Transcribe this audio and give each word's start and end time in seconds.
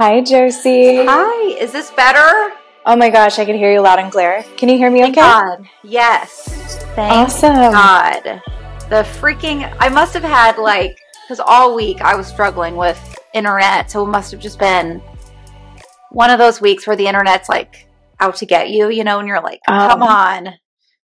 Hi, 0.00 0.22
Josie. 0.22 1.04
Hi, 1.04 1.48
is 1.58 1.72
this 1.72 1.90
better? 1.90 2.54
Oh 2.86 2.96
my 2.96 3.10
gosh, 3.10 3.38
I 3.38 3.44
can 3.44 3.54
hear 3.54 3.70
you 3.70 3.82
loud 3.82 3.98
and 3.98 4.10
clear. 4.10 4.42
Can 4.56 4.70
you 4.70 4.78
hear 4.78 4.90
me 4.90 5.02
Thank 5.02 5.18
okay? 5.18 5.26
God. 5.26 5.68
Yes. 5.84 6.78
Thank 6.94 7.12
Awesome. 7.12 7.52
God. 7.52 8.22
The 8.88 9.06
freaking, 9.20 9.70
I 9.78 9.90
must 9.90 10.14
have 10.14 10.22
had 10.22 10.56
like, 10.56 10.96
because 11.22 11.38
all 11.38 11.76
week 11.76 12.00
I 12.00 12.16
was 12.16 12.26
struggling 12.26 12.76
with 12.76 12.98
internet, 13.34 13.90
so 13.90 14.02
it 14.06 14.08
must 14.08 14.30
have 14.30 14.40
just 14.40 14.58
been 14.58 15.02
one 16.12 16.30
of 16.30 16.38
those 16.38 16.62
weeks 16.62 16.86
where 16.86 16.96
the 16.96 17.06
internet's 17.06 17.50
like 17.50 17.86
out 18.20 18.36
to 18.36 18.46
get 18.46 18.70
you, 18.70 18.88
you 18.88 19.04
know, 19.04 19.18
and 19.18 19.28
you're 19.28 19.42
like, 19.42 19.60
come 19.66 20.02
Um, 20.02 20.08
on. 20.08 20.54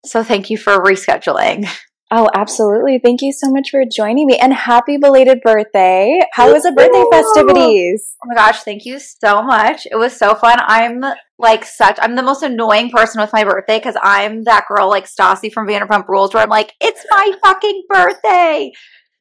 So 0.07 0.25
thank 0.25 0.49
you 0.49 0.57
for 0.57 0.83
rescheduling. 0.83 1.69
Oh, 2.09 2.29
absolutely. 2.35 3.01
Thank 3.03 3.21
you 3.21 3.33
so 3.33 3.51
much 3.51 3.71
for 3.71 3.83
joining 3.85 4.27
me 4.27 4.39
and 4.39 4.55
happy 4.55 4.97
belated 4.97 5.41
birthday. 5.43 6.21
How 6.33 6.53
was 6.53 6.63
the 6.63 6.71
birthday 6.71 7.03
festivities? 7.11 8.15
Oh 8.23 8.29
my 8.29 8.37
gosh, 8.37 8.63
thank 8.63 8.85
you 8.85 9.01
so 9.01 9.43
much. 9.43 9.89
It 9.91 9.97
was 9.97 10.17
so 10.17 10.37
fun. 10.37 10.59
I'm 10.61 11.03
like 11.39 11.65
such 11.65 11.99
I'm 12.01 12.15
the 12.15 12.23
most 12.23 12.45
annoying 12.45 12.91
person 12.91 13.21
with 13.21 13.33
my 13.33 13.43
birthday 13.43 13.79
because 13.79 13.97
I'm 14.01 14.45
that 14.45 14.67
girl 14.69 14.89
like 14.89 15.07
Stassi 15.07 15.53
from 15.53 15.67
Vanderpump 15.67 16.07
Rules 16.07 16.33
where 16.33 16.45
I'm 16.45 16.49
like, 16.49 16.75
it's 16.81 17.05
my 17.11 17.33
fucking 17.45 17.85
birthday. 17.89 18.71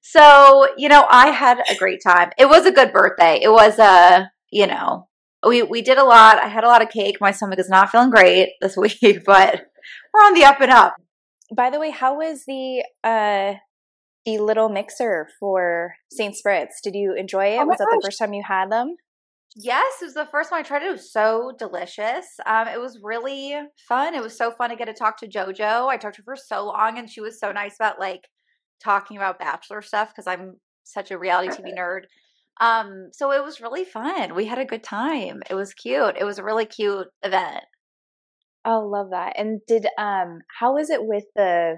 So, 0.01 0.67
you 0.77 0.87
know, 0.87 1.07
I 1.09 1.29
had 1.29 1.63
a 1.67 1.75
great 1.75 2.01
time. 2.05 2.29
It 2.37 2.47
was 2.47 2.67
a 2.67 2.71
good 2.71 2.93
birthday. 2.93 3.39
It 3.41 3.49
was 3.49 3.79
a, 3.79 4.29
you 4.51 4.67
know, 4.67 5.07
we 5.43 5.63
we 5.63 5.81
did 5.81 5.97
a 5.97 6.03
lot. 6.03 6.37
I 6.37 6.47
had 6.47 6.63
a 6.63 6.67
lot 6.67 6.83
of 6.83 6.89
cake. 6.89 7.17
My 7.19 7.31
stomach 7.31 7.57
is 7.57 7.69
not 7.69 7.89
feeling 7.89 8.11
great 8.11 8.49
this 8.61 8.77
week, 8.77 9.23
but 9.25 9.65
we're 10.13 10.19
on 10.21 10.35
the 10.35 10.45
up 10.45 10.61
and 10.61 10.71
up. 10.71 10.95
By 11.53 11.69
the 11.69 11.79
way, 11.79 11.91
how 11.91 12.17
was 12.17 12.45
the 12.45 12.83
uh 13.03 13.55
the 14.25 14.39
little 14.39 14.69
mixer 14.69 15.29
for 15.39 15.95
Saint 16.11 16.35
Spritz? 16.35 16.81
Did 16.83 16.95
you 16.95 17.13
enjoy 17.13 17.55
it? 17.55 17.59
Oh 17.59 17.65
was 17.65 17.77
that 17.77 17.87
the 17.91 18.01
first 18.03 18.19
time 18.19 18.33
you 18.33 18.43
had 18.45 18.71
them? 18.71 18.95
Yes, 19.55 20.01
it 20.01 20.05
was 20.05 20.13
the 20.15 20.25
first 20.25 20.51
one 20.51 20.59
I 20.59 20.63
tried 20.63 20.83
it. 20.83 20.87
It 20.87 20.91
was 20.91 21.13
so 21.13 21.53
delicious. 21.57 22.25
Um, 22.45 22.67
it 22.67 22.79
was 22.79 22.99
really 23.01 23.55
fun. 23.87 24.13
It 24.13 24.21
was 24.21 24.37
so 24.37 24.51
fun 24.51 24.69
to 24.69 24.75
get 24.75 24.85
to 24.85 24.93
talk 24.93 25.17
to 25.19 25.27
JoJo. 25.27 25.87
I 25.87 25.95
talked 25.95 26.15
to 26.15 26.23
her 26.25 26.35
for 26.35 26.35
so 26.35 26.65
long, 26.65 26.97
and 26.97 27.09
she 27.09 27.21
was 27.21 27.39
so 27.39 27.53
nice 27.53 27.75
about 27.75 27.99
like 27.99 28.27
talking 28.83 29.15
about 29.15 29.39
Bachelor 29.39 29.81
stuff 29.81 30.09
because 30.09 30.27
I'm 30.27 30.55
such 30.83 31.09
a 31.11 31.17
reality 31.17 31.49
TV 31.49 31.73
nerd. 31.77 32.01
Um, 32.59 33.09
so 33.13 33.31
it 33.31 33.43
was 33.43 33.61
really 33.61 33.85
fun. 33.85 34.35
We 34.35 34.45
had 34.45 34.59
a 34.59 34.65
good 34.65 34.83
time. 34.83 35.41
It 35.49 35.55
was 35.55 35.73
cute. 35.73 36.15
It 36.19 36.25
was 36.25 36.37
a 36.37 36.43
really 36.43 36.65
cute 36.65 37.07
event. 37.23 37.63
Oh, 38.65 38.79
love 38.79 39.11
that. 39.11 39.33
And 39.37 39.61
did 39.67 39.87
um 39.97 40.39
how 40.59 40.75
was 40.75 40.89
it 40.89 41.05
with 41.05 41.25
the 41.35 41.77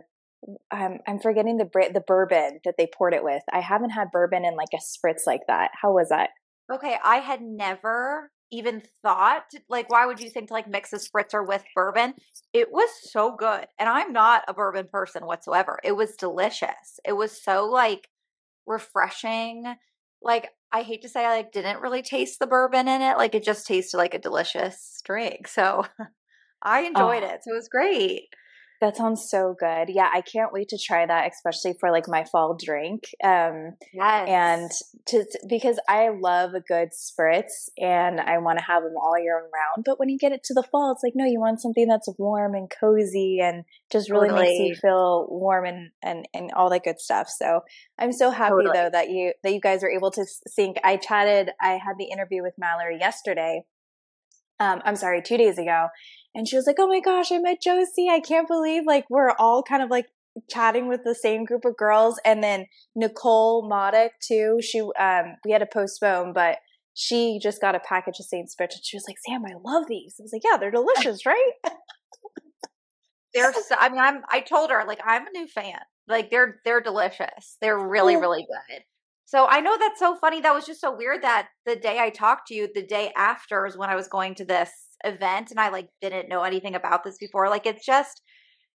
um, 0.71 0.99
I'm 1.07 1.19
forgetting 1.19 1.57
the 1.57 1.65
the 1.93 2.03
bourbon 2.05 2.59
that 2.63 2.75
they 2.77 2.87
poured 2.87 3.13
it 3.13 3.23
with. 3.23 3.41
I 3.51 3.59
haven't 3.59 3.89
had 3.89 4.11
bourbon 4.11 4.45
in 4.45 4.55
like 4.55 4.69
a 4.73 4.77
spritz 4.77 5.21
like 5.25 5.41
that. 5.47 5.71
How 5.81 5.91
was 5.91 6.09
that? 6.09 6.29
Okay, 6.71 6.95
I 7.03 7.17
had 7.17 7.41
never 7.41 8.31
even 8.49 8.81
thought 9.03 9.43
like 9.67 9.89
why 9.89 10.05
would 10.05 10.21
you 10.21 10.29
think 10.29 10.47
to 10.47 10.53
like 10.53 10.69
mix 10.69 10.93
a 10.93 10.97
spritzer 10.97 11.45
with 11.45 11.63
bourbon? 11.75 12.13
It 12.53 12.71
was 12.71 12.89
so 13.01 13.35
good. 13.35 13.65
And 13.77 13.89
I'm 13.89 14.13
not 14.13 14.43
a 14.47 14.53
bourbon 14.53 14.87
person 14.91 15.25
whatsoever. 15.25 15.79
It 15.83 15.93
was 15.93 16.15
delicious. 16.15 16.99
It 17.05 17.13
was 17.13 17.41
so 17.41 17.65
like 17.65 18.07
refreshing. 18.65 19.65
Like 20.21 20.49
I 20.71 20.83
hate 20.83 21.01
to 21.01 21.09
say 21.09 21.25
I 21.25 21.37
like 21.37 21.51
didn't 21.51 21.81
really 21.81 22.01
taste 22.01 22.39
the 22.39 22.47
bourbon 22.47 22.87
in 22.87 23.01
it. 23.01 23.17
Like 23.17 23.35
it 23.35 23.43
just 23.43 23.67
tasted 23.67 23.97
like 23.97 24.13
a 24.13 24.19
delicious 24.19 25.01
drink. 25.03 25.47
So 25.47 25.85
I 26.61 26.81
enjoyed 26.81 27.23
Oh. 27.23 27.27
it. 27.27 27.43
So 27.43 27.51
it 27.51 27.55
was 27.55 27.69
great. 27.69 28.27
That 28.79 28.95
sounds 28.95 29.27
so 29.27 29.55
good. 29.59 29.89
Yeah, 29.89 30.07
I 30.13 30.21
can't 30.21 30.53
wait 30.53 30.69
to 30.69 30.77
try 30.77 31.03
that, 31.03 31.31
especially 31.33 31.73
for 31.79 31.89
like 31.89 32.07
my 32.07 32.23
fall 32.25 32.55
drink. 32.63 33.05
Um, 33.23 33.75
Yes. 33.91 34.29
and 34.29 34.71
to 35.07 35.25
because 35.49 35.79
I 35.89 36.09
love 36.09 36.53
a 36.53 36.59
good 36.61 36.89
spritz 36.89 37.69
and 37.79 38.21
I 38.21 38.37
want 38.37 38.59
to 38.59 38.65
have 38.65 38.83
them 38.83 38.93
all 39.01 39.17
year 39.17 39.35
round. 39.39 39.83
But 39.83 39.97
when 39.99 40.09
you 40.09 40.19
get 40.19 40.31
it 40.31 40.43
to 40.43 40.53
the 40.53 40.61
fall, 40.61 40.91
it's 40.91 41.01
like 41.01 41.13
no, 41.15 41.25
you 41.25 41.39
want 41.39 41.59
something 41.59 41.87
that's 41.87 42.07
warm 42.19 42.53
and 42.53 42.69
cozy 42.69 43.39
and 43.41 43.63
just 43.91 44.11
really 44.11 44.29
makes 44.29 44.59
you 44.59 44.75
feel 44.79 45.25
warm 45.27 45.65
and 45.65 45.89
and 46.03 46.27
and 46.35 46.51
all 46.51 46.69
that 46.69 46.83
good 46.83 46.99
stuff. 46.99 47.29
So 47.29 47.61
I'm 47.97 48.11
so 48.11 48.29
happy 48.29 48.51
Totally. 48.57 48.73
though 48.77 48.89
that 48.91 49.09
you 49.09 49.33
that 49.43 49.53
you 49.53 49.59
guys 49.59 49.83
are 49.83 49.89
able 49.89 50.11
to 50.11 50.23
sync. 50.45 50.77
I 50.83 50.97
chatted. 50.97 51.49
I 51.59 51.79
had 51.83 51.95
the 51.97 52.11
interview 52.11 52.43
with 52.43 52.53
Mallory 52.59 52.99
yesterday. 52.99 53.63
Um, 54.59 54.81
I'm 54.85 54.95
sorry, 54.95 55.21
two 55.21 55.37
days 55.37 55.59
ago, 55.59 55.87
and 56.37 56.47
she 56.47 56.55
was 56.55 56.67
like, 56.67 56.77
"Oh 56.79 56.87
my 56.87 56.99
gosh, 56.99 57.31
I 57.31 57.39
met 57.39 57.61
Josie! 57.61 58.09
I 58.09 58.19
can't 58.19 58.47
believe 58.47 58.83
like 58.85 59.05
we're 59.09 59.31
all 59.39 59.63
kind 59.63 59.81
of 59.81 59.89
like 59.89 60.05
chatting 60.47 60.87
with 60.87 61.03
the 61.03 61.15
same 61.15 61.45
group 61.45 61.65
of 61.65 61.75
girls." 61.75 62.19
And 62.23 62.43
then 62.43 62.67
Nicole 62.95 63.67
Modic 63.67 64.11
too. 64.21 64.59
She 64.61 64.81
um, 64.99 65.35
we 65.43 65.51
had 65.51 65.59
to 65.59 65.65
postpone, 65.65 66.33
but 66.33 66.59
she 66.93 67.39
just 67.41 67.59
got 67.59 67.73
a 67.73 67.79
package 67.79 68.19
of 68.19 68.27
Saint 68.27 68.49
Spritz, 68.49 68.75
and 68.75 68.85
she 68.85 68.95
was 68.95 69.05
like, 69.07 69.17
"Sam, 69.25 69.43
I 69.45 69.55
love 69.65 69.87
these." 69.89 70.15
I 70.19 70.23
was 70.23 70.31
like, 70.31 70.43
"Yeah, 70.45 70.57
they're 70.57 70.69
delicious, 70.69 71.25
right?" 71.25 71.51
they're 73.33 73.51
so, 73.51 73.75
I 73.77 73.89
mean 73.89 73.99
I'm 73.99 74.21
I 74.29 74.41
told 74.41 74.69
her 74.69 74.85
like 74.85 74.99
I'm 75.03 75.25
a 75.25 75.31
new 75.31 75.47
fan. 75.47 75.79
Like 76.07 76.29
they're 76.29 76.61
they're 76.63 76.81
delicious. 76.81 77.57
They're 77.61 77.79
really 77.79 78.15
really 78.15 78.45
good. 78.47 78.83
So 79.27 79.45
I 79.45 79.59
know 79.59 79.77
that's 79.77 79.99
so 79.99 80.15
funny. 80.15 80.39
That 80.39 80.53
was 80.53 80.65
just 80.65 80.79
so 80.79 80.95
weird 80.95 81.21
that 81.21 81.49
the 81.65 81.75
day 81.75 81.99
I 81.99 82.09
talked 82.09 82.47
to 82.47 82.55
you, 82.55 82.69
the 82.73 82.85
day 82.85 83.11
after 83.17 83.65
is 83.65 83.77
when 83.77 83.89
I 83.89 83.95
was 83.95 84.07
going 84.07 84.35
to 84.35 84.45
this 84.45 84.71
event 85.03 85.51
and 85.51 85.59
I 85.59 85.67
like 85.67 85.89
didn't 86.01 86.29
know 86.29 86.43
anything 86.43 86.75
about 86.75 87.03
this 87.03 87.17
before. 87.19 87.49
Like 87.49 87.65
it's 87.65 87.85
just, 87.85 88.21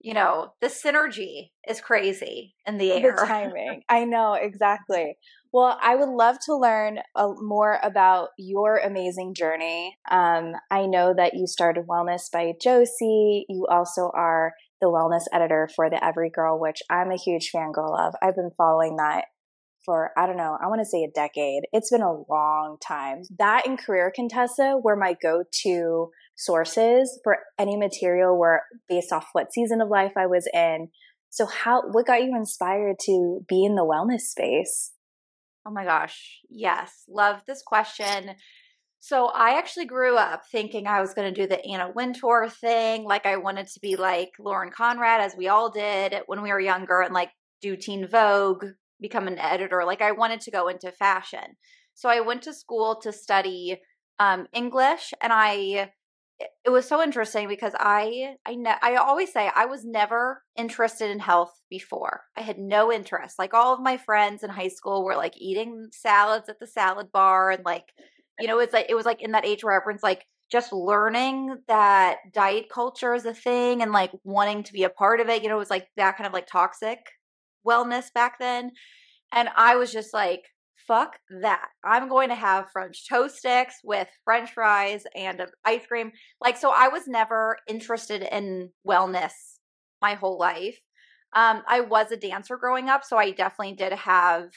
you 0.00 0.14
know, 0.14 0.54
the 0.62 0.69
synergy 0.69 1.50
is 1.69 1.82
crazy 1.82 2.54
in 2.66 2.78
the 2.78 2.92
air. 2.92 3.14
The 3.14 3.26
timing. 3.26 3.82
I 3.91 4.06
know, 4.06 4.38
exactly. 4.41 5.19
Well, 5.53 5.78
I 5.82 5.97
would 5.97 6.09
love 6.09 6.38
to 6.47 6.56
learn 6.56 7.00
uh, 7.15 7.28
more 7.42 7.78
about 7.82 8.28
your 8.38 8.78
amazing 8.78 9.34
journey. 9.34 9.98
Um, 10.10 10.53
I 10.70 10.86
know 10.86 11.12
that 11.15 11.34
you 11.34 11.47
started 11.47 11.84
Wellness 11.86 12.22
by 12.32 12.54
Josie. 12.59 13.44
You 13.50 13.66
also 13.70 14.10
are 14.15 14.54
the 14.80 14.88
wellness 14.88 15.25
editor 15.30 15.69
for 15.76 15.91
the 15.91 15.97
Everygirl, 15.97 16.59
which 16.59 16.78
I'm 16.88 17.10
a 17.10 17.16
huge 17.16 17.50
fangirl 17.54 17.98
of. 17.98 18.15
I've 18.22 18.36
been 18.36 18.53
following 18.56 18.97
that 18.97 19.26
for, 19.84 20.11
I 20.16 20.27
don't 20.27 20.37
know, 20.37 20.56
I 20.62 20.66
want 20.69 20.81
to 20.81 20.87
say 20.87 21.05
a 21.05 21.11
decade. 21.11 21.62
It's 21.72 21.91
been 21.91 22.03
a 22.03 22.22
long 22.31 22.77
time. 22.87 23.22
That 23.39 23.66
and 23.66 23.78
Career 23.78 24.12
Contessa 24.15 24.78
were 24.83 24.97
my 24.97 25.15
go 25.21 25.44
to 25.62 26.11
sources 26.37 27.21
for 27.25 27.39
any 27.59 27.77
material 27.77 28.39
were 28.39 28.62
based 28.89 29.12
off 29.12 29.28
what 29.33 29.53
season 29.53 29.81
of 29.81 29.89
life 29.89 30.12
I 30.16 30.27
was 30.27 30.49
in. 30.53 30.89
So 31.31 31.47
how 31.47 31.83
what 31.91 32.06
got 32.06 32.22
you 32.22 32.34
inspired 32.37 32.97
to 33.06 33.41
be 33.49 33.65
in 33.65 33.75
the 33.75 33.84
wellness 33.84 34.21
space? 34.21 34.93
Oh 35.66 35.71
my 35.71 35.84
gosh. 35.84 36.41
Yes. 36.49 37.05
Love 37.09 37.43
this 37.47 37.62
question. 37.62 38.34
So 39.00 39.27
I 39.27 39.59
actually 39.59 39.87
grew 39.87 40.16
up 40.16 40.43
thinking 40.50 40.87
I 40.87 41.00
was 41.00 41.15
going 41.15 41.33
to 41.33 41.41
do 41.41 41.47
the 41.47 41.65
Anna 41.65 41.93
Wintour 41.95 42.49
thing. 42.49 43.05
Like 43.05 43.27
I 43.27 43.37
wanted 43.37 43.69
to 43.69 43.81
be 43.81 43.97
like 43.97 44.31
Lauren 44.41 44.71
Conrad, 44.71 45.21
as 45.21 45.37
we 45.37 45.49
all 45.49 45.71
did 45.71 46.15
when 46.27 46.43
we 46.43 46.50
were 46.50 46.60
younger, 46.60 47.00
and 47.00 47.15
like 47.15 47.31
do 47.62 47.77
Teen 47.77 48.09
Vogue, 48.09 48.65
become 49.00 49.28
an 49.28 49.38
editor. 49.38 49.84
Like 49.84 50.03
I 50.03 50.12
wanted 50.12 50.41
to 50.42 50.50
go 50.50 50.69
into 50.69 50.92
fashion. 50.92 51.56
So 51.94 52.09
I 52.09 52.20
went 52.20 52.42
to 52.42 52.54
school 52.54 52.97
to 53.03 53.12
study 53.12 53.81
um, 54.19 54.47
English, 54.53 55.12
and 55.20 55.32
I 55.32 55.91
it- 56.38 56.70
was 56.70 56.86
so 56.86 57.03
interesting 57.03 57.48
because 57.48 57.72
I 57.78 58.36
I 58.47 58.54
ne- 58.54 58.78
I 58.82 58.97
always 58.97 59.32
say 59.32 59.50
I 59.54 59.66
was 59.66 59.84
never 59.84 60.42
interested 60.56 61.10
in 61.10 61.19
health 61.19 61.53
before. 61.70 62.25
I 62.36 62.42
had 62.42 62.59
no 62.59 62.92
interest. 62.92 63.38
Like 63.38 63.54
all 63.54 63.75
of 63.75 63.81
my 63.81 63.97
friends 63.97 64.42
in 64.44 64.50
high 64.50 64.69
school 64.69 65.04
were 65.04 65.16
like 65.16 65.34
eating 65.36 65.88
salads 65.92 66.48
at 66.48 66.59
the 66.60 66.66
salad 66.66 67.10
bar 67.12 67.50
and 67.50 67.65
like 67.65 67.84
you 68.38 68.47
know 68.47 68.59
it's 68.60 68.72
like 68.72 68.86
it 68.88 68.94
was 68.94 69.06
like 69.06 69.22
in 69.22 69.32
that 69.32 69.47
age 69.47 69.65
where 69.65 69.75
everyone's 69.75 70.03
like 70.03 70.25
just 70.50 70.72
learning 70.72 71.56
that 71.69 72.19
diet 72.32 72.66
culture 72.72 73.15
is 73.15 73.26
a 73.26 73.34
thing 73.34 73.82
and 73.82 73.92
like 73.92 74.10
wanting 74.25 74.62
to 74.62 74.72
be 74.72 74.84
a 74.84 74.88
part 74.91 75.20
of 75.20 75.28
it. 75.28 75.42
You 75.42 75.48
know, 75.48 75.56
it 75.56 75.59
was 75.59 75.70
like 75.70 75.88
that 75.97 76.16
kind 76.16 76.26
of 76.26 76.32
like 76.32 76.47
toxic 76.47 76.98
wellness 77.66 78.12
back 78.12 78.38
then. 78.38 78.72
And 79.32 79.48
I 79.56 79.76
was 79.76 79.92
just 79.92 80.14
like, 80.14 80.42
fuck 80.86 81.16
that. 81.42 81.68
I'm 81.84 82.09
going 82.09 82.30
to 82.30 82.34
have 82.34 82.71
French 82.72 83.09
toast 83.09 83.36
sticks 83.36 83.77
with 83.84 84.09
French 84.24 84.50
fries 84.53 85.04
and 85.15 85.42
ice 85.65 85.86
cream. 85.86 86.12
Like, 86.41 86.56
so 86.56 86.72
I 86.74 86.88
was 86.88 87.06
never 87.06 87.59
interested 87.68 88.22
in 88.22 88.71
wellness 88.86 89.33
my 90.00 90.15
whole 90.15 90.38
life. 90.38 90.78
Um, 91.34 91.62
I 91.68 91.80
was 91.80 92.10
a 92.10 92.16
dancer 92.16 92.56
growing 92.56 92.88
up, 92.88 93.04
so 93.04 93.18
I 93.18 93.33
definitely 93.33 93.74
did 93.74 93.92
have 93.92 94.48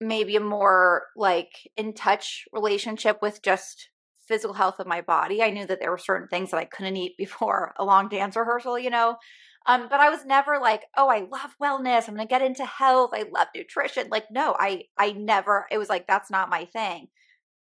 maybe 0.00 0.36
a 0.36 0.40
more 0.40 1.04
like 1.16 1.52
in 1.76 1.94
touch 1.94 2.44
relationship 2.52 3.20
with 3.22 3.42
just 3.42 3.88
physical 4.26 4.54
health 4.54 4.78
of 4.78 4.86
my 4.86 5.00
body. 5.00 5.42
I 5.42 5.50
knew 5.50 5.66
that 5.66 5.80
there 5.80 5.90
were 5.90 5.98
certain 5.98 6.28
things 6.28 6.50
that 6.50 6.58
I 6.58 6.64
couldn't 6.64 6.96
eat 6.96 7.16
before 7.16 7.72
a 7.78 7.84
long 7.84 8.08
dance 8.08 8.36
rehearsal, 8.36 8.78
you 8.78 8.90
know. 8.90 9.16
Um, 9.66 9.88
but 9.88 10.00
I 10.00 10.10
was 10.10 10.24
never 10.26 10.58
like, 10.60 10.84
oh, 10.96 11.08
I 11.08 11.20
love 11.20 11.56
wellness. 11.62 12.08
I'm 12.08 12.14
gonna 12.14 12.26
get 12.26 12.42
into 12.42 12.64
health. 12.66 13.10
I 13.14 13.24
love 13.32 13.48
nutrition. 13.54 14.08
Like, 14.10 14.26
no, 14.30 14.54
I 14.58 14.84
I 14.98 15.12
never. 15.12 15.66
It 15.70 15.78
was 15.78 15.88
like 15.88 16.06
that's 16.06 16.30
not 16.30 16.50
my 16.50 16.66
thing. 16.66 17.08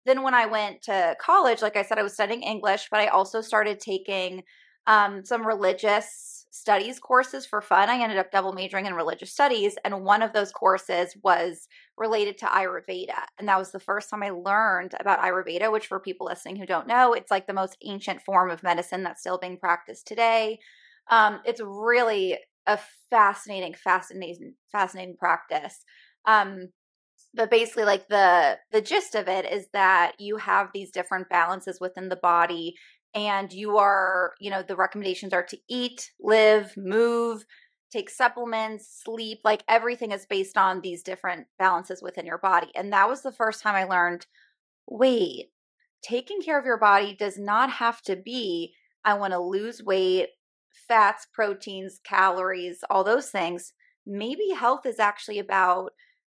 Then 0.05 0.23
when 0.23 0.33
I 0.33 0.47
went 0.47 0.81
to 0.83 1.15
college, 1.21 1.61
like 1.61 1.77
I 1.77 1.83
said, 1.83 1.97
I 1.99 2.03
was 2.03 2.13
studying 2.13 2.43
English, 2.43 2.87
but 2.91 2.99
I 2.99 3.07
also 3.07 3.41
started 3.41 3.79
taking 3.79 4.43
um, 4.87 5.23
some 5.25 5.47
religious 5.47 6.45
studies 6.51 6.99
courses 6.99 7.45
for 7.45 7.61
fun. 7.61 7.89
I 7.89 8.01
ended 8.01 8.17
up 8.17 8.31
double 8.31 8.53
majoring 8.53 8.85
in 8.85 8.93
religious 8.95 9.31
studies, 9.31 9.75
and 9.85 10.03
one 10.03 10.21
of 10.21 10.33
those 10.33 10.51
courses 10.51 11.15
was 11.23 11.67
related 11.97 12.37
to 12.39 12.45
Ayurveda. 12.47 13.25
And 13.39 13.47
that 13.47 13.57
was 13.57 13.71
the 13.71 13.79
first 13.79 14.09
time 14.09 14.23
I 14.23 14.31
learned 14.31 14.93
about 14.99 15.21
Ayurveda, 15.21 15.71
which 15.71 15.87
for 15.87 15.99
people 15.99 16.27
listening 16.27 16.57
who 16.57 16.65
don't 16.65 16.87
know, 16.87 17.13
it's 17.13 17.31
like 17.31 17.47
the 17.47 17.53
most 17.53 17.77
ancient 17.83 18.21
form 18.21 18.51
of 18.51 18.61
medicine 18.61 19.03
that's 19.03 19.21
still 19.21 19.37
being 19.37 19.57
practiced 19.57 20.05
today. 20.05 20.59
Um, 21.09 21.41
it's 21.45 21.61
really 21.63 22.37
a 22.67 22.79
fascinating, 23.09 23.73
fascinating, 23.73 24.55
fascinating 24.71 25.17
practice. 25.17 25.83
Um, 26.25 26.69
but 27.33 27.49
basically 27.49 27.83
like 27.83 28.07
the 28.07 28.57
the 28.71 28.81
gist 28.81 29.15
of 29.15 29.27
it 29.27 29.51
is 29.51 29.67
that 29.73 30.13
you 30.19 30.37
have 30.37 30.69
these 30.73 30.91
different 30.91 31.29
balances 31.29 31.79
within 31.79 32.09
the 32.09 32.15
body 32.15 32.75
and 33.15 33.51
you 33.51 33.77
are 33.77 34.33
you 34.39 34.49
know 34.49 34.63
the 34.63 34.75
recommendations 34.75 35.33
are 35.33 35.43
to 35.43 35.57
eat 35.69 36.11
live 36.19 36.73
move 36.77 37.45
take 37.91 38.09
supplements 38.09 39.01
sleep 39.03 39.39
like 39.43 39.63
everything 39.67 40.11
is 40.11 40.25
based 40.25 40.57
on 40.57 40.81
these 40.81 41.03
different 41.03 41.45
balances 41.59 42.01
within 42.01 42.25
your 42.25 42.37
body 42.39 42.69
and 42.75 42.91
that 42.93 43.09
was 43.09 43.21
the 43.21 43.31
first 43.31 43.61
time 43.61 43.75
i 43.75 43.83
learned 43.83 44.25
wait 44.87 45.51
taking 46.03 46.41
care 46.41 46.59
of 46.59 46.65
your 46.65 46.77
body 46.77 47.15
does 47.15 47.37
not 47.37 47.69
have 47.69 48.01
to 48.01 48.15
be 48.15 48.73
i 49.05 49.13
want 49.13 49.33
to 49.33 49.39
lose 49.39 49.83
weight 49.83 50.29
fats 50.93 51.27
proteins 51.33 51.99
calories 52.03 52.83
all 52.89 53.03
those 53.03 53.29
things 53.29 53.73
maybe 54.05 54.49
health 54.49 54.85
is 54.85 54.99
actually 54.99 55.39
about 55.39 55.91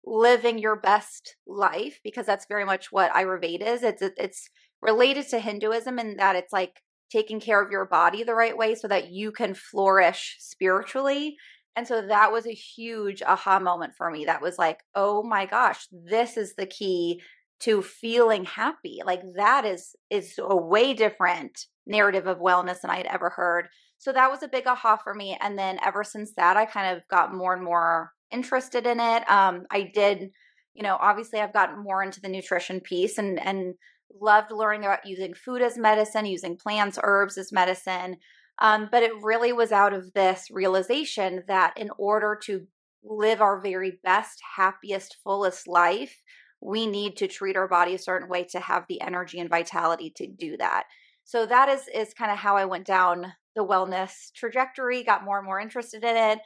living 0.06 0.58
your 0.58 0.76
best 0.76 1.36
life 1.46 2.00
because 2.04 2.26
that's 2.26 2.46
very 2.46 2.64
much 2.64 2.92
what 2.92 3.12
Ayurveda 3.12 3.66
is. 3.66 3.82
It's 3.82 4.02
it's 4.02 4.50
related 4.82 5.28
to 5.28 5.38
Hinduism 5.38 5.98
in 5.98 6.16
that 6.18 6.36
it's 6.36 6.52
like 6.52 6.82
taking 7.10 7.40
care 7.40 7.62
of 7.62 7.70
your 7.70 7.86
body 7.86 8.22
the 8.22 8.34
right 8.34 8.56
way 8.56 8.74
so 8.74 8.88
that 8.88 9.10
you 9.10 9.32
can 9.32 9.54
flourish 9.54 10.36
spiritually. 10.40 11.36
And 11.76 11.86
so 11.88 12.06
that 12.06 12.32
was 12.32 12.46
a 12.46 12.52
huge 12.52 13.22
aha 13.22 13.58
moment 13.58 13.94
for 13.96 14.10
me. 14.10 14.26
That 14.26 14.42
was 14.42 14.58
like, 14.58 14.80
oh 14.94 15.22
my 15.22 15.46
gosh, 15.46 15.86
this 15.90 16.36
is 16.36 16.54
the 16.54 16.66
key 16.66 17.20
to 17.60 17.82
feeling 17.82 18.44
happy. 18.44 19.00
Like 19.04 19.22
that 19.36 19.64
is 19.64 19.96
is 20.10 20.34
a 20.38 20.56
way 20.56 20.92
different 20.92 21.66
narrative 21.86 22.26
of 22.26 22.38
wellness 22.38 22.80
than 22.80 22.90
I 22.90 22.96
had 22.96 23.06
ever 23.06 23.30
heard. 23.30 23.68
So 24.04 24.12
that 24.12 24.30
was 24.30 24.42
a 24.42 24.48
big 24.48 24.66
aha 24.66 24.98
for 25.02 25.14
me. 25.14 25.34
And 25.40 25.58
then 25.58 25.78
ever 25.82 26.04
since 26.04 26.34
that, 26.36 26.58
I 26.58 26.66
kind 26.66 26.94
of 26.94 27.08
got 27.08 27.32
more 27.32 27.54
and 27.54 27.64
more 27.64 28.12
interested 28.30 28.84
in 28.84 29.00
it. 29.00 29.30
Um, 29.30 29.62
I 29.70 29.90
did, 29.94 30.28
you 30.74 30.82
know, 30.82 30.98
obviously 31.00 31.40
I've 31.40 31.54
gotten 31.54 31.82
more 31.82 32.02
into 32.02 32.20
the 32.20 32.28
nutrition 32.28 32.80
piece 32.80 33.16
and 33.16 33.40
and 33.40 33.76
loved 34.20 34.52
learning 34.52 34.84
about 34.84 35.06
using 35.06 35.32
food 35.32 35.62
as 35.62 35.78
medicine, 35.78 36.26
using 36.26 36.58
plants, 36.58 36.98
herbs 37.02 37.38
as 37.38 37.50
medicine. 37.50 38.18
Um, 38.60 38.90
but 38.92 39.02
it 39.02 39.22
really 39.22 39.54
was 39.54 39.72
out 39.72 39.94
of 39.94 40.12
this 40.12 40.48
realization 40.50 41.42
that 41.48 41.72
in 41.78 41.88
order 41.96 42.38
to 42.44 42.66
live 43.02 43.40
our 43.40 43.62
very 43.62 44.00
best, 44.04 44.38
happiest, 44.56 45.16
fullest 45.24 45.66
life, 45.66 46.20
we 46.60 46.86
need 46.86 47.16
to 47.16 47.26
treat 47.26 47.56
our 47.56 47.68
body 47.68 47.94
a 47.94 47.98
certain 47.98 48.28
way 48.28 48.44
to 48.50 48.60
have 48.60 48.84
the 48.86 49.00
energy 49.00 49.40
and 49.40 49.48
vitality 49.48 50.12
to 50.16 50.26
do 50.26 50.58
that. 50.58 50.84
So 51.24 51.46
that 51.46 51.70
is 51.70 51.88
is 51.88 52.12
kind 52.12 52.30
of 52.30 52.36
how 52.36 52.58
I 52.58 52.66
went 52.66 52.86
down 52.86 53.32
the 53.54 53.64
wellness 53.64 54.32
trajectory, 54.34 55.02
got 55.02 55.24
more 55.24 55.38
and 55.38 55.46
more 55.46 55.60
interested 55.60 56.04
in 56.04 56.16
it. 56.16 56.38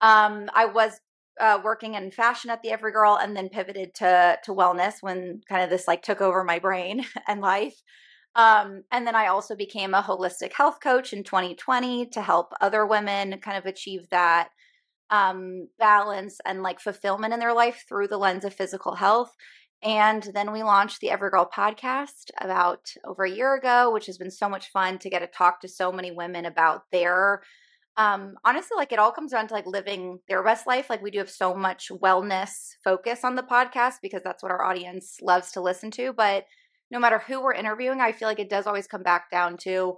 Um, 0.00 0.48
I 0.54 0.66
was 0.66 1.00
uh, 1.40 1.60
working 1.64 1.94
in 1.94 2.10
fashion 2.10 2.50
at 2.50 2.62
the 2.62 2.70
Everygirl 2.70 3.22
and 3.22 3.36
then 3.36 3.48
pivoted 3.48 3.94
to 3.96 4.38
to 4.44 4.52
wellness 4.52 4.94
when 5.00 5.40
kind 5.48 5.62
of 5.62 5.70
this 5.70 5.88
like 5.88 6.02
took 6.02 6.20
over 6.20 6.44
my 6.44 6.58
brain 6.58 7.04
and 7.28 7.40
life. 7.40 7.80
Um, 8.36 8.82
and 8.90 9.06
then 9.06 9.14
I 9.14 9.28
also 9.28 9.54
became 9.54 9.94
a 9.94 10.02
holistic 10.02 10.52
health 10.52 10.78
coach 10.82 11.12
in 11.12 11.22
2020 11.22 12.06
to 12.06 12.20
help 12.20 12.52
other 12.60 12.84
women 12.84 13.38
kind 13.38 13.56
of 13.56 13.66
achieve 13.66 14.08
that 14.10 14.48
um, 15.10 15.68
balance 15.78 16.40
and 16.44 16.62
like 16.62 16.80
fulfillment 16.80 17.32
in 17.32 17.38
their 17.38 17.54
life 17.54 17.84
through 17.88 18.08
the 18.08 18.18
lens 18.18 18.44
of 18.44 18.52
physical 18.54 18.96
health. 18.96 19.32
And 19.84 20.22
then 20.34 20.50
we 20.50 20.62
launched 20.62 21.00
the 21.00 21.08
Everygirl 21.08 21.50
podcast 21.52 22.30
about 22.40 22.90
over 23.04 23.24
a 23.24 23.30
year 23.30 23.54
ago, 23.54 23.92
which 23.92 24.06
has 24.06 24.16
been 24.16 24.30
so 24.30 24.48
much 24.48 24.70
fun 24.70 24.98
to 25.00 25.10
get 25.10 25.18
to 25.18 25.26
talk 25.26 25.60
to 25.60 25.68
so 25.68 25.92
many 25.92 26.10
women 26.10 26.46
about 26.46 26.82
their 26.90 27.42
um 27.96 28.34
honestly 28.44 28.76
like 28.76 28.90
it 28.90 28.98
all 28.98 29.12
comes 29.12 29.30
down 29.30 29.46
to 29.46 29.54
like 29.54 29.66
living 29.66 30.18
their 30.28 30.42
best 30.42 30.66
life. 30.66 30.90
Like 30.90 31.02
we 31.02 31.10
do 31.10 31.18
have 31.18 31.30
so 31.30 31.54
much 31.54 31.90
wellness 31.90 32.50
focus 32.82 33.22
on 33.22 33.36
the 33.36 33.42
podcast 33.42 33.96
because 34.02 34.22
that's 34.24 34.42
what 34.42 34.50
our 34.50 34.64
audience 34.64 35.18
loves 35.22 35.52
to 35.52 35.60
listen 35.60 35.90
to. 35.92 36.12
But 36.12 36.46
no 36.90 36.98
matter 36.98 37.18
who 37.18 37.42
we're 37.42 37.52
interviewing 37.52 38.00
i 38.00 38.12
feel 38.12 38.28
like 38.28 38.38
it 38.38 38.50
does 38.50 38.66
always 38.66 38.86
come 38.86 39.02
back 39.02 39.30
down 39.30 39.56
to 39.56 39.96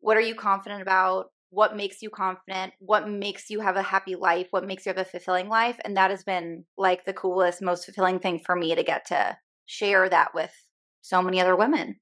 what 0.00 0.16
are 0.16 0.20
you 0.20 0.34
confident 0.34 0.82
about 0.82 1.26
what 1.54 1.76
makes 1.76 2.02
you 2.02 2.10
confident 2.10 2.72
what 2.80 3.08
makes 3.08 3.48
you 3.48 3.60
have 3.60 3.76
a 3.76 3.82
happy 3.82 4.16
life 4.16 4.48
what 4.50 4.66
makes 4.66 4.84
you 4.84 4.90
have 4.90 4.98
a 4.98 5.04
fulfilling 5.04 5.48
life 5.48 5.78
and 5.84 5.96
that 5.96 6.10
has 6.10 6.24
been 6.24 6.64
like 6.76 7.04
the 7.04 7.12
coolest 7.12 7.62
most 7.62 7.84
fulfilling 7.84 8.18
thing 8.18 8.40
for 8.44 8.56
me 8.56 8.74
to 8.74 8.82
get 8.82 9.06
to 9.06 9.36
share 9.66 10.08
that 10.08 10.34
with 10.34 10.52
so 11.00 11.22
many 11.22 11.40
other 11.40 11.56
women 11.56 11.96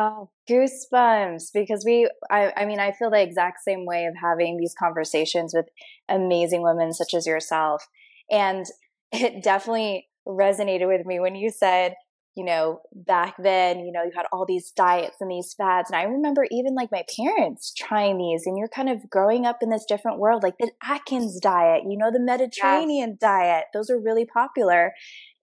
Oh, 0.00 0.30
goosebumps 0.48 1.46
because 1.52 1.82
we 1.84 2.08
I 2.30 2.52
I 2.56 2.66
mean 2.66 2.78
I 2.78 2.92
feel 2.92 3.10
the 3.10 3.20
exact 3.20 3.64
same 3.64 3.84
way 3.84 4.04
of 4.06 4.14
having 4.22 4.56
these 4.56 4.74
conversations 4.78 5.52
with 5.52 5.66
amazing 6.08 6.62
women 6.62 6.92
such 6.92 7.14
as 7.14 7.26
yourself. 7.26 7.84
And 8.30 8.64
it 9.12 9.42
definitely 9.42 10.08
resonated 10.26 10.86
with 10.86 11.04
me 11.04 11.18
when 11.18 11.34
you 11.34 11.50
said, 11.50 11.94
you 12.38 12.44
know, 12.44 12.80
back 12.94 13.34
then, 13.42 13.80
you 13.80 13.90
know, 13.92 14.04
you 14.04 14.12
had 14.14 14.26
all 14.32 14.46
these 14.46 14.70
diets 14.70 15.16
and 15.20 15.30
these 15.30 15.52
fads. 15.54 15.90
And 15.90 15.98
I 15.98 16.04
remember 16.04 16.46
even 16.50 16.74
like 16.74 16.90
my 16.92 17.04
parents 17.16 17.74
trying 17.76 18.16
these, 18.16 18.46
and 18.46 18.56
you're 18.56 18.68
kind 18.68 18.88
of 18.88 19.10
growing 19.10 19.44
up 19.44 19.58
in 19.60 19.70
this 19.70 19.84
different 19.86 20.18
world, 20.18 20.42
like 20.44 20.56
the 20.58 20.70
Atkins 20.82 21.40
diet, 21.40 21.82
you 21.88 21.98
know, 21.98 22.12
the 22.12 22.20
Mediterranean 22.20 23.10
yes. 23.10 23.18
diet. 23.20 23.64
Those 23.74 23.90
are 23.90 24.00
really 24.00 24.24
popular. 24.24 24.92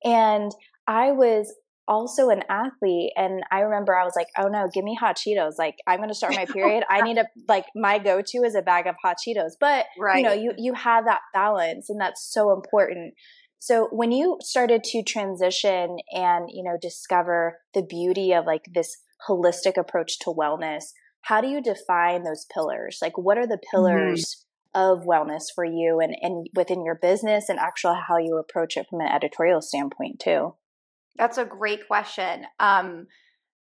And 0.03 0.51
I 0.87 1.11
was 1.11 1.53
also 1.87 2.29
an 2.29 2.41
athlete 2.49 3.11
and 3.15 3.43
i 3.51 3.59
remember 3.59 3.95
i 3.95 4.03
was 4.03 4.13
like 4.15 4.27
oh 4.37 4.47
no 4.47 4.67
give 4.73 4.83
me 4.83 4.97
hot 4.99 5.15
cheetos 5.15 5.53
like 5.59 5.75
i'm 5.85 5.97
going 5.97 6.09
to 6.09 6.15
start 6.15 6.33
my 6.33 6.45
period 6.45 6.83
i 6.89 7.01
need 7.01 7.17
a 7.17 7.25
like 7.47 7.65
my 7.75 7.99
go-to 7.99 8.39
is 8.39 8.55
a 8.55 8.61
bag 8.61 8.87
of 8.87 8.95
hot 9.03 9.17
cheetos 9.25 9.51
but 9.59 9.85
right. 9.99 10.17
you 10.17 10.23
know 10.23 10.33
you 10.33 10.51
you 10.57 10.73
have 10.73 11.05
that 11.05 11.19
balance 11.33 11.89
and 11.89 12.01
that's 12.01 12.27
so 12.33 12.51
important 12.51 13.13
so 13.59 13.87
when 13.91 14.11
you 14.11 14.37
started 14.41 14.83
to 14.83 15.03
transition 15.03 15.97
and 16.11 16.49
you 16.51 16.63
know 16.63 16.77
discover 16.81 17.59
the 17.73 17.83
beauty 17.83 18.33
of 18.33 18.45
like 18.45 18.65
this 18.73 18.97
holistic 19.29 19.77
approach 19.77 20.19
to 20.19 20.29
wellness 20.29 20.85
how 21.21 21.41
do 21.41 21.47
you 21.47 21.61
define 21.61 22.23
those 22.23 22.45
pillars 22.53 22.99
like 23.01 23.17
what 23.17 23.37
are 23.37 23.47
the 23.47 23.55
mm-hmm. 23.55 23.77
pillars 23.77 24.45
mm-hmm. 24.75 24.99
of 24.99 25.05
wellness 25.05 25.45
for 25.53 25.65
you 25.65 25.99
and 25.99 26.15
and 26.21 26.47
within 26.55 26.83
your 26.83 26.95
business 27.01 27.49
and 27.49 27.59
actually 27.59 27.97
how 28.07 28.17
you 28.17 28.37
approach 28.37 28.77
it 28.77 28.87
from 28.89 29.01
an 29.01 29.07
editorial 29.07 29.61
standpoint 29.61 30.19
too 30.19 30.53
that's 31.17 31.37
a 31.37 31.45
great 31.45 31.87
question. 31.87 32.45
Um, 32.59 33.07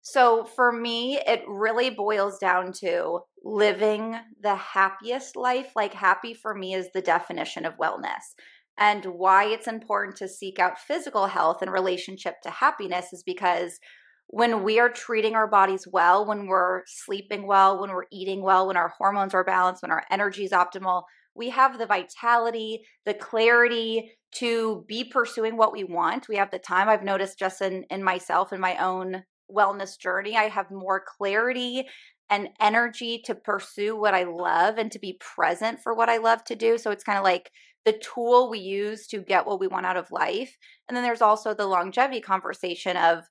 so 0.03 0.45
for 0.45 0.71
me, 0.71 1.19
it 1.27 1.43
really 1.49 1.91
boils 1.91 2.39
down 2.39 2.73
to 2.81 3.21
living 3.43 4.17
the 4.43 4.55
happiest 4.55 5.37
life. 5.37 5.73
Like, 5.75 5.95
happy 5.95 6.35
for 6.35 6.55
me 6.55 6.75
is 6.75 6.89
the 6.93 7.01
definition 7.01 7.65
of 7.65 7.79
wellness. 7.79 8.35
And 8.79 9.05
why 9.05 9.45
it's 9.45 9.69
important 9.69 10.17
to 10.17 10.29
seek 10.29 10.59
out 10.59 10.79
physical 10.79 11.27
health 11.27 11.63
in 11.63 11.71
relationship 11.71 12.41
to 12.43 12.51
happiness 12.51 13.13
is 13.13 13.23
because 13.23 13.79
when 14.27 14.65
we 14.65 14.81
are 14.81 14.89
treating 14.89 15.35
our 15.35 15.47
bodies 15.47 15.87
well, 15.91 16.27
when 16.27 16.47
we're 16.47 16.83
sleeping 16.87 17.47
well, 17.47 17.81
when 17.81 17.91
we're 17.91 18.07
eating 18.11 18.43
well, 18.43 18.67
when 18.67 18.77
our 18.77 18.93
hormones 18.99 19.35
are 19.35 19.45
balanced, 19.45 19.83
when 19.83 19.93
our 19.93 20.03
energy 20.11 20.45
is 20.45 20.51
optimal, 20.51 21.03
we 21.37 21.51
have 21.51 21.79
the 21.79 21.87
vitality, 21.87 22.83
the 23.05 23.15
clarity 23.15 24.13
to 24.37 24.85
be 24.89 25.05
pursuing 25.05 25.57
what 25.57 25.73
we 25.73 25.85
want. 25.85 26.29
We 26.29 26.37
have 26.37 26.51
the 26.51 26.59
time. 26.59 26.89
I've 26.89 27.05
noticed 27.05 27.39
just 27.39 27.61
in, 27.61 27.85
in 27.91 28.03
myself 28.03 28.53
in 28.53 28.61
my 28.61 28.77
own 28.79 29.25
wellness 29.55 29.99
journey, 29.99 30.37
I 30.37 30.49
have 30.49 30.71
more 30.71 31.03
clarity 31.17 31.87
and 32.31 32.49
energy 32.61 33.21
to 33.27 33.35
pursue 33.35 33.97
what 33.97 34.15
I 34.15 34.25
love 34.25 34.79
and 34.79 34.91
to 34.93 34.99
be 34.99 35.19
present 35.21 35.81
for 35.81 35.95
what 35.95 36.09
I 36.09 36.17
love 36.17 36.43
to 36.45 36.57
do. 36.57 36.79
So 36.79 36.91
it's 36.91 37.05
kind 37.05 37.19
of 37.19 37.25
like 37.25 37.51
the 37.85 37.93
tool 37.93 38.49
we 38.49 38.59
use 38.59 39.07
to 39.09 39.19
get 39.19 39.47
what 39.47 39.61
we 39.61 39.67
want 39.67 39.87
out 39.87 39.97
of 39.97 40.11
life. 40.11 40.57
And 40.89 40.97
then 40.97 41.05
there's 41.05 41.23
also 41.23 41.55
the 41.55 41.67
longevity 41.67 42.21
conversation 42.21 42.97
of, 42.97 43.25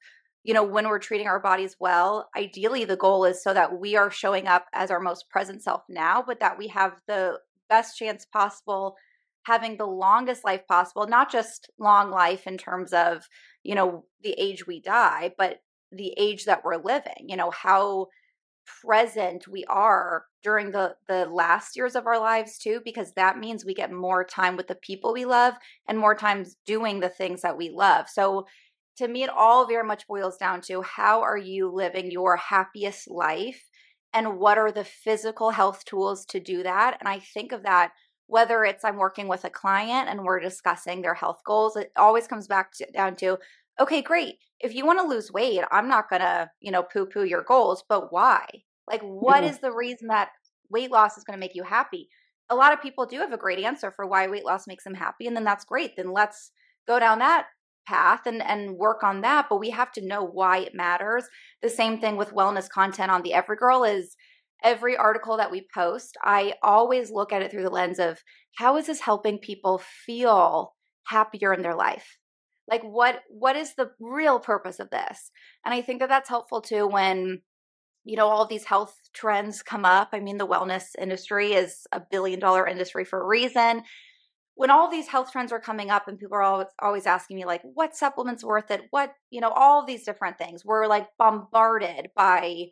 you 0.43 0.53
know, 0.53 0.63
when 0.63 0.87
we're 0.87 0.99
treating 0.99 1.27
our 1.27 1.39
bodies 1.39 1.75
well, 1.79 2.29
ideally 2.37 2.85
the 2.85 2.95
goal 2.95 3.25
is 3.25 3.41
so 3.41 3.53
that 3.53 3.79
we 3.79 3.95
are 3.95 4.11
showing 4.11 4.47
up 4.47 4.67
as 4.73 4.91
our 4.91 4.99
most 4.99 5.29
present 5.29 5.63
self 5.63 5.81
now, 5.89 6.23
but 6.25 6.39
that 6.39 6.57
we 6.57 6.67
have 6.67 6.93
the 7.07 7.39
best 7.69 7.97
chance 7.97 8.25
possible 8.25 8.95
having 9.45 9.77
the 9.77 9.85
longest 9.85 10.43
life 10.43 10.65
possible 10.67 11.07
not 11.07 11.31
just 11.31 11.69
long 11.77 12.09
life 12.09 12.47
in 12.47 12.57
terms 12.57 12.93
of 12.93 13.27
you 13.63 13.75
know 13.75 14.05
the 14.21 14.33
age 14.37 14.65
we 14.65 14.79
die 14.79 15.31
but 15.37 15.61
the 15.91 16.13
age 16.17 16.45
that 16.45 16.63
we're 16.63 16.77
living 16.77 17.25
you 17.27 17.35
know 17.35 17.51
how 17.51 18.07
present 18.81 19.47
we 19.47 19.65
are 19.65 20.25
during 20.41 20.71
the 20.71 20.95
the 21.07 21.25
last 21.25 21.75
years 21.75 21.95
of 21.95 22.07
our 22.07 22.19
lives 22.19 22.57
too 22.57 22.81
because 22.83 23.11
that 23.13 23.37
means 23.37 23.65
we 23.65 23.73
get 23.73 23.91
more 23.91 24.23
time 24.23 24.55
with 24.55 24.67
the 24.67 24.75
people 24.75 25.13
we 25.13 25.25
love 25.25 25.53
and 25.87 25.97
more 25.97 26.15
times 26.15 26.55
doing 26.65 26.99
the 26.99 27.09
things 27.09 27.41
that 27.41 27.57
we 27.57 27.69
love. 27.69 28.07
So 28.09 28.45
to 28.97 29.07
me 29.07 29.23
it 29.23 29.29
all 29.29 29.67
very 29.67 29.85
much 29.85 30.07
boils 30.07 30.37
down 30.37 30.61
to 30.61 30.81
how 30.81 31.21
are 31.21 31.37
you 31.37 31.71
living 31.71 32.11
your 32.11 32.37
happiest 32.37 33.09
life 33.09 33.69
and 34.13 34.37
what 34.37 34.57
are 34.57 34.71
the 34.71 34.83
physical 34.83 35.49
health 35.49 35.83
tools 35.85 36.25
to 36.27 36.39
do 36.39 36.63
that? 36.63 36.97
And 36.99 37.09
i 37.09 37.19
think 37.19 37.51
of 37.51 37.63
that 37.63 37.91
whether 38.27 38.63
it's 38.63 38.83
I'm 38.83 38.97
working 38.97 39.27
with 39.27 39.45
a 39.45 39.49
client 39.49 40.09
and 40.09 40.23
we're 40.23 40.39
discussing 40.39 41.01
their 41.01 41.13
health 41.13 41.41
goals, 41.45 41.75
it 41.75 41.91
always 41.95 42.27
comes 42.27 42.47
back 42.47 42.71
to, 42.77 42.87
down 42.91 43.15
to, 43.17 43.37
okay, 43.79 44.01
great. 44.01 44.35
If 44.59 44.73
you 44.73 44.85
want 44.85 44.99
to 44.99 45.07
lose 45.07 45.31
weight, 45.31 45.61
I'm 45.71 45.87
not 45.87 46.09
going 46.09 46.21
to, 46.21 46.49
you 46.61 46.71
know, 46.71 46.83
poo 46.83 47.05
poo 47.05 47.23
your 47.23 47.43
goals, 47.43 47.83
but 47.87 48.11
why? 48.11 48.45
Like, 48.87 49.01
what 49.01 49.43
is 49.43 49.59
the 49.59 49.71
reason 49.71 50.07
that 50.07 50.29
weight 50.69 50.91
loss 50.91 51.17
is 51.17 51.23
going 51.23 51.37
to 51.37 51.39
make 51.39 51.55
you 51.55 51.63
happy? 51.63 52.09
A 52.49 52.55
lot 52.55 52.73
of 52.73 52.81
people 52.81 53.05
do 53.05 53.19
have 53.19 53.31
a 53.31 53.37
great 53.37 53.59
answer 53.59 53.91
for 53.91 54.05
why 54.05 54.27
weight 54.27 54.45
loss 54.45 54.67
makes 54.67 54.83
them 54.83 54.93
happy. 54.93 55.27
And 55.27 55.35
then 55.35 55.45
that's 55.45 55.65
great. 55.65 55.95
Then 55.95 56.11
let's 56.11 56.51
go 56.87 56.99
down 56.99 57.19
that 57.19 57.47
path 57.85 58.21
and 58.25 58.41
and 58.41 58.77
work 58.77 59.03
on 59.03 59.21
that 59.21 59.47
but 59.49 59.59
we 59.59 59.69
have 59.69 59.91
to 59.91 60.05
know 60.05 60.23
why 60.23 60.59
it 60.59 60.73
matters 60.73 61.25
the 61.61 61.69
same 61.69 61.99
thing 61.99 62.15
with 62.15 62.33
wellness 62.33 62.69
content 62.69 63.11
on 63.11 63.21
the 63.23 63.31
Everygirl 63.31 63.97
is 63.97 64.15
every 64.63 64.95
article 64.95 65.35
that 65.37 65.51
we 65.51 65.67
post 65.73 66.15
i 66.23 66.53
always 66.63 67.11
look 67.11 67.33
at 67.33 67.41
it 67.41 67.51
through 67.51 67.63
the 67.63 67.69
lens 67.69 67.99
of 67.99 68.23
how 68.57 68.77
is 68.77 68.87
this 68.87 69.01
helping 69.01 69.37
people 69.37 69.81
feel 70.05 70.73
happier 71.07 71.53
in 71.53 71.61
their 71.61 71.75
life 71.75 72.17
like 72.69 72.81
what 72.83 73.21
what 73.29 73.55
is 73.55 73.75
the 73.75 73.91
real 73.99 74.39
purpose 74.39 74.79
of 74.79 74.89
this? 74.89 75.31
And 75.65 75.73
i 75.73 75.81
think 75.81 75.99
that 75.99 76.09
that's 76.09 76.29
helpful 76.29 76.61
too 76.61 76.87
when 76.87 77.41
you 78.05 78.17
know 78.17 78.27
all 78.27 78.45
these 78.45 78.65
health 78.65 78.95
trends 79.13 79.61
come 79.61 79.85
up. 79.85 80.09
I 80.13 80.19
mean 80.19 80.37
the 80.37 80.47
wellness 80.47 80.95
industry 80.99 81.53
is 81.53 81.87
a 81.91 82.01
billion 82.11 82.39
dollar 82.39 82.67
industry 82.67 83.05
for 83.05 83.21
a 83.21 83.27
reason. 83.27 83.83
When 84.55 84.69
all 84.69 84.89
these 84.89 85.07
health 85.07 85.31
trends 85.31 85.51
are 85.51 85.59
coming 85.59 85.89
up 85.89 86.07
and 86.07 86.19
people 86.19 86.37
are 86.37 86.43
always, 86.43 86.67
always 86.79 87.07
asking 87.07 87.37
me 87.37 87.45
like 87.45 87.61
what 87.63 87.95
supplements 87.95 88.43
worth 88.43 88.71
it? 88.71 88.81
What 88.91 89.13
you 89.29 89.41
know 89.41 89.49
all 89.49 89.85
these 89.85 90.05
different 90.05 90.37
things. 90.37 90.63
We're 90.65 90.87
like 90.87 91.07
bombarded 91.17 92.09
by 92.15 92.67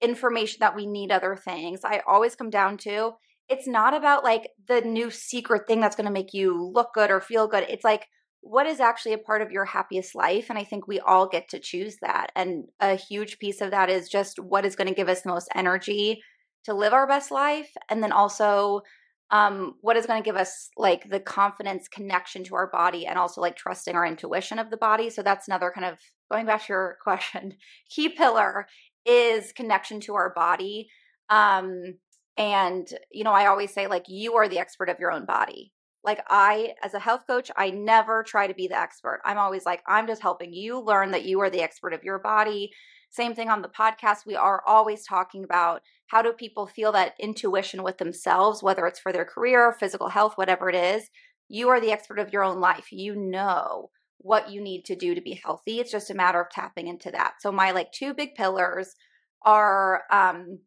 information 0.00 0.58
that 0.60 0.76
we 0.76 0.86
need 0.86 1.10
other 1.10 1.36
things. 1.36 1.80
I 1.84 2.02
always 2.06 2.36
come 2.36 2.50
down 2.50 2.76
to 2.78 3.14
it's 3.48 3.66
not 3.66 3.94
about 3.94 4.24
like 4.24 4.50
the 4.66 4.80
new 4.82 5.10
secret 5.10 5.66
thing 5.66 5.80
that's 5.80 5.96
going 5.96 6.06
to 6.06 6.12
make 6.12 6.34
you 6.34 6.70
look 6.74 6.92
good 6.94 7.10
or 7.10 7.20
feel 7.20 7.48
good. 7.48 7.64
It's 7.68 7.84
like 7.84 8.06
what 8.40 8.66
is 8.66 8.80
actually 8.80 9.12
a 9.12 9.18
part 9.18 9.42
of 9.42 9.50
your 9.50 9.64
happiest 9.64 10.14
life 10.14 10.46
and 10.48 10.58
i 10.58 10.64
think 10.64 10.86
we 10.86 11.00
all 11.00 11.26
get 11.26 11.48
to 11.48 11.58
choose 11.58 11.96
that 12.00 12.30
and 12.34 12.64
a 12.80 12.94
huge 12.94 13.38
piece 13.38 13.60
of 13.60 13.70
that 13.70 13.90
is 13.90 14.08
just 14.08 14.38
what 14.38 14.64
is 14.64 14.76
going 14.76 14.88
to 14.88 14.94
give 14.94 15.08
us 15.08 15.22
the 15.22 15.30
most 15.30 15.48
energy 15.54 16.22
to 16.64 16.74
live 16.74 16.92
our 16.92 17.06
best 17.06 17.30
life 17.30 17.70
and 17.88 18.02
then 18.02 18.12
also 18.12 18.82
um, 19.30 19.74
what 19.82 19.96
is 19.96 20.06
going 20.06 20.22
to 20.22 20.26
give 20.26 20.36
us 20.36 20.70
like 20.76 21.08
the 21.10 21.20
confidence 21.20 21.86
connection 21.88 22.44
to 22.44 22.54
our 22.54 22.68
body 22.70 23.06
and 23.06 23.18
also 23.18 23.40
like 23.40 23.56
trusting 23.56 23.94
our 23.94 24.06
intuition 24.06 24.58
of 24.58 24.70
the 24.70 24.76
body. 24.76 25.10
So 25.10 25.22
that's 25.22 25.48
another 25.48 25.70
kind 25.74 25.86
of 25.86 25.98
going 26.32 26.46
back 26.46 26.66
to 26.66 26.72
your 26.72 26.98
question. 27.02 27.54
Key 27.90 28.08
pillar 28.08 28.66
is 29.04 29.52
connection 29.52 30.00
to 30.00 30.14
our 30.14 30.32
body. 30.34 30.88
Um, 31.28 31.96
and, 32.38 32.88
you 33.12 33.24
know, 33.24 33.32
I 33.32 33.46
always 33.46 33.74
say, 33.74 33.86
like, 33.86 34.04
you 34.08 34.36
are 34.36 34.48
the 34.48 34.60
expert 34.60 34.88
of 34.88 35.00
your 35.00 35.10
own 35.10 35.26
body. 35.26 35.72
Like, 36.08 36.24
I, 36.30 36.72
as 36.82 36.94
a 36.94 36.98
health 36.98 37.26
coach, 37.26 37.50
I 37.54 37.68
never 37.68 38.22
try 38.22 38.46
to 38.46 38.54
be 38.54 38.66
the 38.66 38.80
expert. 38.80 39.20
I'm 39.26 39.36
always 39.36 39.66
like, 39.66 39.82
I'm 39.86 40.06
just 40.06 40.22
helping 40.22 40.54
you 40.54 40.80
learn 40.80 41.10
that 41.10 41.26
you 41.26 41.38
are 41.40 41.50
the 41.50 41.60
expert 41.60 41.92
of 41.92 42.02
your 42.02 42.18
body. 42.18 42.70
Same 43.10 43.34
thing 43.34 43.50
on 43.50 43.60
the 43.60 43.68
podcast. 43.68 44.24
We 44.24 44.34
are 44.34 44.62
always 44.66 45.04
talking 45.04 45.44
about 45.44 45.82
how 46.06 46.22
do 46.22 46.32
people 46.32 46.66
feel 46.66 46.92
that 46.92 47.12
intuition 47.20 47.82
with 47.82 47.98
themselves, 47.98 48.62
whether 48.62 48.86
it's 48.86 48.98
for 48.98 49.12
their 49.12 49.26
career, 49.26 49.76
physical 49.78 50.08
health, 50.08 50.32
whatever 50.36 50.70
it 50.70 50.74
is. 50.74 51.10
You 51.46 51.68
are 51.68 51.78
the 51.78 51.92
expert 51.92 52.18
of 52.18 52.32
your 52.32 52.42
own 52.42 52.58
life. 52.58 52.86
You 52.90 53.14
know 53.14 53.90
what 54.16 54.48
you 54.50 54.62
need 54.62 54.86
to 54.86 54.96
do 54.96 55.14
to 55.14 55.20
be 55.20 55.38
healthy. 55.44 55.78
It's 55.78 55.92
just 55.92 56.10
a 56.10 56.14
matter 56.14 56.40
of 56.40 56.48
tapping 56.48 56.88
into 56.88 57.10
that. 57.10 57.34
So 57.40 57.52
my 57.52 57.72
like 57.72 57.92
two 57.92 58.14
big 58.14 58.34
pillars 58.34 58.94
are 59.42 60.04
um 60.10 60.60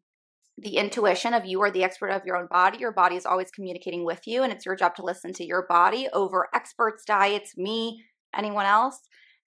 the 0.58 0.76
intuition 0.76 1.34
of 1.34 1.44
you 1.44 1.62
are 1.62 1.70
the 1.70 1.84
expert 1.84 2.10
of 2.10 2.24
your 2.24 2.36
own 2.36 2.46
body. 2.46 2.78
Your 2.78 2.92
body 2.92 3.16
is 3.16 3.26
always 3.26 3.50
communicating 3.50 4.04
with 4.04 4.20
you, 4.26 4.42
and 4.42 4.52
it's 4.52 4.66
your 4.66 4.76
job 4.76 4.94
to 4.96 5.04
listen 5.04 5.32
to 5.34 5.44
your 5.44 5.66
body 5.66 6.08
over 6.12 6.48
experts, 6.54 7.04
diets, 7.06 7.56
me, 7.56 8.04
anyone 8.36 8.66
else. 8.66 9.00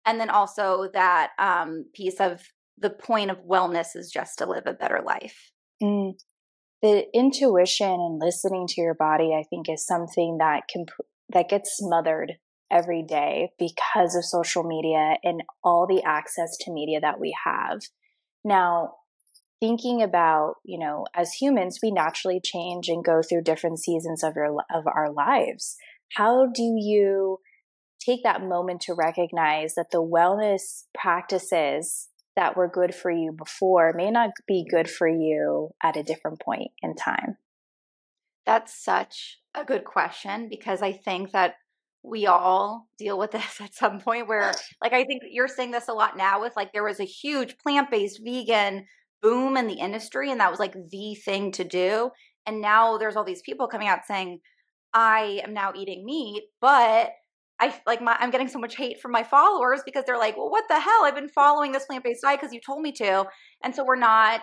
And 0.06 0.20
then 0.20 0.30
also 0.30 0.90
that 0.94 1.32
um, 1.40 1.86
piece 1.94 2.20
of 2.20 2.42
the 2.78 2.90
point 2.90 3.32
of 3.32 3.38
wellness 3.50 3.96
is 3.96 4.12
just 4.12 4.38
to 4.40 4.46
live 4.46 4.64
a 4.66 4.74
better 4.74 5.02
life. 5.06 5.52
Mm. 5.82 6.14
The 6.82 7.06
intuition 7.14 7.90
and 7.90 8.20
listening 8.20 8.68
to 8.68 8.82
your 8.82 8.94
body, 8.94 9.34
I 9.34 9.44
think, 9.50 9.68
is 9.70 9.86
something 9.86 10.38
that 10.40 10.64
can 10.68 10.86
that 11.30 11.50
gets 11.50 11.76
smothered 11.78 12.34
every 12.72 13.04
day 13.04 13.52
because 13.58 14.16
of 14.16 14.26
social 14.26 14.64
media 14.64 15.16
and 15.24 15.42
all 15.64 15.88
the 15.88 16.04
access 16.04 16.58
to 16.62 16.74
media 16.74 17.00
that 17.00 17.20
we 17.20 17.36
have. 17.46 17.80
Now, 18.44 18.94
thinking 19.66 20.04
about, 20.04 20.56
you 20.64 20.78
know, 20.78 21.06
as 21.16 21.34
humans, 21.34 21.80
we 21.82 21.90
naturally 21.90 22.40
change 22.40 22.88
and 22.88 23.04
go 23.04 23.22
through 23.24 23.42
different 23.42 23.80
seasons 23.80 24.24
of 24.24 24.36
your 24.36 24.64
of 24.72 24.86
our 24.86 25.12
lives. 25.12 25.76
How 26.14 26.46
do 26.46 26.62
you 26.62 27.40
take 28.00 28.22
that 28.24 28.44
moment 28.44 28.82
to 28.82 28.94
recognize 28.94 29.74
that 29.74 29.90
the 29.92 30.04
wellness 30.04 30.84
practices 30.94 32.10
that 32.36 32.56
were 32.56 32.68
good 32.68 32.94
for 32.94 33.10
you 33.10 33.32
before 33.32 33.92
may 33.96 34.12
not 34.12 34.32
be 34.48 34.68
good 34.70 34.88
for 34.88 35.08
you 35.08 35.72
at 35.82 35.98
a 35.98 36.04
different 36.04 36.40
point 36.40 36.70
in 36.84 36.96
time? 36.96 37.38
That's 38.46 38.84
such 38.84 39.40
a 39.56 39.64
good 39.64 39.84
question 39.84 40.48
because 40.48 40.84
I 40.84 40.92
think 40.92 41.32
that 41.32 41.56
we 42.04 42.28
all 42.28 42.88
deal 43.00 43.18
with 43.18 43.32
this 43.32 43.60
at 43.60 43.74
some 43.74 44.00
point 44.00 44.28
where 44.28 44.54
like 44.80 44.94
I 44.94 45.06
think 45.06 45.24
you're 45.32 45.48
saying 45.48 45.72
this 45.72 45.88
a 45.88 45.94
lot 45.94 46.16
now 46.16 46.42
with 46.42 46.56
like 46.56 46.72
there 46.72 46.84
was 46.84 47.00
a 47.00 47.06
huge 47.06 47.58
plant-based 47.58 48.22
vegan 48.24 48.86
boom 49.26 49.58
in 49.58 49.66
the 49.68 49.80
industry 49.80 50.30
and 50.30 50.40
that 50.40 50.52
was 50.52 50.60
like 50.60 50.76
the 50.92 51.16
thing 51.26 51.52
to 51.52 51.64
do 51.64 52.12
and 52.46 52.62
now 52.62 52.98
there's 52.98 53.16
all 53.16 53.24
these 53.24 53.42
people 53.42 53.68
coming 53.68 53.88
out 53.88 54.06
saying 54.06 54.40
I 54.94 55.42
am 55.44 55.54
now 55.54 55.74
eating 55.76 56.06
meat 56.06 56.44
but 56.62 57.10
I 57.60 57.74
like 57.88 58.02
my 58.02 58.16
I'm 58.20 58.32
getting 58.32 58.48
so 58.48 58.60
much 58.60 58.76
hate 58.76 59.02
from 59.02 59.12
my 59.12 59.24
followers 59.24 59.82
because 59.86 60.04
they're 60.06 60.18
like, 60.18 60.36
"Well, 60.36 60.50
what 60.50 60.66
the 60.68 60.80
hell? 60.80 61.06
I've 61.06 61.16
been 61.16 61.30
following 61.30 61.72
this 61.72 61.86
plant-based 61.86 62.22
diet 62.22 62.40
because 62.42 62.54
you 62.54 62.60
told 62.60 62.82
me 62.82 62.92
to." 62.94 63.26
And 63.64 63.74
so 63.74 63.86
we're 63.86 63.96
not 63.96 64.42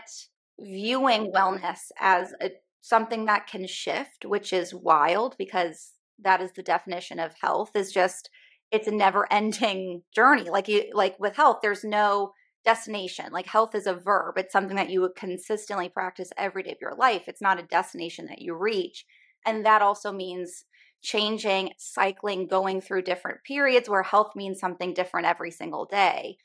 viewing 0.58 1.30
wellness 1.30 1.78
as 2.00 2.32
a, 2.40 2.50
something 2.80 3.26
that 3.26 3.46
can 3.46 3.66
shift, 3.66 4.24
which 4.24 4.52
is 4.52 4.74
wild 4.74 5.36
because 5.38 5.92
that 6.22 6.40
is 6.40 6.52
the 6.52 6.62
definition 6.62 7.18
of 7.18 7.34
health 7.42 7.72
is 7.74 7.92
just 7.92 8.30
it's 8.70 8.88
a 8.88 8.92
never-ending 8.92 10.02
journey. 10.14 10.48
Like 10.48 10.68
you 10.68 10.90
like 10.94 11.16
with 11.20 11.36
health, 11.36 11.58
there's 11.62 11.84
no 11.84 12.32
destination. 12.64 13.32
Like 13.32 13.46
health 13.46 13.74
is 13.74 13.86
a 13.86 13.94
verb. 13.94 14.38
It's 14.38 14.52
something 14.52 14.76
that 14.76 14.90
you 14.90 15.00
would 15.00 15.16
consistently 15.16 15.88
practice 15.88 16.30
every 16.36 16.62
day 16.62 16.72
of 16.72 16.80
your 16.80 16.94
life. 16.94 17.24
It's 17.26 17.42
not 17.42 17.58
a 17.58 17.64
destination 17.64 18.26
that 18.26 18.40
you 18.40 18.54
reach. 18.54 19.04
And 19.44 19.66
that 19.66 19.82
also 19.82 20.12
means 20.12 20.64
changing, 21.02 21.72
cycling, 21.78 22.46
going 22.46 22.80
through 22.80 23.02
different 23.02 23.42
periods 23.44 23.88
where 23.88 24.02
health 24.04 24.32
means 24.36 24.60
something 24.60 24.94
different 24.94 25.26
every 25.26 25.50
single 25.50 25.84
day. 25.84 26.36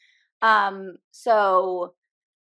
Um, 0.42 0.98
so 1.12 1.94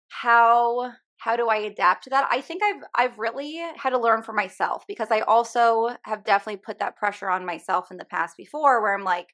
how 0.09 0.93
how 1.19 1.35
do 1.35 1.47
I 1.49 1.57
adapt 1.57 2.03
to 2.05 2.09
that? 2.11 2.27
I 2.31 2.41
think 2.41 2.61
I've 2.63 2.83
I've 2.95 3.19
really 3.19 3.57
had 3.75 3.89
to 3.91 3.99
learn 3.99 4.23
for 4.23 4.33
myself 4.33 4.85
because 4.87 5.09
I 5.11 5.21
also 5.21 5.89
have 6.03 6.23
definitely 6.23 6.57
put 6.57 6.79
that 6.79 6.95
pressure 6.95 7.29
on 7.29 7.45
myself 7.45 7.91
in 7.91 7.97
the 7.97 8.05
past 8.05 8.37
before 8.37 8.81
where 8.81 8.95
I'm 8.95 9.03
like, 9.03 9.29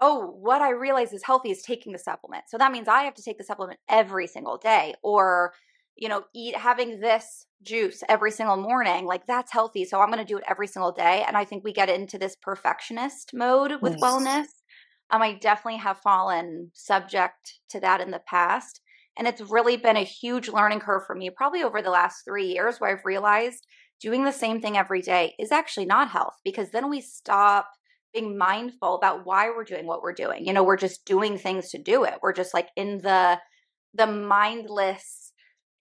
oh, 0.00 0.26
what 0.26 0.60
I 0.60 0.70
realize 0.70 1.12
is 1.12 1.22
healthy 1.22 1.50
is 1.50 1.62
taking 1.62 1.92
the 1.92 1.98
supplement. 1.98 2.44
So 2.48 2.58
that 2.58 2.72
means 2.72 2.88
I 2.88 3.02
have 3.02 3.14
to 3.14 3.22
take 3.22 3.38
the 3.38 3.44
supplement 3.44 3.78
every 3.88 4.26
single 4.26 4.58
day 4.58 4.94
or 5.02 5.52
you 5.96 6.08
know, 6.08 6.24
eat 6.34 6.56
having 6.56 7.00
this 7.00 7.46
juice 7.62 8.02
every 8.08 8.30
single 8.30 8.56
morning, 8.56 9.06
like 9.06 9.26
that's 9.26 9.52
healthy. 9.52 9.84
So 9.84 10.00
I'm 10.00 10.10
going 10.10 10.18
to 10.18 10.24
do 10.24 10.38
it 10.38 10.44
every 10.48 10.66
single 10.66 10.92
day. 10.92 11.24
And 11.26 11.36
I 11.36 11.44
think 11.44 11.64
we 11.64 11.72
get 11.72 11.88
into 11.88 12.18
this 12.18 12.36
perfectionist 12.36 13.32
mode 13.32 13.80
with 13.80 13.92
yes. 13.92 14.02
wellness. 14.02 14.46
Um, 15.10 15.22
I 15.22 15.34
definitely 15.34 15.78
have 15.78 15.98
fallen 15.98 16.70
subject 16.74 17.60
to 17.70 17.80
that 17.80 18.00
in 18.00 18.10
the 18.10 18.22
past. 18.26 18.80
And 19.16 19.28
it's 19.28 19.40
really 19.40 19.76
been 19.76 19.96
a 19.96 20.04
huge 20.04 20.48
learning 20.48 20.80
curve 20.80 21.06
for 21.06 21.14
me, 21.14 21.30
probably 21.30 21.62
over 21.62 21.80
the 21.80 21.90
last 21.90 22.24
three 22.24 22.46
years, 22.46 22.78
where 22.78 22.90
I've 22.90 23.04
realized 23.04 23.66
doing 24.00 24.24
the 24.24 24.32
same 24.32 24.60
thing 24.60 24.76
every 24.76 25.02
day 25.02 25.34
is 25.38 25.52
actually 25.52 25.86
not 25.86 26.10
health 26.10 26.34
because 26.44 26.70
then 26.70 26.90
we 26.90 27.00
stop 27.00 27.68
being 28.14 28.38
mindful 28.38 28.94
about 28.94 29.26
why 29.26 29.50
we're 29.50 29.64
doing 29.64 29.86
what 29.86 30.02
we're 30.02 30.14
doing. 30.14 30.46
You 30.46 30.52
know, 30.52 30.64
we're 30.64 30.76
just 30.76 31.04
doing 31.04 31.36
things 31.36 31.70
to 31.70 31.78
do 31.78 32.04
it. 32.04 32.14
We're 32.22 32.32
just 32.32 32.54
like 32.54 32.68
in 32.76 32.98
the 32.98 33.40
the 33.92 34.06
mindless 34.06 35.32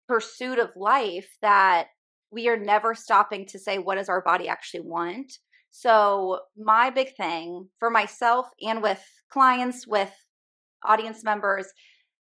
pursuit 0.07 0.59
of 0.59 0.69
life 0.75 1.37
that 1.41 1.87
we 2.31 2.47
are 2.47 2.57
never 2.57 2.95
stopping 2.95 3.45
to 3.45 3.59
say 3.59 3.77
what 3.77 3.95
does 3.95 4.09
our 4.09 4.21
body 4.21 4.47
actually 4.47 4.81
want 4.81 5.39
so 5.71 6.39
my 6.57 6.89
big 6.89 7.15
thing 7.15 7.67
for 7.79 7.89
myself 7.89 8.47
and 8.61 8.81
with 8.83 9.03
clients 9.31 9.87
with 9.87 10.11
audience 10.83 11.23
members 11.23 11.67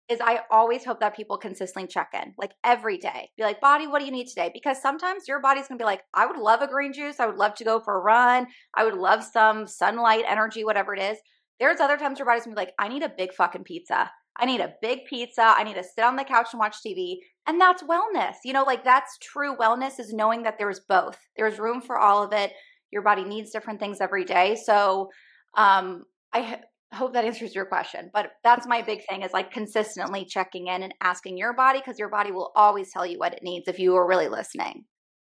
is 0.08 0.20
I 0.22 0.42
always 0.52 0.86
hope 0.86 1.00
that 1.00 1.16
people 1.16 1.38
consistently 1.38 1.88
check 1.88 2.10
in, 2.14 2.34
like 2.38 2.52
every 2.64 2.98
day. 2.98 3.30
Be 3.38 3.44
like, 3.44 3.60
body, 3.60 3.88
what 3.88 4.00
do 4.00 4.06
you 4.06 4.12
need 4.12 4.28
today? 4.28 4.52
Because 4.54 4.82
sometimes 4.82 5.28
your 5.28 5.42
body's 5.42 5.68
gonna 5.68 5.80
be 5.80 5.86
like, 5.86 6.04
I 6.14 6.26
would 6.26 6.38
love 6.38 6.62
a 6.62 6.68
green 6.68 6.94
juice. 6.94 7.20
I 7.20 7.26
would 7.26 7.38
love 7.38 7.56
to 7.56 7.64
go 7.64 7.80
for 7.80 7.98
a 7.98 8.02
run. 8.02 8.48
I 8.76 8.84
would 8.84 8.94
love 8.94 9.24
some 9.24 9.66
sunlight 9.66 10.26
energy, 10.28 10.64
whatever 10.64 10.94
it 10.94 11.02
is. 11.02 11.18
There's 11.60 11.80
other 11.80 11.98
times 11.98 12.20
your 12.20 12.28
body's 12.28 12.44
gonna 12.44 12.56
be 12.56 12.62
like, 12.62 12.74
I 12.78 12.88
need 12.88 13.04
a 13.04 13.14
big 13.18 13.34
fucking 13.34 13.64
pizza. 13.64 14.12
I 14.38 14.46
need 14.46 14.60
a 14.60 14.74
big 14.82 15.06
pizza. 15.06 15.42
I 15.42 15.64
need 15.64 15.76
to 15.76 15.84
sit 15.84 16.04
on 16.04 16.18
the 16.18 16.24
couch 16.24 16.50
and 16.52 16.60
watch 16.60 16.78
TV. 16.86 17.18
And 17.48 17.60
that's 17.60 17.84
wellness. 17.84 18.36
You 18.44 18.54
know, 18.54 18.64
like 18.64 18.84
that's 18.84 19.18
true 19.20 19.56
wellness 19.56 20.00
is 20.00 20.14
knowing 20.14 20.44
that 20.44 20.58
there's 20.60 20.82
both. 20.82 21.18
There's 21.38 21.60
room 21.60 21.82
for 21.82 21.98
all 21.98 22.24
of 22.24 22.34
it. 22.34 22.52
your 22.92 23.02
body 23.02 23.24
needs 23.24 23.52
different 23.52 23.80
things 23.80 24.02
every 24.02 24.26
day. 24.26 24.56
So 24.56 25.10
um, 25.56 26.04
I 26.34 26.60
hope 26.94 27.14
that 27.14 27.26
answers 27.26 27.56
your 27.56 27.66
question. 27.66 28.10
But 28.14 28.32
that's 28.44 28.68
my 28.68 28.82
big 28.82 29.02
thing 29.08 29.24
is 29.24 29.34
like 29.34 29.52
consistently 29.52 30.26
checking 30.26 30.68
in 30.68 30.84
and 30.84 30.94
asking 31.02 31.38
your 31.38 31.54
body 31.54 31.80
because 31.80 32.00
your 32.00 32.10
body 32.10 32.32
will 32.32 32.52
always 32.56 32.92
tell 32.92 33.06
you 33.06 33.20
what 33.20 33.34
it 33.34 33.44
needs 33.44 33.68
if 33.68 33.80
you 33.80 33.96
are 33.96 34.08
really 34.08 34.30
listening. 34.30 34.86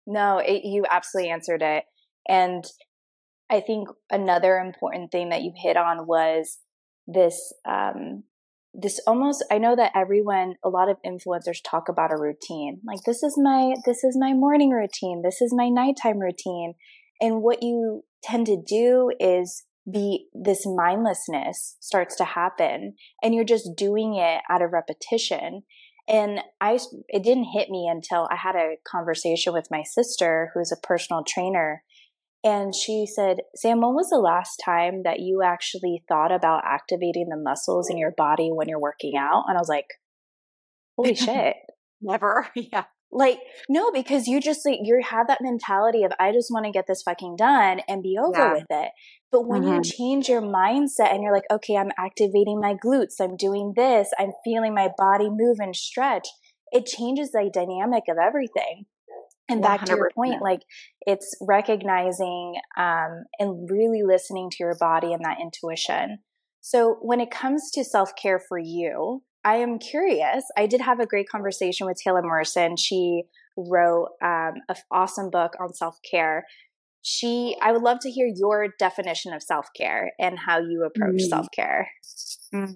No, 0.07 0.39
it, 0.39 0.63
you 0.63 0.85
absolutely 0.89 1.31
answered 1.31 1.61
it. 1.61 1.83
And 2.27 2.63
I 3.49 3.59
think 3.59 3.89
another 4.09 4.57
important 4.57 5.11
thing 5.11 5.29
that 5.29 5.43
you 5.43 5.51
hit 5.55 5.77
on 5.77 6.07
was 6.07 6.59
this 7.07 7.53
um, 7.67 8.23
this 8.73 9.01
almost 9.05 9.43
i 9.51 9.57
know 9.57 9.75
that 9.75 9.91
everyone 9.93 10.55
a 10.63 10.69
lot 10.69 10.89
of 10.89 10.97
influencers 11.05 11.57
talk 11.63 11.89
about 11.89 12.13
a 12.13 12.17
routine 12.17 12.79
like 12.85 13.01
this 13.05 13.21
is 13.21 13.35
my 13.37 13.73
this 13.85 14.03
is 14.03 14.15
my 14.17 14.33
morning 14.33 14.69
routine 14.69 15.21
this 15.23 15.41
is 15.41 15.53
my 15.53 15.67
nighttime 15.67 16.19
routine 16.19 16.73
and 17.19 17.41
what 17.41 17.61
you 17.61 18.03
tend 18.23 18.45
to 18.45 18.61
do 18.65 19.11
is 19.19 19.65
be 19.89 20.27
this 20.33 20.65
mindlessness 20.65 21.77
starts 21.79 22.15
to 22.15 22.23
happen 22.23 22.93
and 23.23 23.33
you're 23.33 23.43
just 23.43 23.75
doing 23.75 24.15
it 24.15 24.41
out 24.49 24.61
of 24.61 24.71
repetition 24.71 25.63
and 26.07 26.39
i 26.59 26.77
it 27.07 27.23
didn't 27.23 27.51
hit 27.55 27.69
me 27.69 27.89
until 27.91 28.27
i 28.31 28.35
had 28.35 28.55
a 28.55 28.75
conversation 28.87 29.53
with 29.53 29.67
my 29.71 29.81
sister 29.81 30.51
who's 30.53 30.71
a 30.71 30.87
personal 30.87 31.23
trainer 31.27 31.81
and 32.43 32.73
she 32.73 33.05
said, 33.05 33.37
Sam, 33.55 33.81
when 33.81 33.93
was 33.93 34.09
the 34.09 34.17
last 34.17 34.61
time 34.63 35.03
that 35.03 35.19
you 35.19 35.43
actually 35.43 36.03
thought 36.07 36.31
about 36.31 36.63
activating 36.65 37.27
the 37.29 37.37
muscles 37.37 37.89
in 37.89 37.97
your 37.97 38.11
body 38.17 38.49
when 38.51 38.67
you're 38.67 38.79
working 38.79 39.15
out? 39.15 39.43
And 39.47 39.57
I 39.57 39.61
was 39.61 39.69
like, 39.69 39.85
holy 40.97 41.15
shit. 41.15 41.55
Never. 42.01 42.47
Yeah. 42.55 42.85
Like, 43.11 43.39
no, 43.67 43.91
because 43.91 44.27
you 44.27 44.39
just 44.39 44.65
like 44.65 44.79
you 44.83 45.01
have 45.03 45.27
that 45.27 45.41
mentality 45.41 46.03
of 46.03 46.13
I 46.19 46.31
just 46.31 46.49
want 46.49 46.65
to 46.65 46.71
get 46.71 46.85
this 46.87 47.03
fucking 47.03 47.35
done 47.37 47.81
and 47.87 48.01
be 48.01 48.17
over 48.17 48.37
yeah. 48.37 48.53
with 48.53 48.67
it. 48.69 48.91
But 49.31 49.47
when 49.47 49.63
mm-hmm. 49.63 49.75
you 49.75 49.83
change 49.83 50.29
your 50.29 50.41
mindset 50.41 51.13
and 51.13 51.23
you're 51.23 51.33
like, 51.33 51.49
okay, 51.51 51.75
I'm 51.75 51.91
activating 51.97 52.59
my 52.59 52.75
glutes, 52.75 53.15
I'm 53.19 53.37
doing 53.37 53.73
this, 53.75 54.09
I'm 54.17 54.31
feeling 54.43 54.73
my 54.73 54.89
body 54.97 55.29
move 55.29 55.57
and 55.59 55.75
stretch, 55.75 56.27
it 56.71 56.85
changes 56.85 57.31
the 57.31 57.49
dynamic 57.53 58.03
of 58.09 58.17
everything. 58.17 58.85
And 59.49 59.61
back 59.61 59.81
100%. 59.81 59.85
to 59.85 59.95
your 59.95 60.11
point, 60.15 60.41
like 60.41 60.61
it's 61.01 61.35
recognizing 61.41 62.55
um, 62.77 63.25
and 63.39 63.69
really 63.69 64.01
listening 64.03 64.49
to 64.51 64.57
your 64.59 64.77
body 64.79 65.11
and 65.11 65.25
that 65.25 65.39
intuition. 65.41 66.19
So 66.61 66.97
when 67.01 67.19
it 67.19 67.31
comes 67.31 67.69
to 67.71 67.83
self 67.83 68.11
care 68.15 68.39
for 68.39 68.57
you, 68.57 69.23
I 69.43 69.55
am 69.57 69.79
curious. 69.79 70.45
I 70.57 70.67
did 70.67 70.81
have 70.81 70.99
a 70.99 71.05
great 71.05 71.27
conversation 71.27 71.87
with 71.87 71.97
Taylor 72.01 72.21
Morrison. 72.21 72.77
She 72.77 73.23
wrote 73.57 74.09
um, 74.21 74.53
an 74.69 74.75
awesome 74.91 75.29
book 75.29 75.53
on 75.59 75.73
self 75.73 75.99
care. 76.09 76.45
She, 77.01 77.57
I 77.61 77.71
would 77.71 77.81
love 77.81 77.99
to 78.01 78.11
hear 78.11 78.31
your 78.33 78.67
definition 78.77 79.33
of 79.33 79.41
self 79.41 79.67
care 79.75 80.11
and 80.19 80.37
how 80.37 80.59
you 80.59 80.83
approach 80.83 81.21
mm. 81.21 81.29
self 81.29 81.47
care. 81.55 81.89
Mm. 82.53 82.75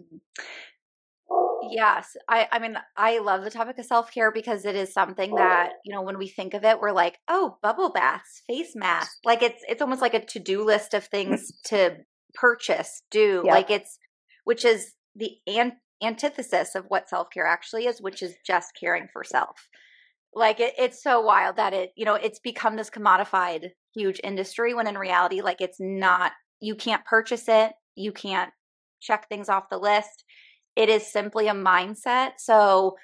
Yes. 1.69 2.15
I, 2.27 2.47
I 2.51 2.59
mean, 2.59 2.77
I 2.97 3.19
love 3.19 3.43
the 3.43 3.49
topic 3.49 3.77
of 3.77 3.85
self 3.85 4.11
care 4.11 4.31
because 4.31 4.65
it 4.65 4.75
is 4.75 4.93
something 4.93 5.35
that, 5.35 5.73
you 5.83 5.93
know, 5.93 6.01
when 6.01 6.17
we 6.17 6.27
think 6.27 6.53
of 6.53 6.63
it, 6.63 6.79
we're 6.79 6.91
like, 6.91 7.17
oh, 7.27 7.57
bubble 7.61 7.91
baths, 7.91 8.41
face 8.47 8.75
mask. 8.75 9.17
Like 9.23 9.41
it's 9.41 9.63
it's 9.67 9.81
almost 9.81 10.01
like 10.01 10.13
a 10.13 10.23
to-do 10.23 10.63
list 10.63 10.93
of 10.93 11.05
things 11.05 11.51
to 11.65 11.97
purchase, 12.33 13.03
do. 13.11 13.43
Yep. 13.45 13.53
Like 13.53 13.69
it's 13.69 13.97
which 14.43 14.65
is 14.65 14.93
the 15.15 15.31
an- 15.47 15.77
antithesis 16.03 16.75
of 16.75 16.85
what 16.87 17.09
self-care 17.09 17.45
actually 17.45 17.87
is, 17.87 18.01
which 18.01 18.21
is 18.21 18.35
just 18.45 18.75
caring 18.79 19.07
for 19.11 19.23
self. 19.23 19.69
Like 20.33 20.59
it, 20.59 20.73
it's 20.77 21.01
so 21.01 21.21
wild 21.21 21.55
that 21.57 21.73
it, 21.73 21.91
you 21.95 22.05
know, 22.05 22.15
it's 22.15 22.39
become 22.39 22.75
this 22.75 22.89
commodified 22.89 23.69
huge 23.93 24.19
industry 24.23 24.73
when 24.73 24.87
in 24.87 24.97
reality, 24.97 25.41
like 25.41 25.61
it's 25.61 25.79
not, 25.79 26.33
you 26.59 26.75
can't 26.75 27.05
purchase 27.05 27.45
it, 27.47 27.71
you 27.95 28.11
can't 28.11 28.51
check 29.01 29.29
things 29.29 29.49
off 29.49 29.69
the 29.69 29.77
list 29.77 30.25
it 30.75 30.89
is 30.89 31.11
simply 31.11 31.47
a 31.47 31.53
mindset. 31.53 32.33
So, 32.37 32.97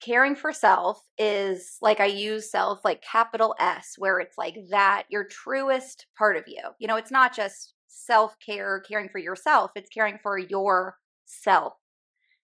caring 0.00 0.36
for 0.36 0.52
self 0.52 1.02
is 1.18 1.76
like 1.82 1.98
I 2.00 2.06
use 2.06 2.50
self 2.50 2.80
like 2.84 3.02
capital 3.02 3.54
S, 3.58 3.94
where 3.98 4.20
it's 4.20 4.38
like 4.38 4.56
that, 4.70 5.04
your 5.10 5.24
truest 5.24 6.06
part 6.16 6.36
of 6.36 6.44
you. 6.46 6.62
You 6.78 6.88
know, 6.88 6.96
it's 6.96 7.10
not 7.10 7.34
just 7.34 7.74
self 7.88 8.36
care, 8.44 8.80
caring 8.88 9.08
for 9.08 9.18
yourself, 9.18 9.72
it's 9.74 9.90
caring 9.90 10.18
for 10.22 10.38
yourself. 10.38 11.74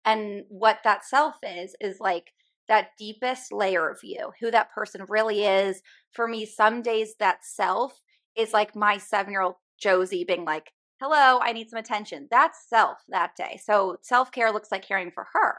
And 0.08 0.46
what 0.48 0.80
that 0.86 1.04
self 1.04 1.36
is, 1.44 1.76
is 1.82 2.00
like 2.00 2.32
that 2.70 2.92
deepest 2.98 3.52
layer 3.52 3.90
of 3.90 4.00
you, 4.04 4.32
who 4.40 4.50
that 4.52 4.72
person 4.72 5.02
really 5.10 5.44
is. 5.44 5.82
For 6.14 6.30
me, 6.30 6.46
some 6.46 6.82
days 6.82 7.16
that 7.20 7.44
self 7.44 8.02
is 8.38 8.54
like 8.54 8.74
my 8.74 8.98
seven 8.98 9.34
year 9.34 9.42
old 9.42 9.56
Josie 9.78 10.24
being 10.24 10.46
like, 10.46 10.72
hello, 11.02 11.40
I 11.42 11.52
need 11.52 11.70
some 11.70 11.80
attention. 11.80 12.30
That's 12.32 12.70
self 12.70 13.00
that 13.10 13.36
day. 13.36 13.60
So 13.62 13.98
self 14.02 14.32
care 14.32 14.54
looks 14.54 14.72
like 14.72 14.88
caring 14.88 15.12
for 15.12 15.28
her. 15.34 15.56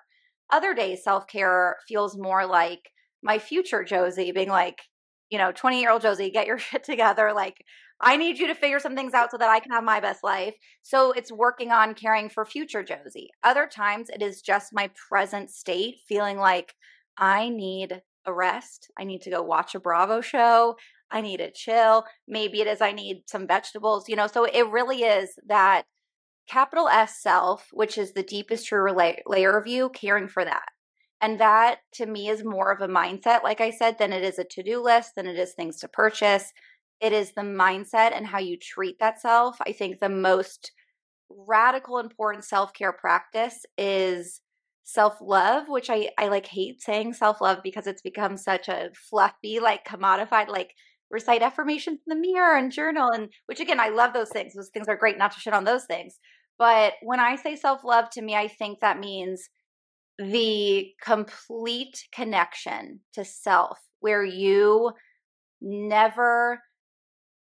Other 0.51 0.73
days, 0.73 1.05
self 1.05 1.27
care 1.27 1.77
feels 1.87 2.17
more 2.17 2.47
like 2.47 2.91
my 3.23 3.39
future 3.39 3.85
Josie 3.85 4.33
being 4.33 4.49
like, 4.49 4.79
you 5.29 5.37
know, 5.37 5.53
20 5.53 5.79
year 5.79 5.91
old 5.91 6.01
Josie, 6.01 6.31
get 6.31 6.47
your 6.47 6.59
shit 6.59 6.85
together. 6.85 7.35
Like, 7.35 7.67
I 8.01 8.17
need 8.17 8.39
you 8.39 8.47
to 8.47 8.55
figure 8.55 8.79
some 8.79 8.95
things 8.95 9.15
out 9.15 9.31
so 9.31 9.39
that 9.39 9.49
I 9.49 9.61
can 9.61 9.73
have 9.73 9.85
my 9.85 10.01
best 10.01 10.23
life. 10.23 10.55
So 10.83 11.13
it's 11.13 11.33
working 11.33 11.73
on 11.73 11.95
caring 11.95 12.29
for 12.29 12.45
future 12.45 12.83
Josie. 12.83 13.31
Other 13.43 13.67
times, 13.67 14.09
it 14.09 14.23
is 14.23 14.41
just 14.41 14.73
my 14.73 14.91
present 15.09 15.51
state 15.51 15.97
feeling 16.07 16.39
like 16.39 16.75
I 17.17 17.49
need 17.49 18.03
a 18.25 18.33
rest. 18.33 18.91
I 18.99 19.05
need 19.05 19.23
to 19.23 19.31
go 19.31 19.43
watch 19.43 19.75
a 19.75 19.81
Bravo 19.81 20.21
show. 20.21 20.77
I 21.11 21.21
need 21.23 21.41
a 21.41 21.51
chill. 21.51 22.05
Maybe 22.29 22.61
it 22.61 22.67
is 22.67 22.81
I 22.81 22.93
need 22.93 23.23
some 23.27 23.47
vegetables, 23.47 24.09
you 24.09 24.17
know. 24.17 24.27
So 24.27 24.45
it 24.45 24.69
really 24.69 25.03
is 25.03 25.31
that 25.47 25.85
capital 26.49 26.89
S 26.89 27.21
self, 27.21 27.69
which 27.73 27.99
is 27.99 28.13
the 28.13 28.23
deepest 28.23 28.67
true 28.67 28.95
layer 29.27 29.57
of 29.57 29.67
you, 29.67 29.89
caring 29.91 30.29
for 30.29 30.45
that. 30.45 30.69
And 31.21 31.41
that 31.41 31.79
to 31.95 32.07
me 32.07 32.29
is 32.29 32.45
more 32.45 32.71
of 32.71 32.81
a 32.81 32.93
mindset, 32.93 33.43
like 33.43 33.61
I 33.61 33.71
said, 33.71 33.99
than 33.99 34.13
it 34.13 34.23
is 34.23 34.39
a 34.39 34.45
to 34.45 34.63
do 34.63 34.81
list, 34.83 35.15
than 35.17 35.27
it 35.27 35.37
is 35.39 35.53
things 35.53 35.79
to 35.81 35.89
purchase. 35.89 36.53
It 37.01 37.13
is 37.13 37.33
the 37.33 37.43
mindset 37.43 38.13
and 38.13 38.27
how 38.27 38.39
you 38.39 38.57
treat 38.57 38.99
that 38.99 39.21
self. 39.21 39.57
I 39.67 39.73
think 39.73 40.01
the 40.01 40.09
most 40.09 40.73
radical, 41.31 41.99
important 41.99 42.45
self 42.45 42.73
care 42.73 42.93
practice 42.93 43.65
is 43.77 44.41
self 44.85 45.19
love, 45.21 45.69
which 45.69 45.91
I, 45.91 46.11
I 46.19 46.29
like 46.29 46.47
hate 46.47 46.83
saying 46.83 47.15
self 47.15 47.41
love 47.41 47.59
because 47.63 47.87
it's 47.87 48.03
become 48.03 48.37
such 48.37 48.69
a 48.69 48.91
fluffy, 48.95 49.61
like 49.61 49.87
commodified, 49.87 50.49
like 50.49 50.75
recite 51.11 51.43
affirmations 51.43 52.01
in 52.07 52.19
the 52.19 52.29
mirror 52.29 52.57
and 52.57 52.73
journal 52.73 53.11
and 53.11 53.31
which 53.47 53.61
again 53.61 53.81
i 53.81 53.89
love 53.89 54.13
those 54.13 54.31
things 54.31 54.55
those 54.55 54.71
things 54.71 54.89
are 54.89 54.97
great 54.97 55.19
not 55.19 55.33
to 55.33 55.41
shit 55.41 55.55
on 55.55 55.65
those 55.65 55.85
things 55.85 56.19
but 56.59 56.95
when 57.03 57.21
i 57.21 57.37
say 57.37 57.57
self-love 57.57 58.11
to 58.11 58.23
me 58.23 58.35
i 58.35 58.47
think 58.47 58.81
that 58.81 58.99
means 58.99 59.49
the 60.19 60.89
complete 61.03 62.05
connection 62.13 63.01
to 63.15 63.25
self 63.25 63.79
where 64.01 64.25
you 64.25 64.91
never 65.61 66.61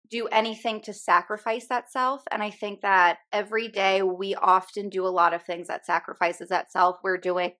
do 0.09 0.27
anything 0.27 0.81
to 0.81 0.93
sacrifice 0.93 1.67
that 1.67 1.91
self 1.91 2.23
and 2.31 2.41
i 2.41 2.49
think 2.49 2.81
that 2.81 3.17
every 3.31 3.67
day 3.67 4.01
we 4.01 4.35
often 4.35 4.89
do 4.89 5.05
a 5.05 5.09
lot 5.09 5.33
of 5.33 5.43
things 5.43 5.67
that 5.67 5.85
sacrifices 5.85 6.49
that 6.49 6.71
self 6.71 6.97
we're 7.03 7.17
doing 7.17 7.51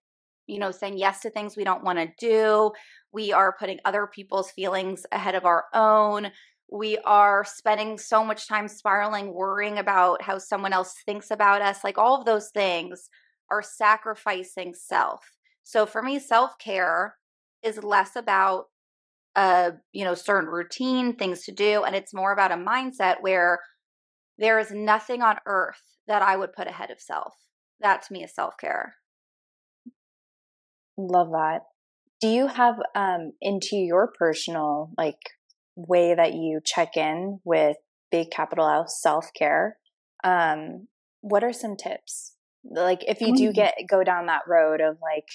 you 0.46 0.58
know 0.58 0.70
saying 0.70 0.96
yes 0.96 1.20
to 1.20 1.30
things 1.30 1.56
we 1.56 1.64
don't 1.64 1.84
want 1.84 1.98
to 1.98 2.08
do 2.18 2.72
we 3.12 3.32
are 3.32 3.56
putting 3.58 3.78
other 3.84 4.06
people's 4.06 4.50
feelings 4.50 5.06
ahead 5.12 5.34
of 5.34 5.44
our 5.44 5.64
own. 5.72 6.30
We 6.70 6.98
are 6.98 7.44
spending 7.46 7.96
so 7.96 8.22
much 8.22 8.46
time 8.46 8.68
spiraling, 8.68 9.32
worrying 9.32 9.78
about 9.78 10.22
how 10.22 10.38
someone 10.38 10.74
else 10.74 10.94
thinks 11.06 11.30
about 11.30 11.62
us. 11.62 11.82
Like 11.82 11.96
all 11.96 12.18
of 12.18 12.26
those 12.26 12.50
things 12.50 13.08
are 13.50 13.62
sacrificing 13.62 14.74
self. 14.74 15.32
So 15.64 15.86
for 15.86 16.02
me, 16.02 16.18
self 16.18 16.58
care 16.58 17.16
is 17.62 17.82
less 17.82 18.14
about 18.14 18.66
a 19.38 19.72
you 19.92 20.04
know 20.04 20.14
certain 20.14 20.48
routine 20.48 21.14
things 21.14 21.44
to 21.44 21.52
do 21.52 21.84
and 21.84 21.94
it's 21.94 22.14
more 22.14 22.32
about 22.32 22.52
a 22.52 22.56
mindset 22.56 23.16
where 23.20 23.58
there 24.38 24.58
is 24.58 24.70
nothing 24.70 25.22
on 25.22 25.36
earth 25.46 25.82
that 26.06 26.22
i 26.22 26.36
would 26.36 26.52
put 26.52 26.66
ahead 26.66 26.90
of 26.90 27.00
self 27.00 27.34
that 27.80 28.02
to 28.02 28.12
me 28.12 28.24
is 28.24 28.34
self-care 28.34 28.94
love 30.96 31.30
that 31.30 31.62
do 32.20 32.28
you 32.28 32.46
have 32.48 32.76
um 32.94 33.32
into 33.40 33.76
your 33.76 34.12
personal 34.18 34.90
like 34.98 35.18
way 35.76 36.14
that 36.14 36.34
you 36.34 36.60
check 36.64 36.96
in 36.96 37.38
with 37.44 37.76
big 38.10 38.30
capital 38.30 38.68
L 38.68 38.86
self 38.88 39.30
care? 39.34 39.76
Um, 40.24 40.88
what 41.20 41.44
are 41.44 41.52
some 41.52 41.76
tips? 41.76 42.34
Like 42.64 43.04
if 43.06 43.20
you 43.20 43.34
do 43.34 43.50
mm. 43.50 43.54
get 43.54 43.74
go 43.88 44.02
down 44.02 44.26
that 44.26 44.42
road 44.46 44.80
of 44.80 44.98
like, 45.00 45.28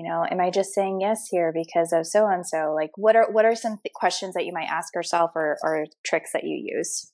you 0.00 0.08
know, 0.08 0.24
am 0.30 0.40
I 0.40 0.48
just 0.48 0.72
saying 0.72 1.02
yes 1.02 1.28
here 1.30 1.52
because 1.52 1.92
of 1.92 2.06
so 2.06 2.26
and 2.26 2.46
so? 2.46 2.72
Like, 2.74 2.90
what 2.96 3.16
are 3.16 3.30
what 3.30 3.44
are 3.44 3.54
some 3.54 3.76
th- 3.76 3.92
questions 3.92 4.32
that 4.32 4.46
you 4.46 4.52
might 4.52 4.68
ask 4.70 4.94
yourself 4.94 5.32
or 5.34 5.58
or 5.62 5.84
tricks 6.06 6.32
that 6.32 6.44
you 6.44 6.56
use? 6.56 7.12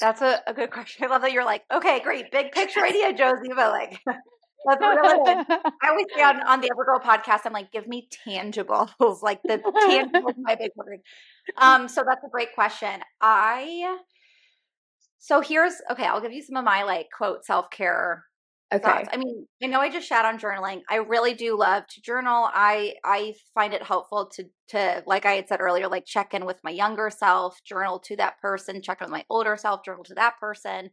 That's 0.00 0.20
a, 0.20 0.42
a 0.46 0.52
good 0.52 0.70
question. 0.70 1.06
I 1.06 1.08
love 1.08 1.22
that 1.22 1.32
you're 1.32 1.46
like, 1.46 1.62
okay, 1.72 2.00
great, 2.00 2.30
big 2.30 2.52
picture 2.52 2.80
idea, 2.84 3.14
Josie, 3.14 3.54
but 3.56 3.70
like 3.70 4.00
That's 4.66 4.80
really 4.80 5.44
I 5.48 5.88
always 5.88 6.06
say 6.14 6.22
on, 6.22 6.42
on 6.42 6.60
the 6.60 6.70
Everygirl 6.70 7.02
podcast, 7.02 7.40
I'm 7.46 7.54
like, 7.54 7.72
give 7.72 7.86
me 7.86 8.06
tangibles. 8.28 9.22
Like 9.22 9.40
the 9.42 9.62
tangible 9.88 10.28
is 10.28 10.36
my 10.38 10.56
big 10.56 10.72
word. 10.76 11.00
Um, 11.56 11.88
so 11.88 12.02
that's 12.06 12.22
a 12.22 12.30
great 12.30 12.54
question. 12.54 13.00
I 13.22 13.96
so 15.20 15.40
here's 15.40 15.72
okay, 15.90 16.04
I'll 16.04 16.20
give 16.20 16.32
you 16.32 16.42
some 16.42 16.56
of 16.56 16.66
my 16.66 16.82
like 16.82 17.06
quote 17.16 17.46
self-care 17.46 18.24
Okay. 18.72 18.82
thoughts. 18.82 19.08
I 19.12 19.16
mean, 19.16 19.46
I 19.62 19.66
know 19.66 19.80
I 19.80 19.88
just 19.90 20.08
shat 20.08 20.24
on 20.24 20.38
journaling. 20.38 20.82
I 20.88 20.96
really 20.96 21.34
do 21.34 21.56
love 21.56 21.86
to 21.86 22.00
journal. 22.02 22.48
I 22.52 22.94
I 23.04 23.34
find 23.54 23.72
it 23.72 23.82
helpful 23.82 24.26
to 24.34 24.44
to 24.68 25.02
like 25.06 25.26
I 25.26 25.32
had 25.34 25.48
said 25.48 25.60
earlier, 25.60 25.88
like 25.88 26.04
check 26.06 26.34
in 26.34 26.44
with 26.44 26.58
my 26.64 26.70
younger 26.70 27.10
self, 27.10 27.62
journal 27.64 27.98
to 28.00 28.16
that 28.16 28.40
person, 28.40 28.82
check 28.82 29.00
in 29.00 29.06
with 29.06 29.12
my 29.12 29.24
older 29.30 29.56
self, 29.56 29.84
journal 29.84 30.04
to 30.04 30.14
that 30.14 30.34
person. 30.40 30.90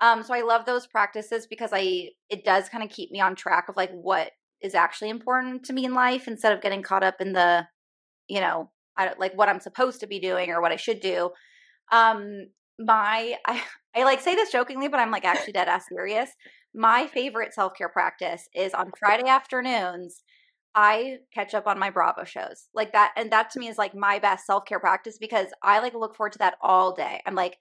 Um, 0.00 0.22
so 0.22 0.34
I 0.34 0.42
love 0.42 0.64
those 0.64 0.86
practices 0.86 1.46
because 1.48 1.70
I 1.72 2.10
it 2.30 2.44
does 2.44 2.68
kind 2.68 2.84
of 2.84 2.90
keep 2.90 3.10
me 3.10 3.20
on 3.20 3.34
track 3.34 3.68
of 3.68 3.76
like 3.76 3.90
what 3.90 4.30
is 4.62 4.74
actually 4.74 5.10
important 5.10 5.64
to 5.64 5.72
me 5.72 5.84
in 5.84 5.94
life 5.94 6.28
instead 6.28 6.52
of 6.52 6.62
getting 6.62 6.82
caught 6.82 7.04
up 7.04 7.20
in 7.20 7.32
the, 7.32 7.66
you 8.28 8.40
know, 8.40 8.70
I 8.96 9.14
like 9.18 9.36
what 9.36 9.48
I'm 9.48 9.60
supposed 9.60 10.00
to 10.00 10.06
be 10.06 10.20
doing 10.20 10.50
or 10.50 10.60
what 10.60 10.72
I 10.72 10.76
should 10.76 11.00
do. 11.00 11.30
Um, 11.92 12.48
my 12.78 13.36
I 13.46 13.62
I 13.96 14.04
like 14.04 14.20
say 14.20 14.34
this 14.34 14.52
jokingly, 14.52 14.88
but 14.88 15.00
I'm 15.00 15.10
like 15.10 15.24
actually 15.24 15.54
dead 15.54 15.68
ass 15.68 15.86
serious. 15.88 16.30
My 16.74 17.06
favorite 17.06 17.54
self 17.54 17.74
care 17.74 17.88
practice 17.88 18.48
is 18.54 18.74
on 18.74 18.92
Friday 18.98 19.28
afternoons. 19.28 20.22
I 20.74 21.18
catch 21.34 21.54
up 21.54 21.66
on 21.66 21.78
my 21.78 21.90
Bravo 21.90 22.24
shows 22.24 22.68
like 22.74 22.92
that, 22.92 23.12
and 23.16 23.32
that 23.32 23.50
to 23.50 23.58
me 23.58 23.68
is 23.68 23.78
like 23.78 23.94
my 23.94 24.18
best 24.18 24.46
self 24.46 24.64
care 24.64 24.80
practice 24.80 25.18
because 25.18 25.48
I 25.62 25.80
like 25.80 25.94
look 25.94 26.16
forward 26.16 26.32
to 26.32 26.38
that 26.38 26.58
all 26.62 26.94
day. 26.94 27.20
I'm 27.26 27.34
like, 27.34 27.56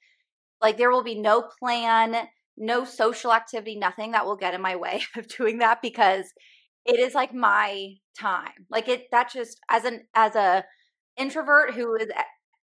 like 0.62 0.78
there 0.78 0.92
will 0.92 1.04
be 1.04 1.20
no 1.20 1.48
plan, 1.60 2.28
no 2.58 2.86
social 2.86 3.34
activity, 3.34 3.78
nothing 3.78 4.12
that 4.12 4.26
will 4.26 4.36
get 4.36 4.54
in 4.54 4.62
my 4.62 4.76
way 4.76 5.04
of 5.18 5.28
doing 5.28 5.60
that 5.60 5.82
because 5.82 6.26
it 6.86 7.00
is 7.00 7.14
like 7.14 7.34
my 7.34 7.94
time. 8.20 8.66
Like 8.70 8.88
it 8.88 9.06
that 9.12 9.32
just 9.32 9.60
as 9.70 9.86
an 9.86 10.02
as 10.14 10.36
a 10.36 10.64
introvert 11.18 11.74
who 11.74 11.96
is 11.96 12.08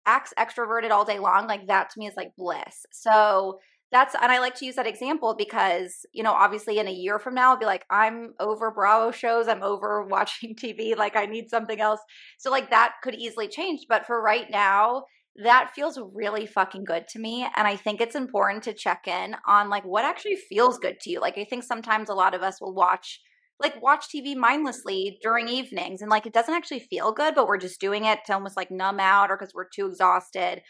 acts 0.06 0.34
extroverted 0.38 0.92
all 0.92 1.06
day 1.06 1.20
long, 1.20 1.48
like 1.48 1.68
that 1.68 1.90
to 1.92 2.00
me 2.00 2.08
is 2.08 2.16
like 2.18 2.36
bliss. 2.38 2.86
So 2.92 3.60
that's 3.92 4.16
and 4.16 4.32
I 4.32 4.40
like 4.40 4.56
to 4.56 4.66
use 4.66 4.76
that 4.76 4.88
example 4.88 5.36
because, 5.36 6.06
you 6.14 6.22
know, 6.24 6.34
obviously 6.34 6.78
in 6.78 6.88
a 6.88 6.92
year 6.92 7.18
from 7.18 7.34
now, 7.34 7.52
I'll 7.52 7.58
be 7.58 7.66
like, 7.66 7.86
I'm 7.90 8.34
over 8.40 8.72
Bravo 8.72 9.12
shows, 9.12 9.48
I'm 9.48 9.64
over 9.64 10.04
watching 10.10 10.56
TV, 10.56 10.96
like 10.96 11.16
I 11.16 11.26
need 11.26 11.50
something 11.50 11.80
else. 11.80 12.00
So 12.38 12.52
like 12.52 12.70
that 12.70 12.96
could 13.02 13.16
easily 13.16 13.48
change. 13.48 13.86
But 13.90 14.06
for 14.06 14.22
right 14.22 14.50
now, 14.50 15.06
that 15.44 15.72
feels 15.74 16.00
really 16.14 16.46
fucking 16.46 16.84
good 16.84 17.08
to 17.08 17.20
me 17.20 17.48
and 17.56 17.68
i 17.68 17.76
think 17.76 18.02
it's 18.02 18.16
important 18.16 18.64
to 18.64 18.74
check 18.74 19.08
in 19.08 19.36
on 19.48 19.70
like 19.70 19.86
what 19.86 20.04
actually 20.04 20.36
feels 20.36 20.78
good 20.80 21.00
to 21.00 21.10
you 21.10 21.22
like 21.22 21.38
i 21.38 21.46
think 21.46 21.64
sometimes 21.64 22.10
a 22.10 22.14
lot 22.14 22.34
of 22.34 22.42
us 22.42 22.60
will 22.60 22.74
watch 22.74 23.22
like 23.60 23.82
watch 23.82 24.08
tv 24.14 24.36
mindlessly 24.36 25.18
during 25.22 25.48
evenings 25.48 26.02
and 26.02 26.10
like 26.10 26.26
it 26.26 26.34
doesn't 26.34 26.56
actually 26.56 26.80
feel 26.80 27.12
good 27.12 27.36
but 27.36 27.48
we're 27.48 27.58
just 27.58 27.80
doing 27.80 28.06
it 28.06 28.20
to 28.26 28.34
almost 28.34 28.58
like 28.58 28.72
numb 28.72 29.00
out 29.00 29.30
or 29.32 29.38
because 29.38 29.54
we're 29.54 29.68
too 29.74 29.86
exhausted 29.86 30.62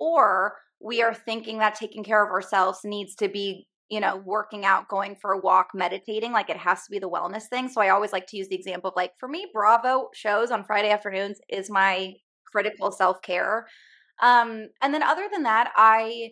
or 0.00 0.54
we 0.80 1.02
are 1.02 1.14
thinking 1.14 1.58
that 1.58 1.74
taking 1.74 2.04
care 2.04 2.24
of 2.24 2.30
ourselves 2.30 2.80
needs 2.84 3.14
to 3.14 3.28
be 3.28 3.66
you 3.88 4.00
know 4.00 4.16
working 4.24 4.64
out 4.64 4.88
going 4.88 5.14
for 5.14 5.32
a 5.32 5.40
walk 5.40 5.68
meditating 5.74 6.32
like 6.32 6.50
it 6.50 6.56
has 6.56 6.84
to 6.84 6.90
be 6.90 6.98
the 6.98 7.08
wellness 7.08 7.44
thing 7.44 7.68
so 7.68 7.80
i 7.80 7.88
always 7.88 8.12
like 8.12 8.26
to 8.26 8.36
use 8.36 8.48
the 8.48 8.56
example 8.56 8.90
of 8.90 8.96
like 8.96 9.12
for 9.18 9.28
me 9.28 9.46
bravo 9.52 10.08
shows 10.12 10.50
on 10.50 10.64
friday 10.64 10.90
afternoons 10.90 11.38
is 11.48 11.70
my 11.70 12.12
critical 12.50 12.90
self-care 12.90 13.66
um, 14.20 14.68
and 14.82 14.94
then 14.94 15.02
other 15.02 15.28
than 15.30 15.42
that, 15.44 15.72
I 15.76 16.30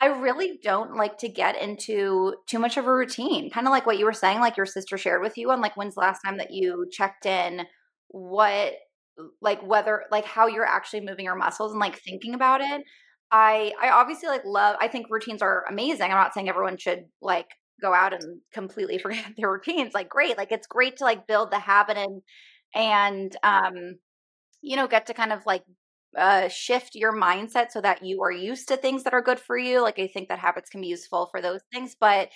I 0.00 0.06
really 0.06 0.58
don't 0.62 0.96
like 0.96 1.18
to 1.18 1.28
get 1.28 1.60
into 1.60 2.34
too 2.48 2.58
much 2.58 2.76
of 2.76 2.86
a 2.86 2.94
routine. 2.94 3.50
Kind 3.50 3.68
of 3.68 3.70
like 3.70 3.86
what 3.86 3.98
you 3.98 4.04
were 4.04 4.12
saying, 4.12 4.40
like 4.40 4.56
your 4.56 4.66
sister 4.66 4.98
shared 4.98 5.22
with 5.22 5.38
you 5.38 5.50
on 5.50 5.60
like 5.60 5.76
when's 5.76 5.94
the 5.94 6.00
last 6.00 6.20
time 6.24 6.38
that 6.38 6.50
you 6.50 6.88
checked 6.90 7.24
in 7.26 7.66
what 8.08 8.74
like 9.40 9.62
whether 9.62 10.04
like 10.10 10.24
how 10.24 10.46
you're 10.46 10.66
actually 10.66 11.00
moving 11.00 11.26
your 11.26 11.36
muscles 11.36 11.72
and 11.72 11.80
like 11.80 11.98
thinking 12.00 12.34
about 12.34 12.60
it. 12.60 12.82
I 13.32 13.72
I 13.82 13.90
obviously 13.90 14.28
like 14.28 14.44
love 14.44 14.76
I 14.80 14.88
think 14.88 15.06
routines 15.10 15.42
are 15.42 15.64
amazing. 15.70 16.04
I'm 16.10 16.18
not 16.18 16.34
saying 16.34 16.48
everyone 16.50 16.78
should 16.78 17.06
like 17.22 17.48
go 17.80 17.94
out 17.94 18.12
and 18.14 18.40
completely 18.52 18.98
forget 19.00 19.32
their 19.38 19.50
routines. 19.52 19.94
Like 19.94 20.08
great. 20.10 20.38
Like 20.38 20.52
it's 20.52 20.66
great 20.66 20.98
to 20.98 21.04
like 21.04 21.26
build 21.26 21.50
the 21.50 21.58
habit 21.60 21.96
and 21.98 22.22
and 22.74 23.36
um 23.42 23.74
you 24.62 24.76
know 24.76 24.86
get 24.88 25.06
to 25.06 25.14
kind 25.14 25.32
of 25.32 25.46
like 25.46 25.64
uh, 26.18 26.48
shift 26.48 26.94
your 26.94 27.12
mindset 27.12 27.70
so 27.70 27.80
that 27.80 28.04
you 28.04 28.22
are 28.22 28.32
used 28.32 28.68
to 28.68 28.76
things 28.76 29.04
that 29.04 29.14
are 29.14 29.22
good 29.22 29.40
for 29.40 29.58
you. 29.58 29.82
Like 29.82 29.98
I 29.98 30.08
think 30.08 30.28
that 30.28 30.38
habits 30.40 30.70
can 30.70 30.80
be 30.80 30.88
useful 30.88 31.26
for 31.26 31.40
those 31.42 31.60
things, 31.72 31.96
but 32.00 32.30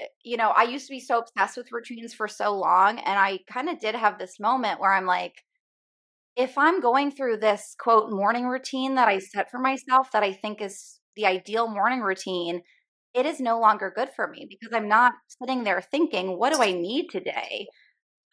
eh, 0.00 0.06
you 0.24 0.36
know, 0.36 0.50
I 0.50 0.64
used 0.64 0.86
to 0.86 0.92
be 0.92 1.00
so 1.00 1.18
obsessed 1.20 1.56
with 1.56 1.72
routines 1.72 2.14
for 2.14 2.28
so 2.28 2.56
long, 2.56 2.98
and 2.98 3.18
I 3.18 3.40
kind 3.50 3.68
of 3.68 3.78
did 3.80 3.94
have 3.94 4.18
this 4.18 4.40
moment 4.40 4.80
where 4.80 4.92
I'm 4.92 5.06
like, 5.06 5.44
if 6.36 6.58
I'm 6.58 6.80
going 6.80 7.10
through 7.10 7.38
this 7.38 7.74
quote 7.78 8.10
morning 8.10 8.46
routine 8.46 8.94
that 8.96 9.08
I 9.08 9.18
set 9.18 9.50
for 9.50 9.58
myself 9.58 10.10
that 10.12 10.22
I 10.22 10.32
think 10.32 10.60
is 10.60 11.00
the 11.16 11.26
ideal 11.26 11.66
morning 11.66 12.00
routine, 12.00 12.60
it 13.14 13.24
is 13.24 13.40
no 13.40 13.58
longer 13.58 13.90
good 13.94 14.10
for 14.14 14.28
me 14.28 14.46
because 14.48 14.74
I'm 14.76 14.88
not 14.88 15.14
sitting 15.40 15.64
there 15.64 15.80
thinking, 15.80 16.38
what 16.38 16.52
do 16.52 16.62
I 16.62 16.72
need 16.72 17.08
today? 17.08 17.66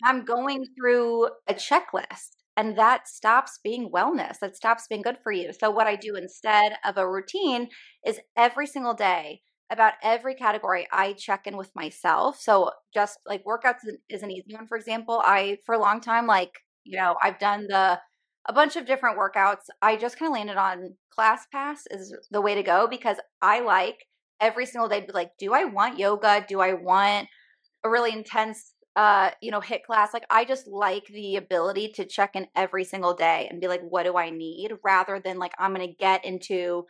I'm 0.04 0.26
going 0.26 0.66
through 0.78 1.30
a 1.48 1.54
checklist 1.54 2.36
and 2.58 2.78
that 2.78 3.08
stops 3.08 3.60
being 3.64 3.90
wellness 3.90 4.40
that 4.40 4.58
stops 4.58 4.86
being 4.90 5.02
good 5.02 5.18
for 5.24 5.32
you. 5.32 5.52
So 5.58 5.72
what 5.72 5.88
i 5.88 5.96
do 5.96 6.16
instead 6.16 6.74
of 6.84 6.98
a 6.98 7.10
routine 7.10 7.70
is 8.06 8.20
every 8.36 8.68
single 8.68 8.94
day 8.94 9.42
about 9.72 9.94
every 10.04 10.36
category 10.36 10.88
i 10.92 11.14
check 11.14 11.48
in 11.48 11.56
with 11.56 11.72
myself. 11.74 12.40
So 12.40 12.72
just 12.94 13.18
like 13.26 13.46
workouts 13.46 13.88
is 14.10 14.24
an 14.24 14.32
easy 14.32 14.54
one. 14.54 14.68
For 14.68 14.78
example 14.78 15.22
i 15.26 15.58
for 15.66 15.74
a 15.74 15.80
long 15.80 16.02
time 16.02 16.28
like 16.28 16.52
you 16.84 16.98
know 16.98 17.16
i've 17.22 17.40
done 17.40 17.68
the 17.68 18.00
a 18.48 18.54
bunch 18.54 18.76
of 18.76 18.86
different 18.86 19.18
workouts 19.18 19.66
i 19.82 19.96
just 19.96 20.18
kind 20.20 20.30
of 20.30 20.34
landed 20.34 20.58
on 20.58 20.96
ClassPass 21.18 21.82
is 21.92 22.16
the 22.32 22.42
way 22.42 22.56
to 22.56 22.64
go 22.64 22.88
because 22.88 23.18
i 23.42 23.60
like 23.60 24.06
every 24.42 24.66
single 24.66 24.90
day 24.90 25.02
be 25.02 25.12
like 25.14 25.32
do 25.40 25.54
i 25.54 25.64
want 25.66 26.00
yoga 26.00 26.46
do 26.48 26.60
i 26.60 26.74
want 26.74 27.28
a 27.84 27.90
really 27.90 28.12
intense 28.14 28.74
uh, 28.96 29.32
you 29.42 29.50
know, 29.50 29.60
HIIT 29.60 29.84
class. 29.84 30.14
Like 30.14 30.26
I 30.30 30.46
just 30.46 30.68
like 30.68 31.06
the 31.08 31.36
ability 31.38 31.90
to 31.96 32.06
check 32.06 32.36
in 32.36 32.48
every 32.56 32.84
single 32.84 33.14
day 33.16 33.48
and 33.50 33.60
be 33.60 33.68
like, 33.68 33.82
what 33.82 34.04
do 34.04 34.18
I 34.18 34.30
need? 34.30 34.72
Rather 34.84 35.20
than 35.20 35.40
like, 35.40 35.54
I'm 35.58 35.74
gonna 35.74 35.88
get 35.88 36.24
into 36.26 36.86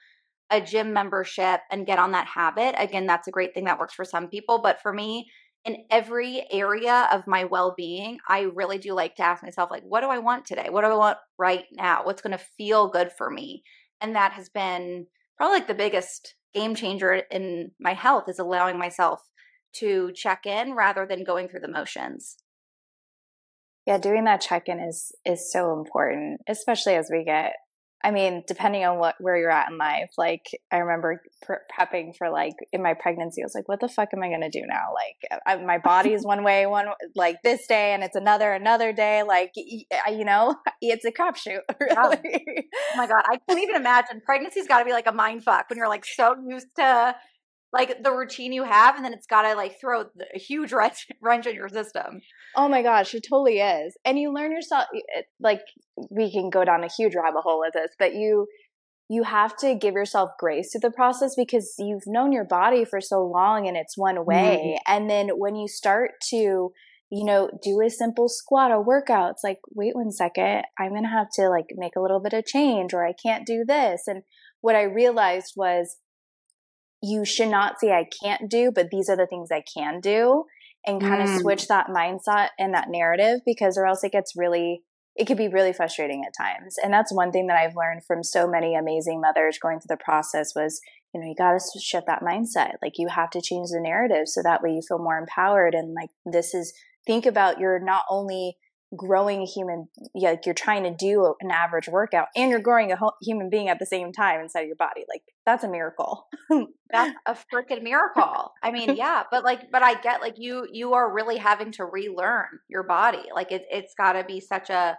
a 0.49 0.61
gym 0.61 0.93
membership 0.93 1.61
and 1.71 1.85
get 1.85 1.99
on 1.99 2.11
that 2.11 2.27
habit. 2.27 2.75
Again, 2.77 3.07
that's 3.07 3.27
a 3.27 3.31
great 3.31 3.53
thing 3.53 3.65
that 3.65 3.79
works 3.79 3.93
for 3.93 4.05
some 4.05 4.27
people. 4.27 4.59
But 4.61 4.81
for 4.81 4.93
me, 4.93 5.27
in 5.65 5.85
every 5.89 6.45
area 6.51 7.07
of 7.11 7.27
my 7.27 7.45
well-being, 7.45 8.19
I 8.27 8.41
really 8.41 8.77
do 8.77 8.93
like 8.93 9.15
to 9.15 9.23
ask 9.23 9.41
myself, 9.43 9.71
like, 9.71 9.83
what 9.83 10.01
do 10.01 10.07
I 10.07 10.19
want 10.19 10.45
today? 10.45 10.67
What 10.69 10.81
do 10.81 10.87
I 10.87 10.95
want 10.95 11.17
right 11.37 11.65
now? 11.71 12.03
What's 12.03 12.21
gonna 12.21 12.39
feel 12.57 12.89
good 12.89 13.11
for 13.11 13.29
me? 13.29 13.63
And 14.01 14.15
that 14.15 14.33
has 14.33 14.49
been 14.49 15.07
probably 15.37 15.59
like 15.59 15.67
the 15.67 15.73
biggest 15.73 16.35
game 16.53 16.75
changer 16.75 17.13
in 17.31 17.71
my 17.79 17.93
health 17.93 18.27
is 18.27 18.39
allowing 18.39 18.77
myself 18.77 19.21
to 19.75 20.11
check 20.13 20.45
in 20.45 20.73
rather 20.73 21.05
than 21.05 21.23
going 21.23 21.47
through 21.47 21.61
the 21.61 21.67
motions. 21.67 22.37
Yeah, 23.85 23.97
doing 23.97 24.25
that 24.25 24.41
check 24.41 24.67
in 24.67 24.79
is 24.79 25.11
is 25.25 25.51
so 25.51 25.73
important, 25.73 26.41
especially 26.47 26.95
as 26.95 27.09
we 27.11 27.23
get 27.23 27.53
I 28.03 28.11
mean, 28.11 28.43
depending 28.47 28.83
on 28.83 28.97
what 28.99 29.15
where 29.19 29.37
you're 29.37 29.49
at 29.49 29.71
in 29.71 29.77
life, 29.77 30.11
like 30.17 30.45
I 30.71 30.77
remember 30.77 31.21
prepping 31.45 32.15
for 32.17 32.29
like 32.29 32.53
in 32.73 32.83
my 32.83 32.93
pregnancy, 32.93 33.41
I 33.41 33.45
was 33.45 33.55
like, 33.55 33.69
"What 33.69 33.79
the 33.79 33.87
fuck 33.87 34.09
am 34.13 34.21
I 34.21 34.29
gonna 34.29 34.49
do 34.49 34.63
now?" 34.67 34.93
Like, 34.93 35.41
I, 35.47 35.55
my 35.63 35.77
body 35.77 36.13
is 36.13 36.25
one 36.25 36.43
way, 36.43 36.65
one 36.65 36.87
like 37.15 37.37
this 37.43 37.65
day, 37.65 37.93
and 37.93 38.03
it's 38.03 38.15
another 38.15 38.51
another 38.51 38.91
day. 38.91 39.23
Like, 39.23 39.51
you 39.55 40.25
know, 40.25 40.55
it's 40.81 41.05
a 41.05 41.11
crapshoot. 41.11 41.61
Really. 41.79 42.45
Oh 42.93 42.97
my 42.97 43.07
god, 43.07 43.23
I 43.25 43.39
can't 43.47 43.61
even 43.61 43.75
imagine. 43.75 44.21
Pregnancy's 44.27 44.67
got 44.67 44.79
to 44.79 44.85
be 44.85 44.91
like 44.91 45.07
a 45.07 45.11
mind 45.11 45.43
fuck 45.43 45.69
when 45.69 45.77
you're 45.77 45.89
like 45.89 46.05
so 46.05 46.35
used 46.47 46.67
to 46.77 47.15
like 47.73 48.03
the 48.03 48.11
routine 48.11 48.53
you 48.53 48.63
have 48.63 48.95
and 48.95 49.03
then 49.03 49.13
it's 49.13 49.25
got 49.25 49.41
to 49.41 49.55
like 49.55 49.79
throw 49.81 50.01
a 50.01 50.39
huge 50.39 50.71
wrench, 50.73 51.07
wrench 51.21 51.47
in 51.47 51.55
your 51.55 51.69
system. 51.69 52.21
Oh 52.55 52.69
my 52.69 52.83
gosh 52.83 53.13
it 53.13 53.25
totally 53.27 53.59
is. 53.59 53.97
And 54.05 54.19
you 54.19 54.31
learn 54.33 54.51
yourself 54.51 54.85
like 55.41 55.61
we 56.09 56.31
can 56.31 56.49
go 56.49 56.63
down 56.63 56.83
a 56.83 56.89
huge 56.95 57.15
rabbit 57.15 57.41
hole 57.41 57.59
with 57.59 57.73
this 57.73 57.91
but 57.97 58.13
you 58.13 58.47
you 59.09 59.23
have 59.23 59.55
to 59.57 59.75
give 59.75 59.95
yourself 59.95 60.31
grace 60.39 60.71
to 60.71 60.79
the 60.79 60.89
process 60.89 61.35
because 61.35 61.75
you've 61.77 62.07
known 62.07 62.31
your 62.31 62.45
body 62.45 62.85
for 62.85 63.01
so 63.01 63.23
long 63.23 63.67
and 63.67 63.75
it's 63.75 63.97
one 63.97 64.25
way. 64.25 64.77
Mm-hmm. 64.77 64.93
and 64.93 65.09
then 65.09 65.29
when 65.37 65.55
you 65.55 65.67
start 65.67 66.11
to 66.29 66.71
you 67.09 67.25
know 67.25 67.49
do 67.61 67.81
a 67.81 67.89
simple 67.89 68.27
squat 68.29 68.71
or 68.71 68.83
workout 68.83 69.31
it's 69.31 69.43
like 69.43 69.59
wait 69.75 69.95
one 69.95 70.11
second 70.11 70.63
i'm 70.79 70.93
gonna 70.93 71.09
have 71.09 71.27
to 71.35 71.47
like 71.49 71.67
make 71.75 71.95
a 71.95 72.01
little 72.01 72.19
bit 72.19 72.33
of 72.33 72.45
change 72.45 72.93
or 72.93 73.05
i 73.05 73.13
can't 73.13 73.45
do 73.45 73.63
this. 73.67 74.03
And 74.07 74.23
what 74.61 74.75
i 74.75 74.83
realized 74.83 75.53
was 75.55 75.97
you 77.03 77.25
should 77.25 77.49
not 77.49 77.79
say 77.79 77.91
I 77.91 78.07
can't 78.23 78.49
do, 78.49 78.71
but 78.73 78.89
these 78.89 79.09
are 79.09 79.17
the 79.17 79.27
things 79.27 79.49
I 79.51 79.61
can 79.61 79.99
do 79.99 80.45
and 80.85 81.01
kind 81.01 81.21
mm. 81.21 81.35
of 81.35 81.41
switch 81.41 81.67
that 81.67 81.87
mindset 81.87 82.49
and 82.57 82.73
that 82.73 82.89
narrative 82.89 83.41
because 83.45 83.77
or 83.77 83.85
else 83.85 84.03
it 84.03 84.11
gets 84.11 84.33
really 84.35 84.83
it 85.15 85.27
could 85.27 85.37
be 85.37 85.47
really 85.47 85.73
frustrating 85.73 86.23
at 86.25 86.33
times. 86.35 86.77
And 86.83 86.91
that's 86.91 87.13
one 87.13 87.31
thing 87.31 87.45
that 87.45 87.57
I've 87.57 87.75
learned 87.75 88.03
from 88.03 88.23
so 88.23 88.47
many 88.47 88.73
amazing 88.73 89.21
mothers 89.21 89.59
going 89.61 89.79
through 89.79 89.95
the 89.95 90.03
process 90.03 90.53
was 90.55 90.81
you 91.13 91.21
know, 91.21 91.27
you 91.27 91.35
got 91.35 91.59
to 91.59 91.79
shift 91.79 92.07
that 92.07 92.23
mindset. 92.23 92.73
Like 92.81 92.93
you 92.97 93.07
have 93.07 93.29
to 93.31 93.41
change 93.41 93.69
the 93.69 93.79
narrative 93.79 94.27
so 94.27 94.41
that 94.41 94.63
way 94.63 94.71
you 94.71 94.81
feel 94.87 94.97
more 94.97 95.17
empowered. 95.17 95.75
And 95.75 95.93
like 95.93 96.09
this 96.25 96.53
is, 96.55 96.73
think 97.05 97.25
about 97.25 97.59
you're 97.59 97.79
not 97.79 98.05
only 98.09 98.57
growing 98.95 99.41
a 99.41 99.45
human, 99.45 99.87
like 100.13 100.45
you're 100.45 100.53
trying 100.53 100.83
to 100.83 100.91
do 100.91 101.35
an 101.41 101.51
average 101.51 101.87
workout 101.87 102.27
and 102.35 102.49
you're 102.49 102.59
growing 102.59 102.91
a 102.91 102.97
human 103.21 103.49
being 103.49 103.69
at 103.69 103.79
the 103.79 103.85
same 103.85 104.11
time 104.11 104.39
inside 104.39 104.61
of 104.61 104.67
your 104.67 104.75
body. 104.75 105.05
Like 105.09 105.23
that's 105.45 105.63
a 105.63 105.69
miracle. 105.69 106.27
that's 106.89 107.15
a 107.25 107.37
freaking 107.53 107.83
miracle. 107.83 108.53
I 108.61 108.71
mean, 108.71 108.95
yeah, 108.97 109.23
but 109.29 109.43
like, 109.43 109.71
but 109.71 109.83
I 109.83 109.99
get 110.01 110.21
like 110.21 110.35
you, 110.37 110.67
you 110.71 110.93
are 110.93 111.13
really 111.13 111.37
having 111.37 111.71
to 111.73 111.85
relearn 111.85 112.47
your 112.69 112.83
body. 112.83 113.23
Like 113.33 113.51
it, 113.51 113.65
it's 113.71 113.93
got 113.97 114.13
to 114.13 114.23
be 114.23 114.39
such 114.39 114.69
a 114.69 114.97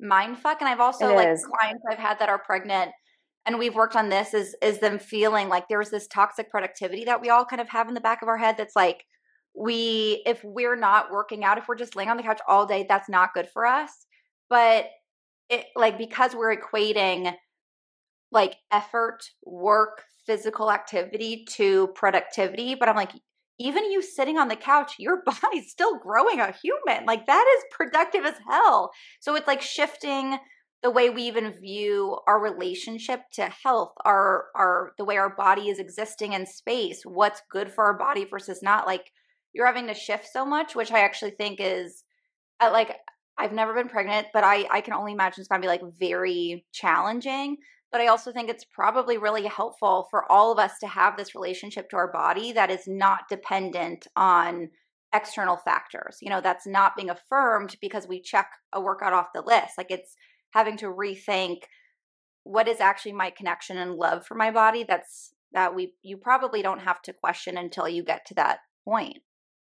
mind 0.00 0.38
fuck. 0.38 0.60
And 0.60 0.68
I've 0.68 0.80
also 0.80 1.08
it 1.10 1.16
like 1.16 1.28
is. 1.28 1.46
clients 1.46 1.82
I've 1.90 1.98
had 1.98 2.18
that 2.18 2.28
are 2.28 2.38
pregnant 2.38 2.92
and 3.46 3.58
we've 3.58 3.74
worked 3.74 3.96
on 3.96 4.08
this 4.08 4.34
is 4.34 4.56
is 4.62 4.78
them 4.78 4.98
feeling 4.98 5.48
like 5.48 5.68
there's 5.68 5.90
this 5.90 6.06
toxic 6.06 6.50
productivity 6.50 7.04
that 7.04 7.20
we 7.20 7.28
all 7.28 7.44
kind 7.44 7.60
of 7.60 7.68
have 7.68 7.88
in 7.88 7.94
the 7.94 8.00
back 8.00 8.22
of 8.22 8.28
our 8.28 8.38
head 8.38 8.56
that's 8.56 8.76
like 8.76 9.04
we 9.56 10.22
if 10.26 10.42
we're 10.44 10.76
not 10.76 11.10
working 11.10 11.44
out 11.44 11.58
if 11.58 11.68
we're 11.68 11.76
just 11.76 11.96
laying 11.96 12.10
on 12.10 12.16
the 12.16 12.22
couch 12.22 12.40
all 12.48 12.66
day 12.66 12.84
that's 12.88 13.08
not 13.08 13.34
good 13.34 13.48
for 13.48 13.66
us. 13.66 13.90
But 14.50 14.86
it 15.48 15.66
like 15.76 15.98
because 15.98 16.34
we're 16.34 16.56
equating 16.56 17.34
like 18.32 18.56
effort 18.72 19.20
work 19.44 20.02
physical 20.26 20.72
activity 20.72 21.44
to 21.46 21.88
productivity 21.88 22.74
but 22.74 22.88
i'm 22.88 22.96
like 22.96 23.12
even 23.58 23.90
you 23.90 24.02
sitting 24.02 24.38
on 24.38 24.48
the 24.48 24.56
couch 24.56 24.94
your 24.98 25.22
body's 25.26 25.70
still 25.70 25.98
growing 25.98 26.40
a 26.40 26.52
human. 26.52 27.06
Like 27.06 27.26
that 27.26 27.56
is 27.58 27.64
productive 27.70 28.24
as 28.24 28.34
hell. 28.48 28.90
So 29.20 29.34
it's 29.36 29.46
like 29.46 29.62
shifting 29.62 30.38
the 30.82 30.90
way 30.90 31.08
we 31.08 31.22
even 31.22 31.50
view 31.52 32.18
our 32.26 32.38
relationship 32.38 33.22
to 33.32 33.50
health, 33.62 33.92
our 34.04 34.46
our 34.54 34.92
the 34.98 35.04
way 35.04 35.16
our 35.16 35.34
body 35.34 35.68
is 35.68 35.78
existing 35.78 36.34
in 36.34 36.46
space, 36.46 37.02
what's 37.04 37.42
good 37.50 37.72
for 37.72 37.84
our 37.84 37.96
body 37.96 38.24
versus 38.24 38.62
not. 38.62 38.86
Like 38.86 39.10
you're 39.54 39.66
having 39.66 39.86
to 39.86 39.94
shift 39.94 40.26
so 40.30 40.44
much, 40.44 40.74
which 40.74 40.92
I 40.92 41.00
actually 41.00 41.30
think 41.30 41.58
is 41.60 42.04
uh, 42.60 42.70
like 42.72 42.96
I've 43.38 43.52
never 43.52 43.74
been 43.74 43.88
pregnant, 43.88 44.28
but 44.32 44.44
I 44.44 44.66
I 44.70 44.80
can 44.80 44.94
only 44.94 45.12
imagine 45.12 45.40
it's 45.40 45.48
gonna 45.48 45.62
be 45.62 45.68
like 45.68 45.82
very 45.98 46.66
challenging. 46.72 47.56
But 47.90 48.00
I 48.00 48.08
also 48.08 48.32
think 48.32 48.50
it's 48.50 48.64
probably 48.64 49.18
really 49.18 49.46
helpful 49.46 50.08
for 50.10 50.30
all 50.30 50.50
of 50.50 50.58
us 50.58 50.72
to 50.80 50.88
have 50.88 51.16
this 51.16 51.36
relationship 51.36 51.88
to 51.90 51.96
our 51.96 52.10
body 52.10 52.50
that 52.52 52.68
is 52.68 52.88
not 52.88 53.28
dependent 53.30 54.08
on 54.16 54.70
external 55.14 55.56
factors. 55.56 56.18
You 56.20 56.28
know, 56.30 56.40
that's 56.40 56.66
not 56.66 56.96
being 56.96 57.10
affirmed 57.10 57.76
because 57.80 58.08
we 58.08 58.20
check 58.20 58.50
a 58.72 58.80
workout 58.80 59.12
off 59.12 59.28
the 59.32 59.42
list. 59.42 59.78
Like 59.78 59.92
it's 59.92 60.16
having 60.50 60.76
to 60.78 60.86
rethink 60.86 61.62
what 62.42 62.68
is 62.68 62.80
actually 62.80 63.12
my 63.12 63.30
connection 63.30 63.78
and 63.78 63.94
love 63.94 64.26
for 64.26 64.34
my 64.34 64.50
body 64.50 64.84
that's 64.86 65.32
that 65.52 65.74
we 65.74 65.94
you 66.02 66.16
probably 66.16 66.62
don't 66.62 66.80
have 66.80 67.00
to 67.02 67.12
question 67.12 67.56
until 67.56 67.88
you 67.88 68.02
get 68.02 68.26
to 68.26 68.34
that 68.34 68.58
point 68.84 69.18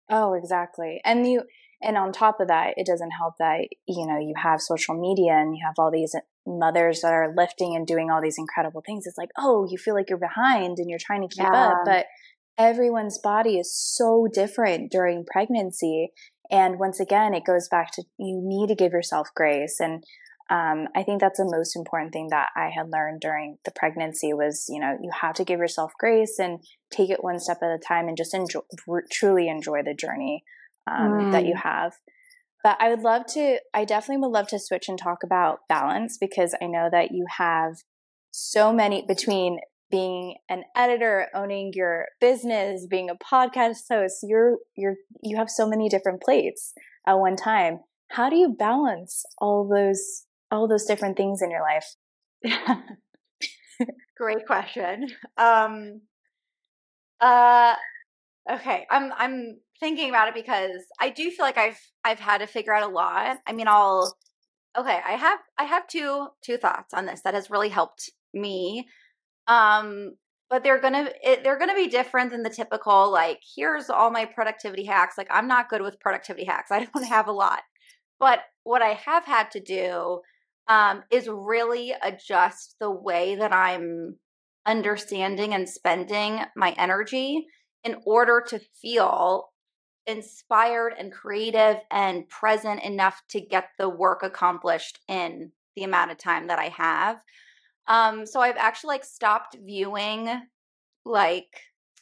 oh 0.09 0.33
exactly. 0.33 1.01
And 1.05 1.27
you 1.27 1.43
and 1.81 1.97
on 1.97 2.11
top 2.11 2.39
of 2.39 2.47
that 2.47 2.73
it 2.77 2.85
doesn't 2.85 3.11
help 3.11 3.35
that 3.39 3.67
you 3.87 4.07
know 4.07 4.19
you 4.19 4.33
have 4.41 4.61
social 4.61 4.99
media 4.99 5.33
and 5.33 5.55
you 5.55 5.61
have 5.65 5.75
all 5.77 5.91
these 5.91 6.15
mothers 6.45 7.01
that 7.01 7.13
are 7.13 7.33
lifting 7.35 7.75
and 7.75 7.87
doing 7.87 8.09
all 8.09 8.21
these 8.21 8.37
incredible 8.37 8.83
things. 8.85 9.05
It's 9.05 9.17
like 9.17 9.31
oh 9.37 9.67
you 9.69 9.77
feel 9.77 9.95
like 9.95 10.09
you're 10.09 10.19
behind 10.19 10.77
and 10.79 10.89
you're 10.89 10.99
trying 10.99 11.27
to 11.27 11.33
keep 11.33 11.45
yeah. 11.45 11.69
up 11.69 11.77
but 11.85 12.05
everyone's 12.57 13.17
body 13.17 13.57
is 13.57 13.75
so 13.75 14.27
different 14.31 14.91
during 14.91 15.25
pregnancy. 15.25 16.11
And 16.51 16.77
once 16.77 16.99
again 16.99 17.33
it 17.33 17.45
goes 17.45 17.67
back 17.69 17.91
to 17.93 18.03
you 18.17 18.41
need 18.43 18.67
to 18.67 18.75
give 18.75 18.91
yourself 18.91 19.29
grace 19.35 19.79
and 19.79 20.03
um, 20.53 20.87
I 20.95 21.01
think 21.01 21.19
that's 21.19 21.39
the 21.39 21.49
most 21.49 21.75
important 21.75 22.13
thing 22.13 22.27
that 22.29 22.49
I 22.55 22.69
had 22.69 22.91
learned 22.91 23.21
during 23.21 23.57
the 23.65 23.71
pregnancy 23.71 24.33
was, 24.33 24.67
you 24.69 24.79
know, 24.79 24.95
you 25.01 25.09
have 25.21 25.33
to 25.35 25.43
give 25.43 25.57
yourself 25.57 25.93
grace 25.97 26.37
and 26.37 26.59
take 26.91 27.09
it 27.09 27.23
one 27.23 27.39
step 27.39 27.57
at 27.63 27.71
a 27.71 27.79
time 27.79 28.07
and 28.07 28.15
just 28.15 28.35
enjoy, 28.35 28.59
truly 29.11 29.47
enjoy 29.47 29.81
the 29.81 29.95
journey 29.95 30.43
um, 30.85 31.11
mm. 31.11 31.31
that 31.31 31.47
you 31.47 31.55
have. 31.55 31.93
But 32.63 32.77
I 32.79 32.89
would 32.89 32.99
love 32.99 33.25
to, 33.33 33.57
I 33.73 33.83
definitely 33.83 34.21
would 34.21 34.31
love 34.31 34.47
to 34.49 34.59
switch 34.59 34.87
and 34.87 34.99
talk 34.99 35.23
about 35.23 35.61
balance 35.67 36.19
because 36.19 36.53
I 36.61 36.67
know 36.67 36.87
that 36.91 37.11
you 37.11 37.25
have 37.39 37.77
so 38.29 38.71
many 38.71 39.03
between 39.07 39.59
being 39.89 40.35
an 40.49 40.65
editor, 40.75 41.29
owning 41.33 41.71
your 41.73 42.09
business, 42.21 42.85
being 42.85 43.09
a 43.09 43.15
podcast 43.15 43.85
host, 43.89 44.19
you're, 44.21 44.57
you're, 44.75 44.97
you 45.23 45.35
have 45.35 45.49
so 45.49 45.67
many 45.67 45.89
different 45.89 46.21
plates 46.21 46.73
at 47.07 47.13
one 47.13 47.35
time. 47.35 47.79
How 48.11 48.29
do 48.29 48.35
you 48.35 48.49
balance 48.49 49.25
all 49.39 49.67
those 49.67 50.25
all 50.53 50.67
those 50.67 50.85
different 50.85 51.17
things 51.17 51.41
in 51.41 51.51
your 51.51 51.61
life? 51.61 51.95
Great 54.17 54.45
question. 54.45 55.09
Um, 55.37 56.01
uh, 57.19 57.75
okay, 58.51 58.85
I'm 58.89 59.11
I'm 59.17 59.57
thinking 59.79 60.09
about 60.09 60.29
it 60.29 60.33
because 60.33 60.81
I 60.99 61.09
do 61.09 61.29
feel 61.31 61.45
like 61.45 61.57
I've 61.57 61.79
I've 62.03 62.19
had 62.19 62.39
to 62.39 62.47
figure 62.47 62.73
out 62.73 62.89
a 62.89 62.93
lot. 62.93 63.37
I 63.47 63.53
mean, 63.53 63.67
I'll 63.67 64.15
okay. 64.77 64.99
I 65.05 65.13
have 65.13 65.39
I 65.57 65.63
have 65.63 65.87
two 65.87 66.27
two 66.43 66.57
thoughts 66.57 66.93
on 66.93 67.05
this 67.05 67.21
that 67.21 67.33
has 67.33 67.49
really 67.49 67.69
helped 67.69 68.11
me. 68.33 68.87
Um, 69.47 70.15
but 70.49 70.63
they're 70.63 70.79
gonna 70.79 71.09
it, 71.23 71.43
they're 71.43 71.57
gonna 71.57 71.75
be 71.75 71.87
different 71.87 72.31
than 72.31 72.43
the 72.43 72.49
typical 72.49 73.11
like 73.11 73.39
here's 73.55 73.89
all 73.89 74.11
my 74.11 74.25
productivity 74.25 74.85
hacks. 74.85 75.17
Like 75.17 75.27
I'm 75.31 75.47
not 75.47 75.69
good 75.69 75.81
with 75.81 75.99
productivity 75.99 76.45
hacks. 76.45 76.71
I 76.71 76.85
don't 76.85 77.07
have 77.07 77.27
a 77.27 77.31
lot. 77.31 77.61
But 78.19 78.39
what 78.63 78.81
I 78.81 78.93
have 78.93 79.25
had 79.25 79.51
to 79.51 79.59
do 79.59 80.21
um, 80.67 81.03
is 81.11 81.27
really 81.27 81.93
adjust 82.01 82.75
the 82.79 82.91
way 82.91 83.35
that 83.35 83.53
I'm 83.53 84.17
understanding 84.65 85.53
and 85.53 85.67
spending 85.67 86.41
my 86.55 86.71
energy 86.77 87.45
in 87.83 87.97
order 88.05 88.41
to 88.47 88.61
feel 88.81 89.49
inspired 90.05 90.93
and 90.97 91.11
creative 91.11 91.77
and 91.91 92.27
present 92.29 92.81
enough 92.83 93.21
to 93.29 93.41
get 93.41 93.69
the 93.77 93.89
work 93.89 94.23
accomplished 94.23 94.99
in 95.07 95.51
the 95.75 95.83
amount 95.83 96.11
of 96.11 96.17
time 96.17 96.47
that 96.47 96.59
I 96.59 96.69
have. 96.69 97.21
Um, 97.87 98.25
so 98.25 98.39
I've 98.39 98.57
actually 98.57 98.95
like 98.95 99.05
stopped 99.05 99.57
viewing 99.61 100.29
like 101.05 101.47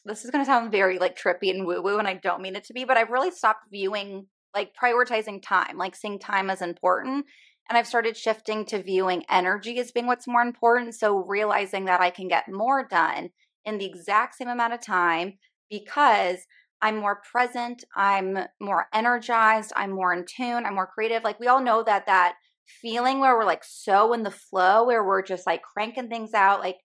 this 0.06 0.26
is 0.26 0.32
going 0.32 0.43
to 0.43 0.50
sound 0.50 0.71
very 0.71 0.97
like 1.00 1.17
trippy 1.17 1.52
and 1.52 1.65
woo 1.65 1.82
woo, 1.82 1.97
and 1.97 2.08
I 2.08 2.15
don't 2.15 2.41
mean 2.41 2.56
it 2.56 2.63
to 2.65 2.74
be, 2.74 2.86
but 2.86 2.97
I've 2.97 3.12
really 3.12 3.32
stopped 3.32 3.65
viewing 3.71 4.28
like 4.54 4.71
prioritizing 4.76 5.41
time, 5.41 5.78
like 5.78 5.95
seeing 5.95 6.19
time 6.19 6.50
as 6.50 6.62
important 6.62 7.26
and 7.69 7.78
I've 7.78 7.88
started 7.88 8.17
shifting 8.17 8.65
to 8.65 8.84
viewing 8.84 9.24
energy 9.30 9.80
as 9.80 9.91
being 9.91 10.08
what's 10.08 10.28
more 10.28 10.41
important. 10.41 10.95
So 10.95 11.17
realizing 11.17 11.86
that 11.86 12.02
I 12.02 12.10
can 12.10 12.28
get 12.28 12.52
more 12.52 12.88
done 12.88 13.30
in 13.65 13.78
the 13.78 13.86
exact 13.86 14.36
same 14.36 14.50
amount 14.50 14.74
of 14.74 14.82
time 14.82 15.34
because 15.69 16.39
I'm 16.82 16.97
more 16.97 17.21
present, 17.32 17.84
I'm 17.95 18.38
more 18.60 18.88
energized, 18.93 19.71
I'm 19.76 19.91
more 19.91 20.13
in 20.13 20.26
tune, 20.26 20.65
I'm 20.65 20.76
more 20.76 20.88
creative. 20.88 21.24
Like 21.24 21.39
we 21.39 21.47
all 21.47 21.62
know 21.62 21.84
that 21.84 22.08
that 22.08 22.36
feeling 22.82 23.19
where 23.19 23.38
we're 23.38 23.45
like 23.45 23.63
so 23.63 24.13
in 24.13 24.24
the 24.24 24.32
flow 24.32 24.86
where 24.86 25.04
we're 25.04 25.21
just 25.21 25.45
like 25.45 25.62
cranking 25.62 26.08
things 26.08 26.34
out 26.34 26.62
like 26.62 26.78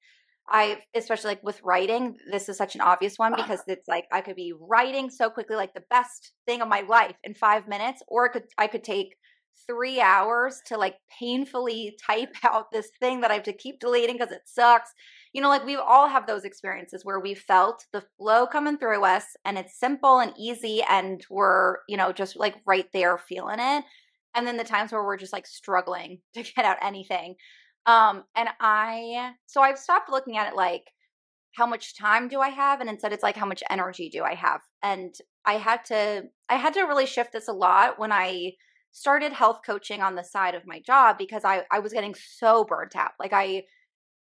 I 0.48 0.78
especially 0.94 1.30
like 1.30 1.42
with 1.42 1.60
writing, 1.64 2.16
this 2.30 2.48
is 2.48 2.56
such 2.56 2.76
an 2.76 2.80
obvious 2.80 3.18
one 3.18 3.34
uh-huh. 3.34 3.42
because 3.42 3.62
it's 3.66 3.88
like 3.88 4.04
I 4.12 4.20
could 4.20 4.36
be 4.36 4.52
writing 4.58 5.10
so 5.10 5.28
quickly 5.28 5.56
like 5.56 5.74
the 5.74 5.82
best 5.90 6.32
thing 6.46 6.62
of 6.62 6.68
my 6.68 6.82
life 6.82 7.16
in 7.24 7.34
5 7.34 7.66
minutes 7.66 8.02
or 8.06 8.26
it 8.26 8.32
could 8.32 8.44
I 8.56 8.68
could 8.68 8.84
take 8.84 9.16
three 9.66 10.00
hours 10.00 10.60
to 10.66 10.76
like 10.76 10.96
painfully 11.18 11.96
type 12.04 12.34
out 12.44 12.70
this 12.70 12.90
thing 13.00 13.20
that 13.20 13.30
I 13.30 13.34
have 13.34 13.42
to 13.44 13.52
keep 13.52 13.80
deleting 13.80 14.16
because 14.16 14.32
it 14.32 14.42
sucks. 14.46 14.90
You 15.32 15.42
know, 15.42 15.48
like 15.48 15.66
we 15.66 15.76
all 15.76 16.08
have 16.08 16.26
those 16.26 16.44
experiences 16.44 17.04
where 17.04 17.20
we 17.20 17.34
felt 17.34 17.84
the 17.92 18.04
flow 18.16 18.46
coming 18.46 18.78
through 18.78 19.04
us 19.04 19.24
and 19.44 19.58
it's 19.58 19.78
simple 19.78 20.18
and 20.18 20.32
easy 20.38 20.82
and 20.88 21.24
we're, 21.28 21.76
you 21.88 21.96
know, 21.96 22.12
just 22.12 22.36
like 22.36 22.56
right 22.66 22.86
there 22.92 23.18
feeling 23.18 23.58
it. 23.60 23.84
And 24.34 24.46
then 24.46 24.56
the 24.56 24.64
times 24.64 24.92
where 24.92 25.04
we're 25.04 25.16
just 25.16 25.32
like 25.32 25.46
struggling 25.46 26.20
to 26.34 26.42
get 26.42 26.64
out 26.64 26.78
anything. 26.82 27.36
Um, 27.86 28.24
and 28.34 28.48
I, 28.60 29.32
so 29.46 29.62
I've 29.62 29.78
stopped 29.78 30.10
looking 30.10 30.36
at 30.36 30.48
it 30.48 30.56
like, 30.56 30.90
how 31.54 31.66
much 31.66 31.96
time 31.96 32.28
do 32.28 32.40
I 32.40 32.50
have? 32.50 32.80
And 32.80 32.90
instead 32.90 33.12
it's 33.12 33.22
like, 33.22 33.36
how 33.36 33.46
much 33.46 33.62
energy 33.70 34.10
do 34.10 34.22
I 34.22 34.34
have? 34.34 34.60
And 34.82 35.14
I 35.46 35.54
had 35.54 35.84
to, 35.86 36.24
I 36.50 36.56
had 36.56 36.74
to 36.74 36.82
really 36.82 37.06
shift 37.06 37.32
this 37.32 37.48
a 37.48 37.52
lot 37.52 37.98
when 37.98 38.12
I, 38.12 38.52
started 38.96 39.30
health 39.30 39.60
coaching 39.64 40.00
on 40.00 40.14
the 40.14 40.24
side 40.24 40.54
of 40.54 40.66
my 40.66 40.80
job 40.80 41.18
because 41.18 41.44
I, 41.44 41.64
I 41.70 41.80
was 41.80 41.92
getting 41.92 42.14
so 42.14 42.64
burnt 42.64 42.96
out. 42.96 43.12
Like 43.20 43.34
I 43.34 43.64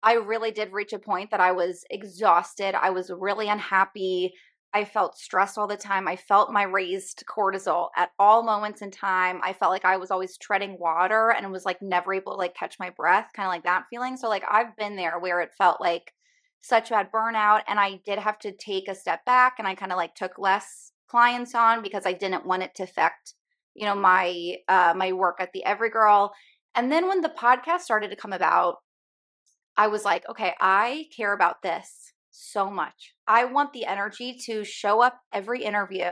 I 0.03 0.15
really 0.15 0.51
did 0.51 0.73
reach 0.73 0.91
a 0.91 0.99
point 0.99 1.31
that 1.31 1.39
I 1.39 1.53
was 1.53 1.85
exhausted. 1.89 2.75
I 2.75 2.89
was 2.89 3.09
really 3.09 3.47
unhappy. 3.47 4.33
I 4.73 4.83
felt 4.83 5.17
stressed 5.17 5.57
all 5.57 5.67
the 5.67 5.77
time. 5.77 6.05
I 6.05 6.17
felt 6.17 6.51
my 6.51 6.63
raised 6.63 7.23
cortisol 7.25 7.87
at 7.95 8.11
all 8.19 8.43
moments 8.43 8.81
in 8.81 8.91
time. 8.91 9.39
I 9.41 9.53
felt 9.53 9.71
like 9.71 9.85
I 9.85 9.95
was 9.95 10.11
always 10.11 10.37
treading 10.37 10.77
water 10.77 11.31
and 11.31 11.49
was 11.49 11.65
like 11.65 11.81
never 11.81 12.13
able 12.13 12.33
to 12.33 12.37
like 12.37 12.53
catch 12.53 12.77
my 12.77 12.89
breath, 12.89 13.29
kind 13.33 13.47
of 13.47 13.51
like 13.51 13.63
that 13.63 13.85
feeling. 13.89 14.17
So 14.17 14.27
like 14.27 14.43
I've 14.51 14.75
been 14.75 14.97
there 14.97 15.17
where 15.17 15.39
it 15.39 15.55
felt 15.57 15.79
like 15.79 16.13
such 16.59 16.89
bad 16.89 17.09
burnout 17.09 17.61
and 17.69 17.79
I 17.79 18.01
did 18.05 18.19
have 18.19 18.37
to 18.39 18.51
take 18.51 18.89
a 18.89 18.95
step 18.95 19.23
back 19.23 19.55
and 19.59 19.67
I 19.67 19.75
kind 19.75 19.93
of 19.93 19.97
like 19.97 20.13
took 20.13 20.37
less 20.37 20.91
clients 21.07 21.55
on 21.55 21.81
because 21.81 22.05
I 22.05 22.11
didn't 22.11 22.45
want 22.45 22.63
it 22.63 22.75
to 22.75 22.83
affect 22.83 23.33
you 23.77 23.85
know 23.85 23.95
my 23.95 24.55
uh 24.67 24.93
my 24.95 25.13
work 25.13 25.37
at 25.39 25.49
the 25.53 25.63
Everygirl 25.65 26.31
and 26.75 26.91
then 26.91 27.07
when 27.07 27.21
the 27.21 27.29
podcast 27.29 27.81
started 27.81 28.09
to 28.09 28.15
come 28.15 28.33
about 28.33 28.75
i 29.77 29.87
was 29.87 30.03
like 30.03 30.27
okay 30.29 30.53
i 30.59 31.05
care 31.15 31.33
about 31.33 31.61
this 31.61 32.13
so 32.37 32.69
much. 32.69 33.15
I 33.27 33.45
want 33.45 33.73
the 33.73 33.85
energy 33.85 34.37
to 34.45 34.63
show 34.63 35.01
up 35.01 35.19
every 35.33 35.63
interview 35.63 36.11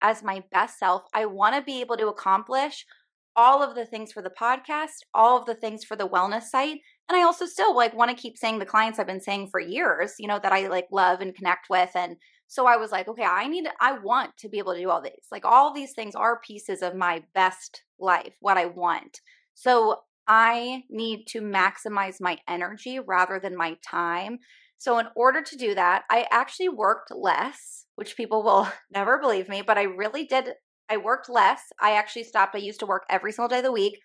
as 0.00 0.22
my 0.22 0.42
best 0.52 0.78
self. 0.78 1.02
I 1.12 1.26
want 1.26 1.56
to 1.56 1.62
be 1.62 1.80
able 1.80 1.96
to 1.96 2.08
accomplish 2.08 2.86
all 3.34 3.62
of 3.62 3.74
the 3.74 3.84
things 3.84 4.12
for 4.12 4.22
the 4.22 4.30
podcast, 4.30 5.02
all 5.12 5.38
of 5.38 5.46
the 5.46 5.54
things 5.54 5.84
for 5.84 5.96
the 5.96 6.08
wellness 6.08 6.44
site. 6.44 6.78
And 7.08 7.18
I 7.18 7.22
also 7.22 7.46
still 7.46 7.76
like 7.76 7.94
want 7.94 8.10
to 8.10 8.20
keep 8.20 8.38
saying 8.38 8.58
the 8.58 8.66
clients 8.66 8.98
I've 8.98 9.06
been 9.06 9.20
saying 9.20 9.48
for 9.50 9.60
years, 9.60 10.14
you 10.18 10.28
know, 10.28 10.38
that 10.42 10.52
I 10.52 10.68
like 10.68 10.86
love 10.90 11.20
and 11.20 11.34
connect 11.34 11.66
with. 11.68 11.90
And 11.94 12.16
so 12.48 12.66
I 12.66 12.76
was 12.76 12.92
like, 12.92 13.08
okay, 13.08 13.24
I 13.24 13.48
need, 13.48 13.66
I 13.80 13.98
want 13.98 14.36
to 14.38 14.48
be 14.48 14.58
able 14.58 14.74
to 14.74 14.80
do 14.80 14.90
all 14.90 15.02
these. 15.02 15.26
Like 15.32 15.44
all 15.44 15.72
these 15.72 15.92
things 15.92 16.14
are 16.14 16.40
pieces 16.40 16.82
of 16.82 16.94
my 16.94 17.22
best 17.34 17.82
life, 17.98 18.34
what 18.40 18.56
I 18.56 18.66
want. 18.66 19.20
So 19.54 20.00
I 20.28 20.82
need 20.90 21.26
to 21.28 21.40
maximize 21.40 22.20
my 22.20 22.38
energy 22.48 22.98
rather 22.98 23.38
than 23.38 23.56
my 23.56 23.76
time. 23.84 24.38
So, 24.78 24.98
in 24.98 25.06
order 25.16 25.40
to 25.40 25.56
do 25.56 25.74
that, 25.74 26.02
I 26.10 26.26
actually 26.30 26.68
worked 26.68 27.10
less, 27.10 27.86
which 27.94 28.16
people 28.16 28.42
will 28.42 28.68
never 28.94 29.18
believe 29.18 29.48
me, 29.48 29.62
but 29.62 29.78
I 29.78 29.84
really 29.84 30.24
did. 30.24 30.50
I 30.88 30.98
worked 30.98 31.28
less. 31.28 31.60
I 31.80 31.92
actually 31.92 32.24
stopped. 32.24 32.54
I 32.54 32.58
used 32.58 32.80
to 32.80 32.86
work 32.86 33.04
every 33.08 33.32
single 33.32 33.48
day 33.48 33.58
of 33.58 33.64
the 33.64 33.72
week. 33.72 33.98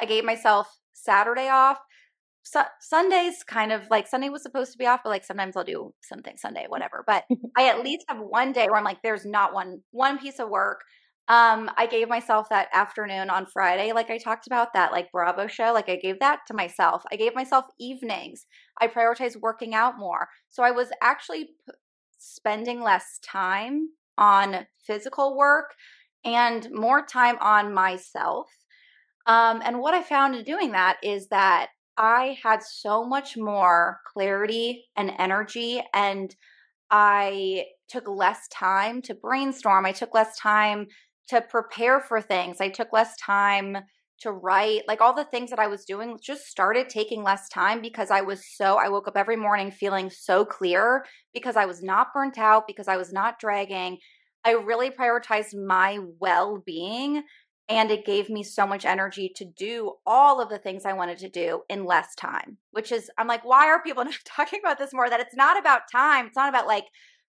I 0.00 0.06
gave 0.06 0.24
myself 0.24 0.68
Saturday 0.92 1.48
off. 1.48 1.78
Su- 2.44 2.60
Sundays 2.80 3.42
kind 3.42 3.72
of 3.72 3.82
like 3.90 4.06
Sunday 4.06 4.28
was 4.28 4.42
supposed 4.42 4.72
to 4.72 4.78
be 4.78 4.86
off, 4.86 5.00
but 5.02 5.10
like 5.10 5.24
sometimes 5.24 5.56
I'll 5.56 5.64
do 5.64 5.92
something 6.02 6.36
Sunday, 6.36 6.66
whatever. 6.68 7.02
But 7.06 7.24
I 7.56 7.68
at 7.68 7.82
least 7.82 8.04
have 8.08 8.18
one 8.20 8.52
day 8.52 8.66
where 8.66 8.76
I'm 8.76 8.84
like, 8.84 9.02
there's 9.02 9.26
not 9.26 9.52
one 9.52 9.80
one 9.90 10.18
piece 10.18 10.38
of 10.38 10.48
work 10.48 10.84
um, 11.28 11.70
I 11.78 11.86
gave 11.86 12.08
myself 12.08 12.50
that 12.50 12.68
afternoon 12.74 13.30
on 13.30 13.46
Friday, 13.46 13.92
like 13.92 14.10
I 14.10 14.18
talked 14.18 14.46
about 14.46 14.74
that 14.74 14.92
like 14.92 15.10
Bravo 15.10 15.46
show. 15.46 15.72
Like 15.72 15.88
I 15.88 15.96
gave 15.96 16.20
that 16.20 16.40
to 16.48 16.54
myself. 16.54 17.02
I 17.10 17.16
gave 17.16 17.34
myself 17.34 17.64
evenings. 17.80 18.44
I 18.78 18.88
prioritized 18.88 19.40
working 19.40 19.74
out 19.74 19.98
more. 19.98 20.28
So 20.50 20.62
I 20.62 20.70
was 20.70 20.90
actually 21.02 21.44
p- 21.44 21.74
spending 22.18 22.82
less 22.82 23.20
time 23.24 23.88
on 24.18 24.66
physical 24.86 25.34
work 25.34 25.72
and 26.26 26.68
more 26.70 27.04
time 27.06 27.38
on 27.40 27.72
myself. 27.72 28.48
Um, 29.26 29.62
and 29.64 29.80
what 29.80 29.94
I 29.94 30.02
found 30.02 30.34
in 30.34 30.44
doing 30.44 30.72
that 30.72 30.98
is 31.02 31.28
that 31.28 31.68
I 31.96 32.38
had 32.42 32.62
so 32.62 33.04
much 33.04 33.36
more 33.36 34.00
clarity 34.12 34.86
and 34.96 35.12
energy, 35.18 35.82
and 35.92 36.34
I 36.90 37.66
took 37.88 38.08
less 38.08 38.48
time 38.48 39.02
to 39.02 39.14
brainstorm. 39.14 39.86
I 39.86 39.92
took 39.92 40.14
less 40.14 40.36
time 40.38 40.86
to 41.28 41.40
prepare 41.40 42.00
for 42.00 42.20
things. 42.20 42.60
I 42.60 42.68
took 42.68 42.92
less 42.92 43.16
time 43.16 43.78
to 44.20 44.32
write. 44.32 44.82
Like 44.86 45.00
all 45.00 45.14
the 45.14 45.24
things 45.24 45.50
that 45.50 45.58
I 45.58 45.66
was 45.66 45.84
doing 45.84 46.18
just 46.22 46.44
started 46.46 46.88
taking 46.88 47.22
less 47.22 47.48
time 47.48 47.80
because 47.80 48.10
I 48.10 48.20
was 48.20 48.42
so, 48.56 48.76
I 48.76 48.88
woke 48.88 49.08
up 49.08 49.16
every 49.16 49.36
morning 49.36 49.70
feeling 49.70 50.10
so 50.10 50.44
clear 50.44 51.04
because 51.32 51.56
I 51.56 51.66
was 51.66 51.82
not 51.82 52.08
burnt 52.14 52.38
out, 52.38 52.66
because 52.66 52.88
I 52.88 52.96
was 52.96 53.12
not 53.12 53.38
dragging. 53.38 53.98
I 54.44 54.52
really 54.52 54.90
prioritized 54.90 55.54
my 55.54 55.98
well 56.20 56.62
being. 56.64 57.22
And 57.68 57.90
it 57.90 58.04
gave 58.04 58.28
me 58.28 58.42
so 58.42 58.66
much 58.66 58.84
energy 58.84 59.32
to 59.36 59.44
do 59.44 59.94
all 60.06 60.40
of 60.40 60.50
the 60.50 60.58
things 60.58 60.84
I 60.84 60.92
wanted 60.92 61.16
to 61.18 61.30
do 61.30 61.62
in 61.70 61.86
less 61.86 62.14
time, 62.14 62.58
which 62.72 62.92
is, 62.92 63.10
I'm 63.16 63.26
like, 63.26 63.44
why 63.44 63.66
are 63.68 63.82
people 63.82 64.04
not 64.04 64.18
talking 64.24 64.60
about 64.62 64.78
this 64.78 64.92
more? 64.92 65.08
That 65.08 65.20
it's 65.20 65.34
not 65.34 65.58
about 65.58 65.82
time. 65.90 66.26
It's 66.26 66.36
not 66.36 66.50
about 66.50 66.66
like, 66.66 66.84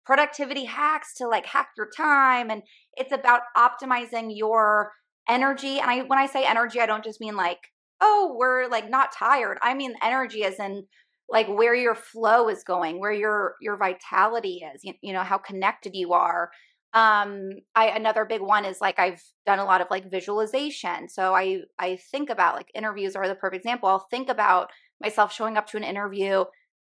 productivity 0.05 0.65
hacks 0.65 1.15
to 1.15 1.27
like 1.27 1.45
hack 1.45 1.69
your 1.75 1.89
time 1.95 2.49
and 2.49 2.61
it's 2.95 3.11
about 3.11 3.41
optimizing 3.57 4.29
your 4.29 4.91
energy 5.27 5.79
and 5.79 5.89
I 5.89 6.01
when 6.03 6.19
I 6.19 6.27
say 6.27 6.45
energy 6.45 6.79
I 6.79 6.85
don't 6.85 7.03
just 7.03 7.19
mean 7.19 7.35
like 7.35 7.59
oh 8.01 8.35
we're 8.37 8.67
like 8.67 8.89
not 8.89 9.11
tired 9.11 9.57
I 9.61 9.73
mean 9.73 9.95
energy 10.01 10.43
as 10.43 10.59
in 10.59 10.85
like 11.27 11.47
where 11.47 11.73
your 11.73 11.95
flow 11.95 12.49
is 12.49 12.63
going 12.63 12.99
where 12.99 13.11
your 13.11 13.55
your 13.59 13.77
vitality 13.77 14.61
is 14.75 14.81
you, 14.83 14.93
you 15.01 15.13
know 15.13 15.23
how 15.23 15.39
connected 15.39 15.95
you 15.95 16.13
are 16.13 16.51
um 16.95 17.51
i 17.75 17.87
another 17.89 18.25
big 18.25 18.41
one 18.41 18.65
is 18.65 18.81
like 18.81 18.97
i've 18.97 19.21
done 19.45 19.59
a 19.59 19.65
lot 19.65 19.81
of 19.81 19.87
like 19.91 20.09
visualization 20.09 21.07
so 21.07 21.35
i 21.35 21.59
i 21.77 21.97
think 22.11 22.29
about 22.29 22.55
like 22.55 22.71
interviews 22.73 23.15
are 23.15 23.27
the 23.27 23.35
perfect 23.35 23.63
example 23.63 23.87
i'll 23.87 24.07
think 24.09 24.29
about 24.29 24.71
myself 25.01 25.31
showing 25.31 25.57
up 25.57 25.67
to 25.67 25.77
an 25.77 25.83
interview 25.83 26.43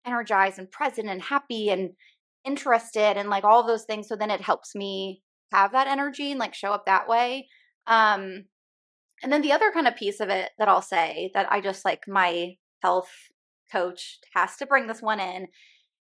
energized 0.06 0.58
and 0.58 0.70
present 0.70 1.08
and 1.08 1.20
happy 1.20 1.68
and 1.68 1.90
interested 2.46 3.18
and 3.18 3.28
like 3.28 3.44
all 3.44 3.66
those 3.66 3.84
things. 3.84 4.08
So 4.08 4.16
then 4.16 4.30
it 4.30 4.40
helps 4.40 4.74
me 4.74 5.22
have 5.52 5.72
that 5.72 5.88
energy 5.88 6.30
and 6.30 6.40
like 6.40 6.54
show 6.54 6.72
up 6.72 6.86
that 6.86 7.08
way. 7.08 7.48
Um, 7.86 8.44
and 9.22 9.32
then 9.32 9.42
the 9.42 9.52
other 9.52 9.72
kind 9.72 9.88
of 9.88 9.96
piece 9.96 10.20
of 10.20 10.28
it 10.28 10.50
that 10.58 10.68
I'll 10.68 10.82
say 10.82 11.30
that 11.34 11.50
I 11.50 11.60
just 11.60 11.84
like 11.84 12.04
my 12.06 12.54
health 12.82 13.10
coach 13.72 14.18
has 14.34 14.56
to 14.56 14.66
bring 14.66 14.86
this 14.86 15.02
one 15.02 15.18
in 15.18 15.48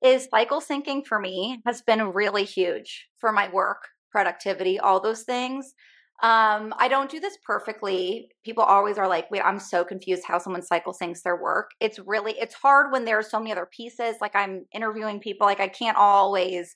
is 0.04 0.28
cycle 0.32 0.62
syncing 0.62 1.06
for 1.06 1.20
me 1.20 1.62
has 1.66 1.82
been 1.82 2.14
really 2.14 2.46
huge 2.46 3.08
for 3.18 3.32
my 3.32 3.50
work, 3.50 3.88
productivity, 4.12 4.80
all 4.80 5.00
those 5.00 5.24
things. 5.24 5.74
Um, 6.22 6.74
I 6.78 6.90
don't 6.90 7.10
do 7.10 7.22
this 7.22 7.38
perfectly. 7.46 8.30
People 8.44 8.64
always 8.64 8.98
are 8.98 9.08
like, 9.08 9.32
wait, 9.32 9.42
I'm 9.42 9.60
so 9.60 9.86
confused 9.86 10.24
how 10.26 10.38
someone 10.38 10.62
cycle 10.62 10.94
syncs 10.94 11.22
their 11.22 11.42
work. 11.42 11.72
It's 11.80 12.00
really, 12.00 12.34
it's 12.34 12.56
hard 12.56 12.92
when 12.92 13.06
there 13.06 13.18
are 13.18 13.24
so 13.24 13.40
many 13.40 13.54
other 13.54 13.70
pieces. 13.72 14.18
Like 14.20 14.36
I'm 14.36 14.66
interviewing 14.74 15.22
people, 15.22 15.48
like 15.48 15.62
I 15.62 15.70
can't 15.70 15.98
always 15.98 16.76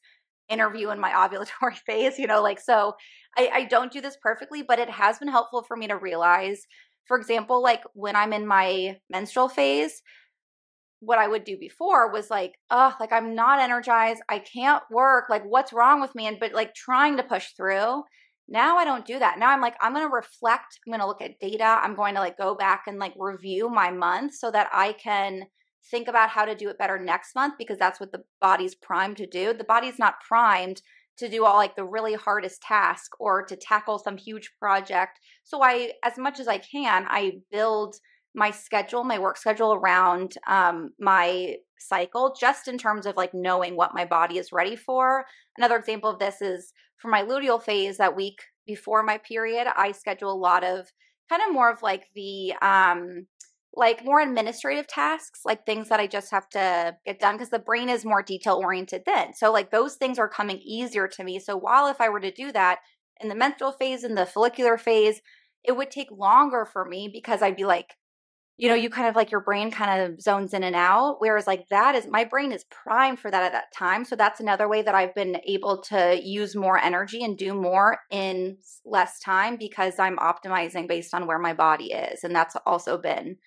interview 0.49 0.91
in 0.91 0.99
my 0.99 1.11
ovulatory 1.11 1.77
phase, 1.85 2.17
you 2.17 2.27
know, 2.27 2.41
like, 2.41 2.59
so 2.59 2.93
I, 3.37 3.49
I 3.53 3.63
don't 3.65 3.91
do 3.91 3.99
this 3.99 4.17
perfectly, 4.21 4.63
but 4.63 4.79
it 4.79 4.89
has 4.89 5.19
been 5.19 5.27
helpful 5.27 5.63
for 5.63 5.75
me 5.75 5.87
to 5.87 5.97
realize, 5.97 6.61
for 7.05 7.17
example, 7.17 7.61
like 7.61 7.83
when 7.93 8.15
I'm 8.15 8.31
in 8.31 8.47
my 8.47 8.97
menstrual 9.09 9.49
phase, 9.49 10.01
what 11.05 11.19
I 11.19 11.27
would 11.27 11.43
do 11.43 11.57
before 11.57 12.11
was 12.11 12.29
like, 12.29 12.53
oh, 12.69 12.95
like 12.99 13.11
I'm 13.11 13.35
not 13.35 13.59
energized. 13.59 14.21
I 14.29 14.39
can't 14.39 14.83
work. 14.89 15.25
Like, 15.29 15.43
what's 15.43 15.73
wrong 15.73 16.01
with 16.01 16.15
me? 16.15 16.27
And, 16.27 16.39
but 16.39 16.53
like 16.53 16.73
trying 16.73 17.17
to 17.17 17.23
push 17.23 17.49
through. 17.57 18.03
Now 18.47 18.77
I 18.77 18.85
don't 18.85 19.05
do 19.05 19.19
that. 19.19 19.39
Now 19.39 19.49
I'm 19.49 19.61
like, 19.61 19.75
I'm 19.81 19.93
going 19.93 20.07
to 20.07 20.13
reflect. 20.13 20.79
I'm 20.85 20.91
going 20.91 21.01
to 21.01 21.07
look 21.07 21.21
at 21.21 21.39
data. 21.39 21.79
I'm 21.81 21.95
going 21.95 22.15
to 22.15 22.19
like 22.19 22.37
go 22.37 22.55
back 22.55 22.83
and 22.87 22.99
like 22.99 23.13
review 23.17 23.69
my 23.69 23.91
month 23.91 24.35
so 24.35 24.51
that 24.51 24.67
I 24.73 24.93
can 24.93 25.43
think 25.89 26.07
about 26.07 26.29
how 26.29 26.45
to 26.45 26.55
do 26.55 26.69
it 26.69 26.77
better 26.77 26.99
next 26.99 27.35
month 27.35 27.55
because 27.57 27.77
that's 27.77 27.99
what 27.99 28.11
the 28.11 28.23
body's 28.41 28.75
primed 28.75 29.17
to 29.17 29.27
do. 29.27 29.53
The 29.53 29.63
body's 29.63 29.99
not 29.99 30.21
primed 30.27 30.81
to 31.17 31.29
do 31.29 31.45
all 31.45 31.57
like 31.57 31.75
the 31.75 31.85
really 31.85 32.15
hardest 32.15 32.61
task 32.61 33.11
or 33.19 33.45
to 33.45 33.55
tackle 33.55 33.99
some 33.99 34.17
huge 34.17 34.51
project. 34.59 35.19
So 35.43 35.61
I, 35.61 35.91
as 36.03 36.17
much 36.17 36.39
as 36.39 36.47
I 36.47 36.57
can, 36.57 37.05
I 37.07 37.39
build 37.51 37.95
my 38.35 38.51
schedule, 38.51 39.03
my 39.03 39.19
work 39.19 39.37
schedule 39.37 39.73
around 39.73 40.35
um, 40.47 40.91
my 40.99 41.55
cycle, 41.77 42.35
just 42.39 42.67
in 42.67 42.77
terms 42.77 43.05
of 43.05 43.15
like 43.17 43.33
knowing 43.33 43.75
what 43.75 43.93
my 43.93 44.05
body 44.05 44.37
is 44.37 44.51
ready 44.51 44.75
for. 44.75 45.25
Another 45.57 45.77
example 45.77 46.09
of 46.09 46.19
this 46.19 46.41
is 46.41 46.73
for 46.97 47.09
my 47.09 47.23
luteal 47.23 47.61
phase 47.61 47.97
that 47.97 48.15
week 48.15 48.39
before 48.65 49.03
my 49.03 49.17
period, 49.17 49.67
I 49.75 49.91
schedule 49.91 50.31
a 50.31 50.35
lot 50.35 50.63
of 50.63 50.91
kind 51.29 51.41
of 51.45 51.53
more 51.53 51.71
of 51.71 51.81
like 51.81 52.07
the 52.15 52.53
um 52.61 53.27
like 53.75 54.05
more 54.05 54.21
administrative 54.21 54.87
tasks, 54.87 55.41
like 55.45 55.65
things 55.65 55.89
that 55.89 55.99
I 55.99 56.05
just 56.05 56.29
have 56.29 56.47
to 56.49 56.95
get 57.05 57.19
done 57.19 57.35
because 57.35 57.49
the 57.49 57.57
brain 57.57 57.89
is 57.89 58.05
more 58.05 58.21
detail 58.21 58.61
oriented 58.63 59.01
then. 59.05 59.33
So 59.33 59.51
like 59.51 59.71
those 59.71 59.95
things 59.95 60.19
are 60.19 60.29
coming 60.29 60.59
easier 60.59 61.07
to 61.07 61.23
me. 61.23 61.39
So 61.39 61.57
while 61.57 61.87
if 61.87 61.99
I 61.99 62.09
were 62.09 62.19
to 62.19 62.31
do 62.31 62.51
that 62.51 62.79
in 63.19 63.29
the 63.29 63.35
menstrual 63.35 63.71
phase 63.71 64.03
in 64.03 64.13
the 64.13 64.27
follicular 64.27 64.77
phase, 64.77 65.21
it 65.63 65.75
would 65.75 65.89
take 65.89 66.11
longer 66.11 66.65
for 66.71 66.85
me 66.85 67.09
because 67.11 67.41
I'd 67.41 67.55
be 67.55 67.65
like 67.65 67.95
you 68.57 68.69
know, 68.69 68.75
you 68.75 68.89
kind 68.89 69.07
of 69.07 69.15
like 69.15 69.31
your 69.31 69.41
brain 69.41 69.71
kind 69.71 70.01
of 70.01 70.21
zones 70.21 70.53
in 70.53 70.63
and 70.63 70.75
out. 70.75 71.15
Whereas, 71.19 71.47
like, 71.47 71.67
that 71.69 71.95
is 71.95 72.07
my 72.07 72.23
brain 72.23 72.51
is 72.51 72.65
primed 72.65 73.19
for 73.19 73.31
that 73.31 73.43
at 73.43 73.51
that 73.51 73.73
time. 73.75 74.05
So, 74.05 74.15
that's 74.15 74.39
another 74.39 74.67
way 74.67 74.81
that 74.83 74.93
I've 74.93 75.15
been 75.15 75.37
able 75.47 75.81
to 75.83 76.19
use 76.23 76.55
more 76.55 76.77
energy 76.77 77.23
and 77.23 77.37
do 77.37 77.53
more 77.53 77.99
in 78.11 78.57
less 78.85 79.19
time 79.19 79.57
because 79.57 79.97
I'm 79.97 80.17
optimizing 80.17 80.87
based 80.87 81.13
on 81.13 81.25
where 81.25 81.39
my 81.39 81.53
body 81.53 81.93
is. 81.93 82.23
And 82.23 82.35
that's 82.35 82.55
also 82.65 82.97
been 82.97 83.37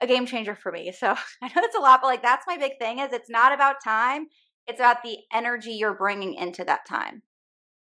a 0.00 0.06
game 0.06 0.26
changer 0.26 0.56
for 0.56 0.72
me. 0.72 0.92
So, 0.92 1.08
I 1.42 1.46
know 1.46 1.62
it's 1.62 1.76
a 1.76 1.80
lot, 1.80 2.00
but 2.02 2.08
like, 2.08 2.22
that's 2.22 2.46
my 2.46 2.56
big 2.56 2.78
thing 2.80 2.98
is 2.98 3.12
it's 3.12 3.30
not 3.30 3.52
about 3.52 3.76
time, 3.84 4.26
it's 4.66 4.80
about 4.80 5.04
the 5.04 5.18
energy 5.32 5.72
you're 5.72 5.94
bringing 5.94 6.34
into 6.34 6.64
that 6.64 6.86
time. 6.88 7.22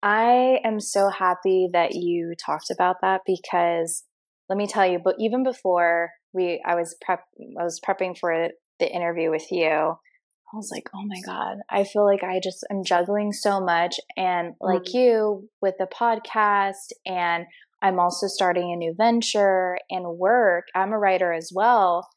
I 0.02 0.60
am 0.64 0.80
so 0.80 1.10
happy 1.10 1.68
that 1.72 1.94
you 1.94 2.34
talked 2.38 2.70
about 2.70 2.96
that 3.02 3.22
because 3.26 4.04
let 4.48 4.56
me 4.56 4.66
tell 4.66 4.86
you, 4.86 4.98
but 5.02 5.16
even 5.18 5.42
before 5.42 6.10
we 6.32 6.62
I 6.64 6.74
was 6.74 6.96
prep 7.00 7.24
I 7.58 7.64
was 7.64 7.80
prepping 7.86 8.18
for 8.18 8.48
the 8.78 8.92
interview 8.92 9.30
with 9.30 9.50
you. 9.50 9.68
I 9.70 10.56
was 10.56 10.70
like, 10.72 10.88
"Oh 10.94 11.04
my 11.04 11.20
god, 11.26 11.58
I 11.68 11.84
feel 11.84 12.06
like 12.06 12.22
I 12.24 12.40
just 12.42 12.66
am 12.70 12.84
juggling 12.84 13.32
so 13.32 13.60
much 13.60 13.96
and 14.16 14.54
like 14.60 14.84
mm-hmm. 14.84 14.98
you 14.98 15.48
with 15.60 15.74
the 15.78 15.86
podcast 15.86 16.92
and 17.04 17.44
I'm 17.82 18.00
also 18.00 18.26
starting 18.26 18.72
a 18.72 18.76
new 18.76 18.94
venture 18.96 19.78
and 19.90 20.18
work. 20.18 20.64
I'm 20.74 20.92
a 20.92 20.98
writer 20.98 21.32
as 21.32 21.50
well. 21.54 22.08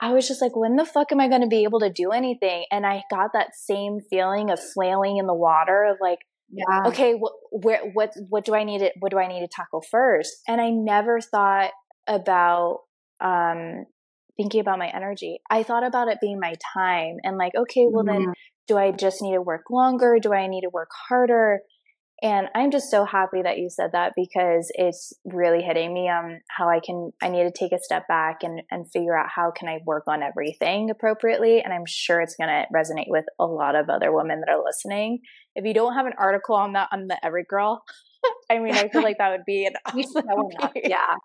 I 0.00 0.12
was 0.12 0.28
just 0.28 0.42
like, 0.42 0.56
when 0.56 0.76
the 0.76 0.84
fuck 0.84 1.12
am 1.12 1.20
I 1.20 1.28
going 1.28 1.42
to 1.42 1.48
be 1.48 1.64
able 1.64 1.80
to 1.80 1.90
do 1.90 2.10
anything? 2.10 2.64
And 2.70 2.86
I 2.86 3.02
got 3.10 3.30
that 3.32 3.54
same 3.54 3.98
feeling 4.10 4.50
of 4.50 4.60
flailing 4.74 5.18
in 5.18 5.26
the 5.26 5.34
water 5.34 5.84
of 5.84 5.96
like, 6.00 6.18
yeah. 6.50 6.82
okay, 6.86 7.14
wh- 7.14 7.64
where, 7.64 7.80
what, 7.92 8.12
what 8.28 8.44
do 8.44 8.54
I 8.54 8.64
need 8.64 8.80
to, 8.80 8.90
what 9.00 9.10
do 9.10 9.18
I 9.18 9.28
need 9.28 9.40
to 9.40 9.48
tackle 9.48 9.82
first? 9.90 10.32
And 10.46 10.60
I 10.60 10.70
never 10.70 11.20
thought 11.20 11.70
about 12.06 12.80
um, 13.24 13.84
thinking 14.36 14.60
about 14.60 14.78
my 14.78 14.88
energy. 14.88 15.38
I 15.50 15.62
thought 15.62 15.86
about 15.86 16.08
it 16.08 16.18
being 16.20 16.38
my 16.40 16.54
time 16.74 17.16
and 17.22 17.38
like, 17.38 17.52
okay, 17.56 17.86
well 17.90 18.04
mm-hmm. 18.04 18.24
then 18.24 18.34
do 18.66 18.78
I 18.78 18.92
just 18.92 19.22
need 19.22 19.34
to 19.34 19.42
work 19.42 19.64
longer? 19.70 20.18
Do 20.20 20.32
I 20.32 20.46
need 20.46 20.62
to 20.62 20.70
work 20.70 20.90
harder? 21.08 21.60
And 22.22 22.46
I'm 22.54 22.70
just 22.70 22.90
so 22.90 23.04
happy 23.04 23.42
that 23.42 23.58
you 23.58 23.68
said 23.68 23.90
that 23.92 24.12
because 24.16 24.70
it's 24.74 25.12
really 25.24 25.62
hitting 25.62 25.92
me 25.92 26.08
on 26.08 26.40
how 26.48 26.70
I 26.70 26.80
can 26.84 27.10
I 27.20 27.28
need 27.28 27.42
to 27.42 27.52
take 27.52 27.72
a 27.72 27.82
step 27.82 28.08
back 28.08 28.38
and 28.42 28.62
and 28.70 28.90
figure 28.90 29.18
out 29.18 29.28
how 29.34 29.50
can 29.50 29.68
I 29.68 29.80
work 29.84 30.04
on 30.06 30.22
everything 30.22 30.90
appropriately. 30.90 31.60
And 31.60 31.74
I'm 31.74 31.84
sure 31.86 32.20
it's 32.20 32.36
gonna 32.36 32.66
resonate 32.74 33.08
with 33.08 33.24
a 33.38 33.44
lot 33.44 33.74
of 33.74 33.90
other 33.90 34.12
women 34.12 34.40
that 34.40 34.52
are 34.52 34.64
listening. 34.64 35.18
If 35.54 35.64
you 35.66 35.74
don't 35.74 35.94
have 35.94 36.06
an 36.06 36.14
article 36.16 36.54
on 36.54 36.72
that 36.74 36.88
on 36.92 37.08
the 37.08 37.18
Everygirl, 37.22 37.80
I 38.50 38.58
mean 38.58 38.74
I 38.74 38.88
feel 38.88 39.02
like 39.02 39.18
that 39.18 39.30
would 39.30 39.44
be 39.44 39.66
an 39.66 39.74
awesome 39.86 40.70
Yeah. 40.76 41.16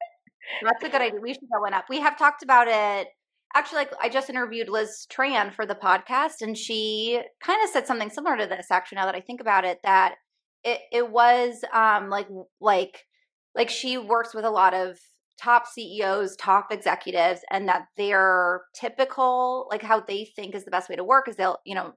That's 0.64 0.84
a 0.84 0.90
good 0.90 1.02
idea. 1.02 1.20
We 1.22 1.34
should 1.34 1.50
go 1.54 1.62
one 1.62 1.74
up. 1.74 1.86
We 1.90 2.00
have 2.00 2.18
talked 2.18 2.44
about 2.44 2.68
it 2.68 3.08
actually 3.56 3.78
like 3.78 3.92
i 4.00 4.08
just 4.08 4.30
interviewed 4.30 4.70
liz 4.70 5.08
tran 5.12 5.52
for 5.52 5.66
the 5.66 5.74
podcast 5.74 6.42
and 6.42 6.56
she 6.56 7.20
kind 7.42 7.60
of 7.64 7.70
said 7.72 7.88
something 7.88 8.12
similar 8.12 8.38
to 8.38 8.46
this 8.46 8.68
actually 8.70 8.96
now 8.96 9.06
that 9.06 9.16
i 9.16 9.20
think 9.20 9.42
about 9.42 9.66
it 9.66 9.80
that 9.84 10.18
it 10.64 10.82
it 10.92 11.10
was 11.10 11.64
um 11.74 12.12
like 12.12 12.28
like 12.62 13.06
like 13.56 13.70
she 13.72 13.98
works 13.98 14.36
with 14.36 14.46
a 14.46 14.50
lot 14.52 14.76
of 14.76 15.00
top 15.40 15.66
CEOs, 15.68 16.36
top 16.36 16.68
executives, 16.72 17.42
and 17.50 17.68
that 17.70 17.86
their 17.98 18.62
typical 18.76 19.68
like 19.72 19.82
how 19.82 20.02
they 20.02 20.26
think 20.26 20.54
is 20.54 20.66
the 20.66 20.72
best 20.72 20.90
way 20.90 20.96
to 20.96 21.04
work 21.04 21.28
is 21.28 21.36
they'll 21.36 21.60
you 21.66 21.76
know 21.76 21.94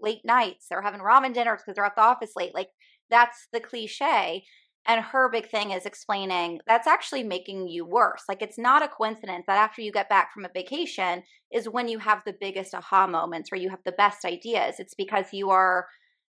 late 0.00 0.24
nights 0.24 0.66
they're 0.68 0.80
having 0.80 1.00
ramen 1.00 1.34
dinners 1.34 1.60
because 1.60 1.74
they're 1.74 1.84
at 1.84 1.94
the 1.94 2.00
office 2.02 2.32
late 2.34 2.54
like 2.54 2.68
that's 3.10 3.48
the 3.52 3.60
cliche 3.60 4.42
and 4.86 5.00
her 5.02 5.28
big 5.30 5.48
thing 5.48 5.70
is 5.70 5.84
explaining 5.86 6.60
that's 6.66 6.86
actually 6.86 7.22
making 7.22 7.68
you 7.68 7.84
worse. 7.84 8.24
Like 8.28 8.42
it's 8.42 8.58
not 8.58 8.82
a 8.82 8.88
coincidence 8.88 9.44
that 9.46 9.58
after 9.58 9.82
you 9.82 9.92
get 9.92 10.08
back 10.08 10.32
from 10.32 10.44
a 10.44 10.50
vacation 10.52 11.22
is 11.52 11.68
when 11.68 11.88
you 11.88 11.98
have 11.98 12.22
the 12.24 12.34
biggest 12.40 12.74
aha 12.74 13.06
moments 13.06 13.50
or 13.52 13.56
you 13.56 13.68
have 13.70 13.84
the 13.84 13.92
best 13.92 14.24
ideas. 14.24 14.76
It's 14.78 14.94
because 14.94 15.26
you 15.32 15.50
are 15.50 15.86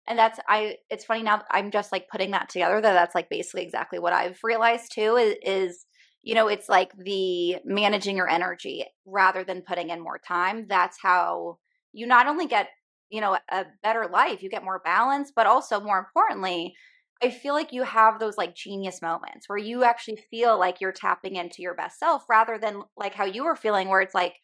and 0.07 0.19
that's 0.19 0.41
I 0.49 0.77
it's 0.91 1.05
funny 1.05 1.23
now 1.23 1.43
I'm 1.51 1.71
just 1.71 1.93
like 1.93 2.09
putting 2.09 2.33
that 2.33 2.49
together 2.49 2.81
that 2.81 2.93
that's 2.93 3.15
like 3.15 3.29
basically 3.31 3.63
exactly 3.63 3.99
what 3.99 4.13
I've 4.13 4.39
realized 4.43 4.93
too 4.93 5.17
is, 5.17 5.37
is 5.43 5.87
you 6.23 6.35
know 6.35 6.49
it's 6.49 6.69
like 6.69 6.91
the 6.99 7.57
managing 7.65 8.17
your 8.17 8.29
energy 8.29 8.85
rather 9.07 9.45
than 9.45 9.63
putting 9.63 9.91
in 9.91 10.01
more 10.03 10.19
time. 10.27 10.67
That's 10.69 10.99
how 11.01 11.59
you 11.93 12.07
not 12.07 12.27
only 12.27 12.47
get 12.47 12.69
you 13.11 13.21
know 13.21 13.39
a 13.51 13.67
better 13.83 14.09
life, 14.11 14.43
you 14.43 14.51
get 14.51 14.65
more 14.65 14.81
balance, 14.85 15.33
but 15.35 15.47
also 15.47 15.81
more 15.81 15.99
importantly, 15.99 16.75
I 17.23 17.31
feel 17.31 17.53
like 17.55 17.73
you 17.73 17.83
have 17.83 18.19
those 18.19 18.39
like 18.39 18.55
genius 18.55 19.03
moments 19.03 19.49
where 19.49 19.59
you 19.59 19.85
actually 19.85 20.17
feel 20.31 20.59
like 20.59 20.81
you're 20.81 20.93
tapping 20.93 21.37
into 21.37 21.61
your 21.63 21.75
best 21.75 21.99
self 21.99 22.25
rather 22.31 22.59
than 22.59 22.83
like 22.97 23.15
how 23.15 23.25
you 23.27 23.45
were 23.45 23.57
feeling 23.57 23.89
where 23.89 24.01
it's 24.01 24.15
like 24.15 24.37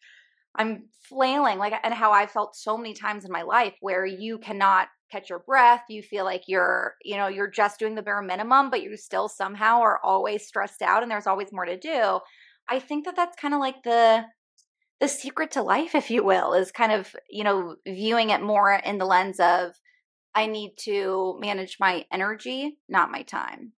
I'm 0.55 0.89
flailing 1.09 1.59
like 1.59 1.73
and 1.83 1.93
how 1.93 2.11
I 2.13 2.27
felt 2.27 2.55
so 2.55 2.77
many 2.77 2.93
times 2.93 3.25
in 3.25 3.31
my 3.31 3.43
life 3.43 3.75
where 3.81 4.05
you 4.05 4.39
cannot 4.39 4.89
catch 5.11 5.29
your 5.29 5.39
breath, 5.39 5.83
you 5.89 6.03
feel 6.03 6.25
like 6.25 6.43
you're, 6.47 6.95
you 7.03 7.17
know, 7.17 7.27
you're 7.27 7.49
just 7.49 7.79
doing 7.79 7.95
the 7.95 8.03
bare 8.03 8.21
minimum 8.21 8.69
but 8.71 8.83
you 8.83 8.97
still 8.97 9.29
somehow 9.29 9.81
are 9.81 9.99
always 10.03 10.47
stressed 10.47 10.81
out 10.81 11.03
and 11.03 11.11
there's 11.11 11.27
always 11.27 11.53
more 11.53 11.65
to 11.65 11.77
do. 11.77 12.19
I 12.69 12.79
think 12.79 13.05
that 13.05 13.15
that's 13.15 13.37
kind 13.37 13.53
of 13.53 13.59
like 13.61 13.83
the 13.83 14.25
the 14.99 15.07
secret 15.07 15.51
to 15.51 15.61
life 15.61 15.95
if 15.95 16.09
you 16.09 16.23
will 16.23 16.53
is 16.53 16.71
kind 16.71 16.91
of, 16.91 17.15
you 17.29 17.43
know, 17.43 17.75
viewing 17.87 18.31
it 18.31 18.41
more 18.41 18.73
in 18.73 18.97
the 18.97 19.05
lens 19.05 19.39
of 19.39 19.73
I 20.37 20.45
need 20.45 20.75
to 20.81 21.35
manage 21.39 21.77
my 21.79 22.05
energy, 22.13 22.77
not 22.87 23.09
my 23.09 23.23
time. 23.23 23.73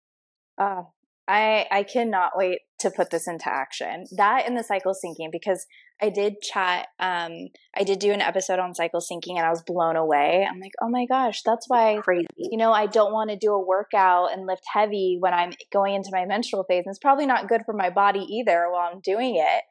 Oh, 0.61 0.89
I 1.29 1.67
I 1.71 1.85
cannot 1.85 2.33
wait 2.35 2.59
to 2.81 2.91
put 2.91 3.11
this 3.11 3.29
into 3.29 3.49
action. 3.49 4.07
That 4.17 4.45
and 4.45 4.57
the 4.59 4.65
cycle 4.65 4.93
syncing 4.93 5.31
because 5.31 5.67
I 6.03 6.11
did 6.11 6.41
chat 6.43 6.89
um 6.99 7.33
I 7.77 7.85
did 7.85 8.01
do 8.01 8.11
an 8.13 8.21
episode 8.21 8.59
on 8.59 8.75
cycle 8.75 9.01
syncing 9.01 9.37
and 9.37 9.47
I 9.47 9.51
was 9.51 9.63
blown 9.63 9.95
away. 9.95 10.49
I'm 10.51 10.59
like, 10.59 10.73
"Oh 10.83 10.89
my 10.89 11.07
gosh, 11.07 11.43
that's 11.45 11.69
why 11.69 12.01
crazy. 12.03 12.27
You 12.37 12.59
know, 12.59 12.73
I 12.73 12.87
don't 12.87 13.13
want 13.13 13.31
to 13.31 13.37
do 13.37 13.53
a 13.53 13.65
workout 13.65 14.33
and 14.33 14.45
lift 14.45 14.65
heavy 14.73 15.17
when 15.21 15.33
I'm 15.33 15.53
going 15.73 15.95
into 15.95 16.11
my 16.13 16.25
menstrual 16.25 16.65
phase. 16.65 16.83
And 16.87 16.93
it's 16.93 16.99
probably 16.99 17.27
not 17.27 17.49
good 17.49 17.63
for 17.67 17.73
my 17.73 17.91
body 17.91 18.27
either 18.29 18.67
while 18.69 18.91
I'm 18.93 19.01
doing 19.01 19.37
it. 19.37 19.63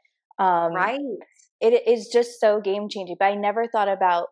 Um 0.41 0.73
Right. 0.73 1.01
It 1.59 1.85
is 1.85 2.07
just 2.07 2.39
so 2.39 2.61
game 2.61 2.87
changing. 2.87 3.17
But 3.19 3.25
I 3.25 3.35
never 3.35 3.67
thought 3.67 3.89
about 3.89 4.27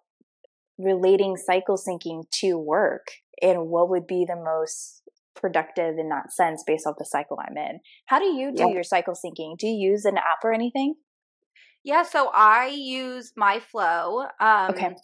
relating 0.77 1.37
cycle 1.37 1.77
syncing 1.77 2.23
to 2.39 2.57
work 2.57 3.07
and 3.41 3.67
what 3.67 3.89
would 3.89 4.07
be 4.07 4.25
the 4.27 4.35
most 4.35 5.01
productive 5.35 5.97
in 5.97 6.09
that 6.09 6.31
sense 6.31 6.63
based 6.65 6.87
off 6.87 6.95
the 6.97 7.05
cycle 7.05 7.37
I'm 7.39 7.57
in. 7.57 7.79
How 8.05 8.19
do 8.19 8.25
you 8.25 8.53
do 8.55 8.63
yeah. 8.63 8.73
your 8.73 8.83
cycle 8.83 9.13
syncing? 9.13 9.57
Do 9.57 9.67
you 9.67 9.91
use 9.91 10.05
an 10.05 10.17
app 10.17 10.43
or 10.43 10.53
anything? 10.53 10.95
Yeah, 11.83 12.03
so 12.03 12.31
I 12.33 12.67
use 12.67 13.33
MyFLO. 13.39 14.27
Um, 14.39 14.71
okay. 14.71 14.95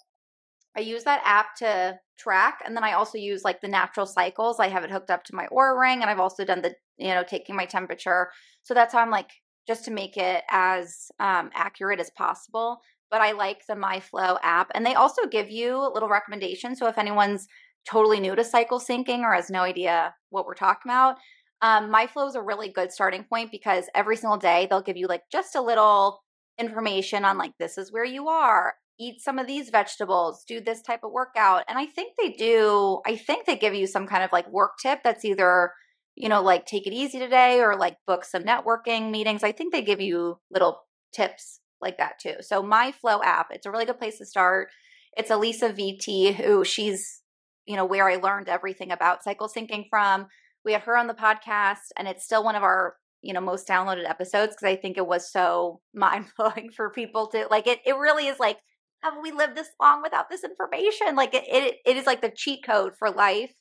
I 0.76 0.80
use 0.80 1.04
that 1.04 1.22
app 1.26 1.56
to 1.58 2.00
track, 2.18 2.60
and 2.66 2.76
then 2.76 2.84
I 2.84 2.94
also 2.94 3.18
use 3.18 3.44
like 3.44 3.62
the 3.62 3.68
natural 3.68 4.06
cycles. 4.06 4.60
I 4.60 4.70
have 4.70 4.84
it 4.84 4.90
hooked 4.90 5.12
up 5.12 5.24
to 5.26 5.36
my 5.36 5.48
Oura 5.48 5.80
ring, 5.80 6.02
and 6.02 6.10
I've 6.10 6.20
also 6.20 6.46
done 6.46 6.62
the 6.62 6.74
you 6.98 7.10
know 7.10 7.24
taking 7.24 7.56
my 7.56 7.66
temperature. 7.66 8.30
So 8.64 8.74
that's 8.74 8.94
how 8.94 9.00
I'm 9.00 9.12
like 9.12 9.30
just 9.68 9.86
to 9.86 9.92
make 9.92 10.18
it 10.18 10.44
as 10.50 11.12
um, 11.20 11.52
accurate 11.54 12.00
as 12.00 12.10
possible 12.18 12.80
but 13.12 13.22
I 13.22 13.34
like 13.34 13.68
the 13.68 13.76
MyFLO 13.76 14.40
app. 14.42 14.72
And 14.74 14.86
they 14.86 14.96
also 14.96 15.28
give 15.28 15.52
you 15.52 15.76
a 15.76 15.92
little 15.94 16.10
recommendations. 16.10 16.80
So 16.80 16.88
if 16.88 16.98
anyone's 16.98 17.48
totally 17.88 18.20
new 18.20 18.36
to 18.36 18.44
cycle 18.44 18.80
syncing 18.80 19.20
or 19.20 19.34
has 19.34 19.50
no 19.50 19.62
idea 19.62 20.16
what 20.30 20.46
we're 20.46 20.56
talking 20.56 20.90
about, 20.90 21.18
um, 21.62 21.92
MyFLO 21.92 22.28
is 22.28 22.36
a 22.36 22.42
really 22.42 22.70
good 22.70 22.92
starting 22.92 23.26
point 23.26 23.52
because 23.52 23.86
every 23.94 24.16
single 24.16 24.38
day 24.38 24.66
they'll 24.70 24.82
give 24.82 24.98
you 24.98 25.08
like 25.08 25.24
just 25.32 25.56
a 25.56 25.62
little 25.62 26.24
information 26.58 27.26
on 27.26 27.38
like 27.38 27.54
this 27.60 27.78
is 27.78 27.92
where 27.92 28.06
you 28.06 28.28
are 28.28 28.74
eat 29.00 29.22
some 29.22 29.40
of 29.40 29.48
these 29.48 29.70
vegetables 29.70 30.44
do 30.48 30.62
this 30.62 30.82
type 30.82 31.00
of 31.04 31.12
workout 31.12 31.64
and 31.68 31.80
i 31.80 31.86
think 31.86 32.14
they 32.20 32.30
do 32.30 33.00
i 33.06 33.16
think 33.16 33.46
they 33.46 33.56
give 33.56 33.74
you 33.74 33.88
some 33.88 34.06
kind 34.06 34.24
of 34.24 34.30
like 34.32 34.48
work 34.52 34.74
tip 34.82 35.00
that's 35.04 35.26
either 35.26 35.72
you 36.16 36.30
know 36.30 36.42
like 36.42 36.66
take 36.66 36.86
it 36.86 36.94
easy 36.94 37.18
today 37.18 37.60
or 37.62 37.76
like 37.76 37.96
book 38.06 38.24
some 38.24 38.44
networking 38.44 39.10
meetings 39.10 39.44
i 39.44 39.52
think 39.52 39.72
they 39.72 39.82
give 39.82 40.02
you 40.02 40.38
little 40.52 40.82
tips 41.14 41.61
like 41.82 41.98
that 41.98 42.20
too. 42.20 42.36
So 42.42 42.62
my 42.62 42.92
flow 42.92 43.22
app, 43.24 43.48
it's 43.52 43.66
a 43.66 43.72
really 43.72 43.86
good 43.86 44.00
place 44.00 44.18
to 44.20 44.26
start. 44.26 44.70
It's 45.18 45.32
Alisa 45.32 45.74
Vitti 45.74 46.34
who 46.34 46.64
she's, 46.64 47.22
you 47.66 47.76
know, 47.76 47.86
where 47.86 48.10
I 48.10 48.16
learned 48.16 48.50
everything 48.50 48.92
about 48.92 49.24
cycle 49.24 49.50
syncing 49.50 49.86
from. 49.90 50.28
We 50.64 50.74
had 50.74 50.84
her 50.84 50.98
on 50.98 51.08
the 51.08 51.14
podcast 51.14 51.92
and 51.98 52.08
it's 52.08 52.24
still 52.24 52.44
one 52.44 52.56
of 52.56 52.64
our, 52.64 52.96
you 53.22 53.34
know, 53.34 53.42
most 53.42 53.68
downloaded 53.68 54.10
episodes 54.10 54.56
because 54.56 54.68
I 54.68 54.76
think 54.76 54.98
it 54.98 55.08
was 55.08 55.32
so 55.32 55.82
mind 55.94 56.26
blowing 56.38 56.70
for 56.76 56.90
people 56.90 57.28
to 57.28 57.48
like 57.50 57.68
it. 57.68 57.80
It 57.86 57.98
really 57.98 58.28
is 58.28 58.40
like, 58.40 58.58
have 59.04 59.16
we 59.22 59.32
lived 59.32 59.56
this 59.56 59.70
long 59.82 60.02
without 60.02 60.30
this 60.30 60.44
information? 60.44 61.16
Like 61.16 61.34
it, 61.34 61.44
it, 61.48 61.76
it 61.86 61.98
is 61.98 62.06
like 62.06 62.22
the 62.22 62.30
cheat 62.30 62.64
code 62.64 62.94
for 62.98 63.10
life 63.10 63.52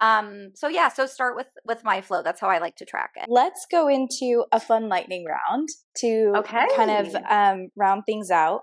um, 0.00 0.52
so 0.54 0.68
yeah, 0.68 0.88
so 0.88 1.06
start 1.06 1.36
with 1.36 1.48
with 1.64 1.84
my 1.84 2.00
flow. 2.00 2.22
That's 2.22 2.40
how 2.40 2.48
I 2.48 2.58
like 2.58 2.76
to 2.76 2.84
track 2.86 3.12
it. 3.16 3.26
Let's 3.28 3.66
go 3.70 3.88
into 3.88 4.44
a 4.50 4.58
fun 4.58 4.88
lightning 4.88 5.26
round 5.26 5.68
to 5.98 6.32
okay. 6.38 6.66
kind 6.74 6.90
of 6.90 7.14
um, 7.28 7.68
round 7.76 8.04
things 8.06 8.30
out. 8.30 8.62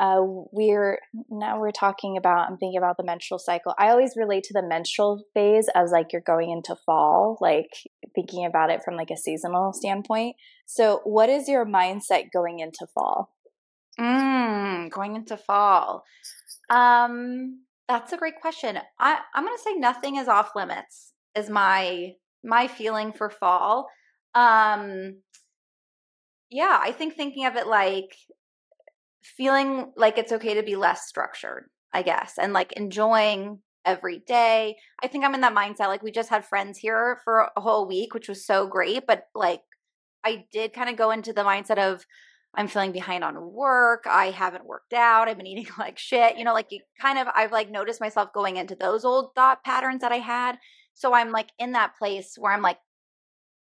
Uh, 0.00 0.20
we're 0.52 0.98
now 1.30 1.60
we're 1.60 1.70
talking 1.70 2.16
about 2.16 2.50
I'm 2.50 2.56
thinking 2.56 2.78
about 2.78 2.96
the 2.96 3.04
menstrual 3.04 3.38
cycle. 3.38 3.74
I 3.78 3.90
always 3.90 4.14
relate 4.16 4.44
to 4.44 4.54
the 4.54 4.66
menstrual 4.66 5.22
phase 5.34 5.68
as 5.74 5.92
like 5.92 6.12
you're 6.12 6.22
going 6.22 6.50
into 6.50 6.74
fall, 6.86 7.36
like 7.40 7.70
thinking 8.14 8.46
about 8.46 8.70
it 8.70 8.82
from 8.82 8.96
like 8.96 9.10
a 9.10 9.16
seasonal 9.16 9.72
standpoint. 9.72 10.36
So, 10.66 11.00
what 11.04 11.28
is 11.28 11.46
your 11.46 11.66
mindset 11.66 12.32
going 12.32 12.60
into 12.60 12.86
fall? 12.94 13.30
Mm, 14.00 14.90
going 14.90 15.14
into 15.14 15.36
fall. 15.36 16.04
Um, 16.70 17.60
that's 17.88 18.12
a 18.12 18.16
great 18.16 18.40
question. 18.40 18.78
I, 18.98 19.18
I'm 19.34 19.44
going 19.44 19.56
to 19.56 19.62
say 19.62 19.74
nothing 19.74 20.16
is 20.16 20.28
off 20.28 20.56
limits. 20.56 21.12
Is 21.34 21.50
my 21.50 22.12
my 22.44 22.68
feeling 22.68 23.12
for 23.12 23.30
fall. 23.30 23.88
Um, 24.34 25.16
yeah, 26.50 26.78
I 26.80 26.92
think 26.92 27.14
thinking 27.14 27.46
of 27.46 27.56
it 27.56 27.66
like 27.66 28.14
feeling 29.22 29.92
like 29.96 30.18
it's 30.18 30.32
okay 30.32 30.54
to 30.54 30.62
be 30.62 30.76
less 30.76 31.08
structured, 31.08 31.64
I 31.92 32.02
guess, 32.02 32.34
and 32.38 32.52
like 32.52 32.72
enjoying 32.72 33.60
every 33.84 34.20
day. 34.20 34.76
I 35.02 35.08
think 35.08 35.24
I'm 35.24 35.34
in 35.34 35.40
that 35.40 35.54
mindset. 35.54 35.88
Like 35.88 36.02
we 36.02 36.12
just 36.12 36.30
had 36.30 36.44
friends 36.44 36.78
here 36.78 37.18
for 37.24 37.48
a 37.56 37.60
whole 37.60 37.88
week, 37.88 38.14
which 38.14 38.28
was 38.28 38.46
so 38.46 38.66
great, 38.66 39.06
but 39.06 39.24
like 39.34 39.62
I 40.24 40.44
did 40.52 40.72
kind 40.72 40.88
of 40.88 40.96
go 40.96 41.10
into 41.10 41.32
the 41.32 41.42
mindset 41.42 41.78
of 41.78 42.04
I'm 42.56 42.68
feeling 42.68 42.92
behind 42.92 43.24
on 43.24 43.52
work. 43.52 44.04
I 44.06 44.26
haven't 44.30 44.66
worked 44.66 44.92
out. 44.92 45.28
I've 45.28 45.36
been 45.36 45.46
eating 45.46 45.66
like 45.78 45.98
shit. 45.98 46.36
You 46.36 46.44
know, 46.44 46.54
like 46.54 46.70
you 46.70 46.80
kind 47.00 47.18
of, 47.18 47.28
I've 47.34 47.52
like 47.52 47.70
noticed 47.70 48.00
myself 48.00 48.32
going 48.32 48.56
into 48.56 48.74
those 48.74 49.04
old 49.04 49.34
thought 49.34 49.64
patterns 49.64 50.00
that 50.02 50.12
I 50.12 50.18
had. 50.18 50.58
So 50.94 51.14
I'm 51.14 51.32
like 51.32 51.48
in 51.58 51.72
that 51.72 51.96
place 51.98 52.34
where 52.38 52.52
I'm 52.52 52.62
like, 52.62 52.78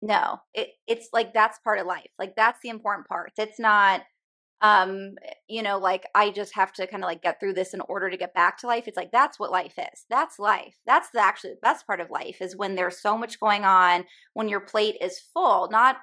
no, 0.01 0.41
it, 0.55 0.69
it's 0.87 1.09
like 1.13 1.35
that's 1.35 1.59
part 1.59 1.79
of 1.79 1.87
life. 1.87 2.11
Like 2.19 2.37
that's 2.37 2.61
the 2.63 2.69
important 2.69 3.09
part. 3.09 3.33
It's 3.37 3.59
not, 3.59 4.03
um, 4.61 5.15
you 5.49 5.63
know, 5.63 5.79
like 5.79 6.07
I 6.15 6.31
just 6.31 6.55
have 6.55 6.73
to 6.75 6.87
kind 6.87 7.03
of 7.03 7.09
like 7.09 7.23
get 7.23 7.39
through 7.39 7.55
this 7.55 7.75
in 7.75 7.81
order 7.83 8.09
to 8.09 8.17
get 8.17 8.35
back 8.35 8.59
to 8.59 8.67
life. 8.67 8.85
It's 8.87 8.97
like 8.97 9.13
that's 9.13 9.39
what 9.39 9.51
life 9.51 9.75
is. 9.77 10.05
That's 10.09 10.39
life. 10.39 10.77
That's 10.87 11.11
the 11.11 11.21
actually 11.21 11.51
the 11.51 11.61
best 11.63 11.87
part 11.87 12.01
of 12.01 12.11
life 12.11 12.41
is 12.41 12.57
when 12.57 12.75
there's 12.75 13.01
so 13.01 13.19
much 13.19 13.41
going 13.41 13.65
on, 13.65 14.05
when 14.35 14.49
your 14.49 14.61
plate 14.61 14.97
is 15.01 15.21
full, 15.33 15.69
not 15.71 15.97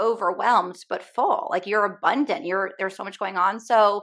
overwhelmed 0.00 0.76
but 0.88 1.02
full. 1.02 1.48
Like 1.50 1.66
you're 1.66 1.84
abundant. 1.84 2.44
You're 2.44 2.72
there's 2.78 2.96
so 2.96 3.04
much 3.04 3.18
going 3.18 3.36
on. 3.36 3.60
So 3.60 4.02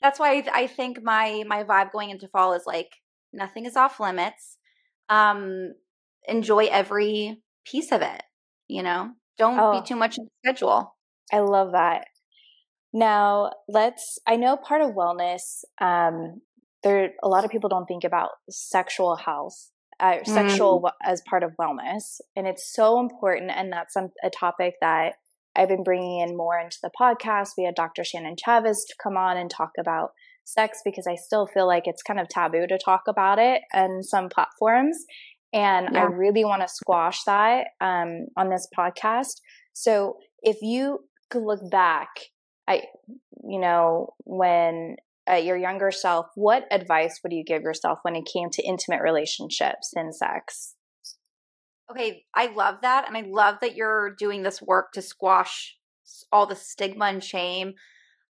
that's 0.00 0.18
why 0.18 0.44
I, 0.52 0.66
think 0.66 1.02
my 1.02 1.44
my 1.46 1.64
vibe 1.64 1.90
going 1.90 2.10
into 2.10 2.28
fall 2.28 2.52
is 2.52 2.64
like 2.66 2.90
nothing 3.32 3.66
is 3.66 3.76
off 3.76 3.98
limits. 3.98 4.58
Um, 5.08 5.72
enjoy 6.26 6.66
every 6.66 7.42
piece 7.64 7.90
of 7.90 8.02
it. 8.02 8.22
You 8.68 8.82
know, 8.82 9.10
don't 9.38 9.58
oh, 9.58 9.80
be 9.80 9.86
too 9.86 9.96
much 9.96 10.18
in 10.18 10.24
the 10.24 10.30
schedule. 10.44 10.94
I 11.32 11.40
love 11.40 11.72
that. 11.72 12.06
Now 12.92 13.52
let's. 13.68 14.18
I 14.26 14.36
know 14.36 14.56
part 14.56 14.82
of 14.82 14.90
wellness. 14.90 15.64
Um, 15.80 16.42
there 16.82 17.10
a 17.22 17.28
lot 17.28 17.44
of 17.44 17.50
people 17.50 17.68
don't 17.68 17.86
think 17.86 18.04
about 18.04 18.30
sexual 18.48 19.16
health 19.16 19.70
uh, 20.00 20.22
sexual 20.24 20.82
mm. 20.82 20.90
as 21.04 21.22
part 21.28 21.42
of 21.42 21.52
wellness 21.60 22.20
and 22.36 22.46
it's 22.46 22.72
so 22.72 23.00
important 23.00 23.50
and 23.50 23.72
that's 23.72 23.94
some, 23.94 24.10
a 24.22 24.30
topic 24.30 24.74
that 24.80 25.14
i've 25.58 25.68
been 25.68 25.82
bringing 25.82 26.20
in 26.20 26.36
more 26.36 26.58
into 26.58 26.78
the 26.82 26.90
podcast 27.00 27.50
we 27.58 27.64
had 27.64 27.74
dr 27.74 28.02
shannon 28.04 28.36
chavez 28.42 28.84
to 28.88 28.94
come 29.02 29.16
on 29.16 29.36
and 29.36 29.50
talk 29.50 29.72
about 29.78 30.10
sex 30.44 30.80
because 30.84 31.06
i 31.06 31.14
still 31.14 31.46
feel 31.46 31.66
like 31.66 31.82
it's 31.86 32.02
kind 32.02 32.20
of 32.20 32.28
taboo 32.28 32.66
to 32.66 32.78
talk 32.82 33.02
about 33.08 33.38
it 33.38 33.62
on 33.74 34.02
some 34.02 34.28
platforms 34.28 35.04
and 35.52 35.88
yeah. 35.92 36.02
i 36.02 36.04
really 36.04 36.44
want 36.44 36.62
to 36.62 36.68
squash 36.68 37.22
that 37.24 37.68
um, 37.80 38.26
on 38.36 38.48
this 38.48 38.66
podcast 38.76 39.40
so 39.74 40.16
if 40.42 40.56
you 40.62 41.00
could 41.30 41.42
look 41.42 41.70
back 41.70 42.08
I, 42.68 42.82
you 43.42 43.58
know, 43.58 44.12
when 44.24 44.96
uh, 45.28 45.36
your 45.36 45.56
younger 45.56 45.90
self, 45.90 46.26
what 46.34 46.66
advice 46.70 47.20
would 47.22 47.32
you 47.32 47.42
give 47.42 47.62
yourself 47.62 47.98
when 48.02 48.14
it 48.14 48.28
came 48.30 48.50
to 48.50 48.62
intimate 48.62 49.00
relationships 49.02 49.92
and 49.96 50.14
sex? 50.14 50.74
Okay, 51.90 52.24
I 52.34 52.46
love 52.52 52.76
that. 52.82 53.06
And 53.08 53.16
I 53.16 53.22
love 53.28 53.56
that 53.62 53.74
you're 53.74 54.14
doing 54.14 54.42
this 54.42 54.60
work 54.60 54.92
to 54.92 55.02
squash 55.02 55.76
all 56.32 56.46
the 56.46 56.56
stigma 56.56 57.06
and 57.06 57.24
shame. 57.24 57.74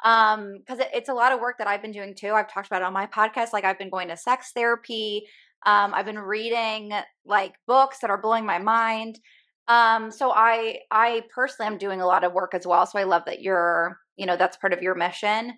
Um, 0.03 0.55
because 0.59 0.79
it, 0.79 0.89
it's 0.93 1.09
a 1.09 1.13
lot 1.13 1.31
of 1.31 1.39
work 1.39 1.57
that 1.59 1.67
I've 1.67 1.81
been 1.81 1.91
doing 1.91 2.15
too. 2.15 2.33
I've 2.33 2.51
talked 2.51 2.67
about 2.67 2.81
it 2.81 2.85
on 2.85 2.93
my 2.93 3.07
podcast. 3.07 3.53
Like 3.53 3.63
I've 3.63 3.79
been 3.79 3.89
going 3.89 4.09
to 4.09 4.17
sex 4.17 4.51
therapy. 4.53 5.23
Um, 5.65 5.93
I've 5.93 6.05
been 6.05 6.19
reading 6.19 6.91
like 7.25 7.53
books 7.67 7.99
that 7.99 8.09
are 8.09 8.21
blowing 8.21 8.45
my 8.45 8.59
mind. 8.59 9.19
Um, 9.67 10.11
so 10.11 10.31
I 10.31 10.79
I 10.91 11.23
personally 11.33 11.71
am 11.71 11.77
doing 11.77 12.01
a 12.01 12.05
lot 12.05 12.25
of 12.25 12.33
work 12.33 12.53
as 12.53 12.67
well. 12.67 12.85
So 12.85 12.99
I 12.99 13.03
love 13.03 13.23
that 13.27 13.41
you're, 13.41 13.97
you 14.17 14.25
know, 14.25 14.35
that's 14.35 14.57
part 14.57 14.73
of 14.73 14.81
your 14.81 14.95
mission. 14.95 15.53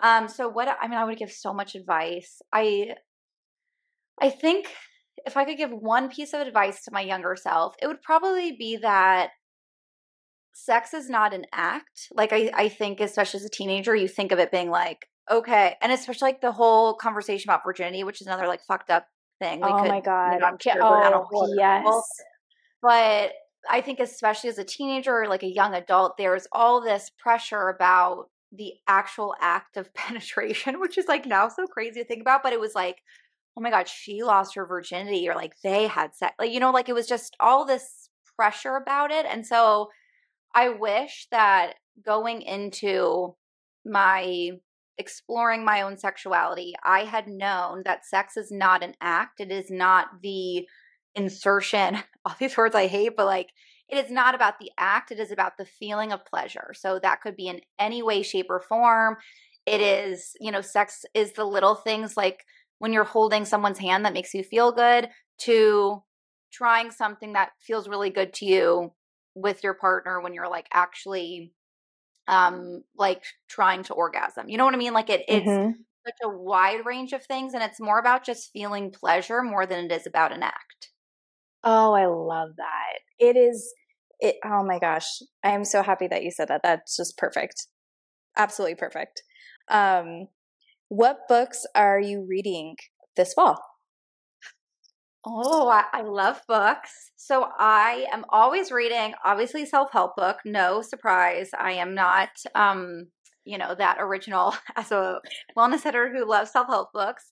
Um, 0.00 0.28
so 0.28 0.48
what 0.48 0.68
I 0.80 0.88
mean, 0.88 0.98
I 0.98 1.04
would 1.04 1.18
give 1.18 1.30
so 1.30 1.52
much 1.52 1.74
advice. 1.74 2.40
I 2.52 2.94
I 4.20 4.30
think 4.30 4.72
if 5.26 5.36
I 5.36 5.44
could 5.44 5.56
give 5.56 5.70
one 5.70 6.08
piece 6.08 6.32
of 6.32 6.40
advice 6.40 6.84
to 6.84 6.92
my 6.92 7.00
younger 7.00 7.36
self, 7.36 7.74
it 7.80 7.86
would 7.86 8.02
probably 8.02 8.52
be 8.52 8.76
that 8.78 9.30
sex 10.52 10.94
is 10.94 11.08
not 11.08 11.34
an 11.34 11.46
act. 11.52 12.08
Like 12.12 12.32
I, 12.32 12.50
I 12.54 12.68
think 12.68 13.00
especially 13.00 13.38
as 13.38 13.44
a 13.44 13.50
teenager, 13.50 13.94
you 13.94 14.08
think 14.08 14.32
of 14.32 14.38
it 14.38 14.50
being 14.50 14.70
like, 14.70 15.06
okay, 15.30 15.76
and 15.80 15.92
especially 15.92 16.28
like 16.28 16.40
the 16.40 16.52
whole 16.52 16.94
conversation 16.94 17.48
about 17.48 17.64
virginity, 17.64 18.04
which 18.04 18.20
is 18.20 18.26
another 18.26 18.46
like 18.46 18.62
fucked 18.66 18.90
up 18.90 19.06
thing. 19.38 19.60
We 19.60 19.68
oh 19.68 19.80
could, 19.80 19.88
my 19.88 20.00
god! 20.00 20.34
You 20.34 20.40
know, 20.40 20.56
sure 20.60 20.82
oh 20.82 21.54
yes. 21.56 22.02
But 22.82 23.32
I 23.68 23.80
think 23.80 24.00
especially 24.00 24.50
as 24.50 24.58
a 24.58 24.64
teenager 24.64 25.22
or 25.22 25.28
like 25.28 25.42
a 25.42 25.52
young 25.52 25.74
adult, 25.74 26.16
there's 26.16 26.46
all 26.52 26.80
this 26.80 27.10
pressure 27.18 27.68
about 27.68 28.26
the 28.52 28.72
actual 28.88 29.34
act 29.40 29.76
of 29.76 29.92
penetration, 29.94 30.80
which 30.80 30.98
is 30.98 31.06
like 31.06 31.26
now 31.26 31.48
so 31.48 31.66
crazy 31.66 32.00
to 32.00 32.06
think 32.06 32.22
about, 32.22 32.42
but 32.42 32.52
it 32.52 32.60
was 32.60 32.74
like, 32.74 32.96
oh 33.56 33.60
my 33.60 33.70
God, 33.70 33.88
she 33.88 34.22
lost 34.22 34.54
her 34.54 34.66
virginity, 34.66 35.28
or 35.28 35.34
like 35.34 35.54
they 35.62 35.86
had 35.86 36.14
sex. 36.14 36.34
Like, 36.38 36.52
you 36.52 36.60
know, 36.60 36.70
like 36.70 36.88
it 36.88 36.94
was 36.94 37.06
just 37.06 37.36
all 37.40 37.64
this 37.64 38.08
pressure 38.36 38.76
about 38.76 39.10
it. 39.10 39.26
And 39.26 39.46
so 39.46 39.88
I 40.54 40.70
wish 40.70 41.26
that 41.30 41.74
going 42.04 42.42
into 42.42 43.34
my 43.84 44.50
exploring 44.98 45.64
my 45.64 45.82
own 45.82 45.96
sexuality, 45.96 46.74
I 46.84 47.04
had 47.04 47.26
known 47.26 47.82
that 47.84 48.06
sex 48.06 48.36
is 48.36 48.50
not 48.50 48.82
an 48.82 48.94
act. 49.00 49.40
It 49.40 49.50
is 49.50 49.70
not 49.70 50.06
the 50.22 50.66
insertion, 51.14 51.98
all 52.24 52.36
these 52.38 52.56
words 52.56 52.74
I 52.74 52.86
hate, 52.86 53.16
but 53.16 53.26
like 53.26 53.48
it 53.88 54.04
is 54.04 54.10
not 54.10 54.34
about 54.34 54.58
the 54.60 54.70
act, 54.78 55.10
it 55.10 55.18
is 55.18 55.32
about 55.32 55.58
the 55.58 55.64
feeling 55.64 56.12
of 56.12 56.24
pleasure. 56.24 56.72
So 56.74 57.00
that 57.02 57.20
could 57.22 57.34
be 57.34 57.48
in 57.48 57.60
any 57.78 58.02
way, 58.02 58.22
shape, 58.22 58.46
or 58.48 58.60
form. 58.60 59.16
It 59.66 59.80
is, 59.80 60.32
you 60.40 60.52
know, 60.52 60.60
sex 60.60 61.04
is 61.12 61.32
the 61.32 61.44
little 61.44 61.74
things 61.74 62.16
like 62.16 62.44
when 62.80 62.92
you're 62.92 63.04
holding 63.04 63.44
someone's 63.44 63.78
hand 63.78 64.04
that 64.04 64.12
makes 64.12 64.34
you 64.34 64.42
feel 64.42 64.72
good 64.72 65.08
to 65.38 66.02
trying 66.52 66.90
something 66.90 67.34
that 67.34 67.50
feels 67.60 67.88
really 67.88 68.10
good 68.10 68.32
to 68.34 68.44
you 68.44 68.92
with 69.36 69.62
your 69.62 69.74
partner 69.74 70.20
when 70.20 70.34
you're 70.34 70.50
like 70.50 70.66
actually 70.72 71.52
um 72.26 72.82
like 72.96 73.22
trying 73.48 73.84
to 73.84 73.94
orgasm. 73.94 74.48
You 74.48 74.58
know 74.58 74.64
what 74.64 74.74
I 74.74 74.78
mean? 74.78 74.92
Like 74.94 75.10
it 75.10 75.24
it's 75.28 75.46
mm-hmm. 75.46 75.70
such 76.04 76.16
a 76.24 76.28
wide 76.28 76.84
range 76.84 77.12
of 77.12 77.24
things 77.24 77.54
and 77.54 77.62
it's 77.62 77.80
more 77.80 78.00
about 78.00 78.24
just 78.24 78.50
feeling 78.52 78.90
pleasure 78.90 79.42
more 79.42 79.66
than 79.66 79.84
it 79.84 79.92
is 79.92 80.06
about 80.06 80.32
an 80.32 80.42
act. 80.42 80.90
Oh, 81.62 81.92
I 81.92 82.06
love 82.06 82.56
that. 82.56 82.98
It 83.18 83.36
is 83.36 83.72
it 84.20 84.36
oh 84.44 84.62
my 84.62 84.78
gosh 84.78 85.22
i 85.42 85.50
am 85.50 85.64
so 85.64 85.82
happy 85.82 86.06
that 86.06 86.22
you 86.22 86.30
said 86.30 86.48
that 86.48 86.60
that's 86.62 86.96
just 86.96 87.16
perfect 87.16 87.66
absolutely 88.36 88.74
perfect 88.74 89.22
um 89.68 90.28
what 90.90 91.20
books 91.28 91.64
are 91.74 92.00
you 92.00 92.26
reading 92.28 92.76
this 93.16 93.32
fall 93.32 93.58
Oh, 95.24 95.68
I, 95.68 95.84
I, 95.92 96.00
love 96.00 96.40
books. 96.48 97.10
So 97.16 97.46
I 97.58 98.06
am 98.10 98.24
always 98.30 98.72
reading, 98.72 99.12
obviously, 99.22 99.66
self 99.66 99.92
help 99.92 100.16
book. 100.16 100.38
No 100.46 100.80
surprise, 100.80 101.50
I 101.58 101.72
am 101.72 101.94
not, 101.94 102.30
um, 102.54 103.08
you 103.44 103.58
know, 103.58 103.74
that 103.74 103.98
original 104.00 104.54
as 104.76 104.90
a 104.90 105.20
wellness 105.54 105.84
editor 105.84 106.10
who 106.10 106.26
loves 106.26 106.50
self 106.50 106.68
help 106.68 106.94
books. 106.94 107.30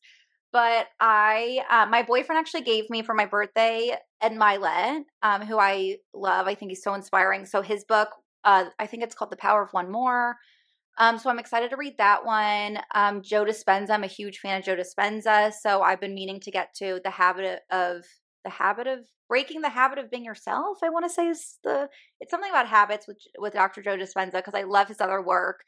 But 0.52 0.88
I, 1.00 1.60
uh, 1.70 1.86
my 1.86 2.02
boyfriend 2.02 2.38
actually 2.38 2.62
gave 2.62 2.90
me 2.90 3.02
for 3.02 3.14
my 3.14 3.24
birthday 3.24 3.96
Ed 4.20 4.32
Mylett, 4.32 5.04
um, 5.22 5.42
who 5.42 5.58
I 5.58 5.96
love. 6.12 6.46
I 6.46 6.54
think 6.54 6.70
he's 6.70 6.82
so 6.82 6.92
inspiring. 6.92 7.46
So 7.46 7.62
his 7.62 7.84
book, 7.84 8.10
uh, 8.44 8.66
I 8.78 8.86
think 8.86 9.02
it's 9.02 9.14
called 9.14 9.30
The 9.30 9.36
Power 9.36 9.62
of 9.62 9.72
One 9.72 9.90
More. 9.90 10.36
Um, 10.98 11.16
so 11.18 11.30
I'm 11.30 11.38
excited 11.38 11.70
to 11.70 11.76
read 11.76 11.96
that 11.98 12.24
one. 12.24 12.78
Um, 12.94 13.22
Joe 13.22 13.44
Dispenza, 13.44 13.90
I'm 13.90 14.04
a 14.04 14.08
huge 14.08 14.38
fan 14.38 14.58
of 14.58 14.64
Joe 14.64 14.76
Dispenza. 14.76 15.52
So 15.52 15.80
I've 15.80 16.00
been 16.00 16.14
meaning 16.14 16.40
to 16.40 16.50
get 16.50 16.74
to 16.78 17.00
the 17.04 17.10
habit 17.10 17.60
of 17.70 18.04
the 18.44 18.50
habit 18.50 18.86
of 18.86 19.00
breaking 19.28 19.60
the 19.60 19.68
habit 19.68 19.98
of 19.98 20.10
being 20.10 20.24
yourself. 20.24 20.78
I 20.82 20.88
want 20.88 21.04
to 21.04 21.10
say 21.10 21.28
is 21.28 21.58
the 21.62 21.88
it's 22.20 22.30
something 22.30 22.50
about 22.50 22.66
habits 22.68 23.06
with 23.06 23.18
with 23.38 23.52
Dr. 23.52 23.82
Joe 23.82 23.96
Dispenza 23.96 24.32
because 24.32 24.54
I 24.54 24.62
love 24.62 24.88
his 24.88 25.00
other 25.00 25.22
work. 25.22 25.60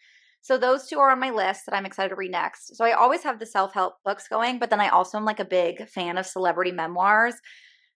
So 0.43 0.57
those 0.57 0.87
two 0.87 0.99
are 0.99 1.11
on 1.11 1.21
my 1.21 1.31
list 1.31 1.67
that 1.67 1.75
I'm 1.75 1.87
excited 1.87 2.09
to 2.09 2.17
read 2.17 2.31
next. 2.31 2.75
So 2.77 2.85
I 2.85 2.93
always 2.93 3.23
have 3.25 3.39
the 3.39 3.47
self-help 3.47 3.97
books 4.05 4.27
going, 4.27 4.59
but 4.59 4.71
then 4.71 4.81
I 4.81 4.89
also 4.89 5.19
am 5.19 5.27
like 5.27 5.39
a 5.39 5.45
big 5.45 5.87
fan 5.89 6.17
of 6.17 6.25
celebrity 6.27 6.73
memoirs. 6.73 7.35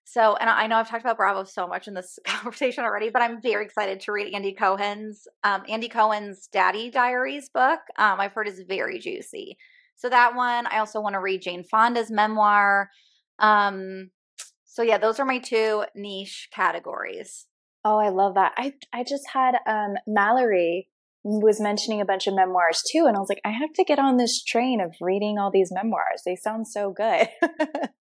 So, 0.07 0.35
and 0.35 0.49
I 0.49 0.67
know 0.67 0.77
I've 0.77 0.87
talked 0.87 1.03
about 1.03 1.17
Bravo 1.17 1.43
so 1.43 1.67
much 1.67 1.87
in 1.87 1.95
this 1.95 2.19
conversation 2.25 2.83
already, 2.83 3.09
but 3.09 3.23
I'm 3.23 3.41
very 3.41 3.65
excited 3.65 3.99
to 4.01 4.11
read 4.11 4.33
Andy 4.33 4.53
Cohen's 4.53 5.27
um, 5.43 5.63
Andy 5.67 5.89
Cohen's 5.89 6.47
Daddy 6.47 6.91
Diaries 6.91 7.49
book. 7.49 7.79
Um, 7.97 8.19
I've 8.19 8.33
heard 8.33 8.47
is 8.47 8.61
very 8.67 8.99
juicy. 8.99 9.57
So 9.97 10.09
that 10.09 10.35
one. 10.35 10.67
I 10.67 10.77
also 10.79 11.01
want 11.01 11.13
to 11.13 11.19
read 11.19 11.41
Jane 11.41 11.63
Fonda's 11.63 12.11
memoir. 12.11 12.91
Um, 13.39 14.11
so 14.65 14.83
yeah, 14.83 14.99
those 14.99 15.19
are 15.19 15.25
my 15.25 15.39
two 15.39 15.85
niche 15.95 16.49
categories. 16.53 17.47
Oh, 17.83 17.97
I 17.97 18.09
love 18.09 18.35
that. 18.35 18.53
I 18.57 18.73
I 18.93 19.03
just 19.03 19.23
had 19.33 19.55
um, 19.67 19.95
Mallory 20.05 20.87
was 21.23 21.59
mentioning 21.59 22.01
a 22.01 22.05
bunch 22.05 22.27
of 22.27 22.35
memoirs 22.35 22.83
too. 22.91 23.05
And 23.07 23.17
I 23.17 23.19
was 23.19 23.29
like, 23.29 23.41
I 23.43 23.49
have 23.49 23.73
to 23.73 23.83
get 23.83 23.97
on 23.97 24.17
this 24.17 24.43
train 24.43 24.79
of 24.79 24.93
reading 25.01 25.39
all 25.39 25.49
these 25.49 25.71
memoirs. 25.71 26.21
They 26.23 26.35
sound 26.35 26.67
so 26.67 26.91
good. 26.91 27.29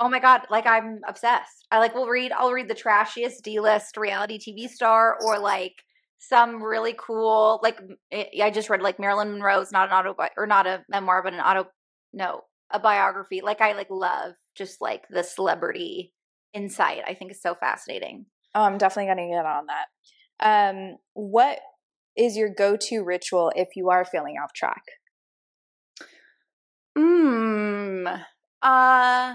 oh 0.00 0.08
my 0.08 0.20
God. 0.20 0.42
Like 0.50 0.66
I'm 0.66 1.00
obsessed. 1.06 1.66
I 1.70 1.78
like 1.78 1.94
will 1.94 2.06
read, 2.06 2.32
I'll 2.32 2.52
read 2.52 2.68
the 2.68 2.74
trashiest 2.74 3.42
D 3.42 3.60
list 3.60 3.96
reality 3.96 4.38
TV 4.38 4.68
star 4.68 5.16
or 5.24 5.38
like 5.38 5.74
some 6.18 6.62
really 6.62 6.94
cool, 6.98 7.60
like 7.62 7.80
eh, 8.10 8.42
I 8.42 8.50
just 8.50 8.70
read 8.70 8.82
like 8.82 8.98
Marilyn 8.98 9.32
Monroe's 9.32 9.72
not 9.72 9.88
an 9.88 9.94
auto 9.94 10.16
or 10.36 10.46
not 10.46 10.66
a 10.66 10.84
memoir, 10.88 11.22
but 11.22 11.34
an 11.34 11.40
auto, 11.40 11.68
no, 12.12 12.42
a 12.70 12.78
biography. 12.78 13.40
Like 13.42 13.60
I 13.60 13.72
like 13.72 13.90
love 13.90 14.34
just 14.56 14.80
like 14.80 15.04
the 15.10 15.22
celebrity 15.22 16.12
insight. 16.54 17.02
I 17.06 17.14
think 17.14 17.30
is 17.30 17.42
so 17.42 17.54
fascinating. 17.54 18.26
Oh, 18.54 18.62
I'm 18.62 18.78
definitely 18.78 19.14
going 19.14 19.28
to 19.28 19.34
get 19.36 19.46
on 19.46 19.66
that. 19.66 20.70
Um, 20.70 20.96
what 21.14 21.58
is 22.16 22.36
your 22.36 22.48
go-to 22.48 23.02
ritual 23.02 23.52
if 23.54 23.68
you 23.76 23.90
are 23.90 24.04
feeling 24.04 24.36
off 24.42 24.52
track? 24.52 24.82
Hmm. 26.96 28.06
Uh 28.60 29.34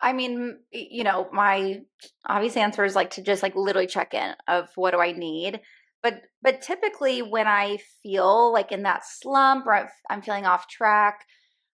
I 0.00 0.12
mean, 0.12 0.58
you 0.72 1.04
know, 1.04 1.28
my 1.32 1.82
obvious 2.26 2.56
answer 2.56 2.84
is 2.84 2.94
like 2.94 3.10
to 3.10 3.22
just 3.22 3.42
like 3.42 3.54
literally 3.56 3.86
check 3.86 4.14
in 4.14 4.34
of 4.48 4.68
what 4.76 4.92
do 4.92 5.00
I 5.00 5.12
need. 5.12 5.60
But 6.02 6.22
but 6.42 6.62
typically 6.62 7.22
when 7.22 7.46
I 7.46 7.78
feel 8.02 8.52
like 8.52 8.72
in 8.72 8.84
that 8.84 9.02
slump 9.06 9.66
or 9.66 9.90
I'm 10.08 10.22
feeling 10.22 10.46
off 10.46 10.68
track, 10.68 11.26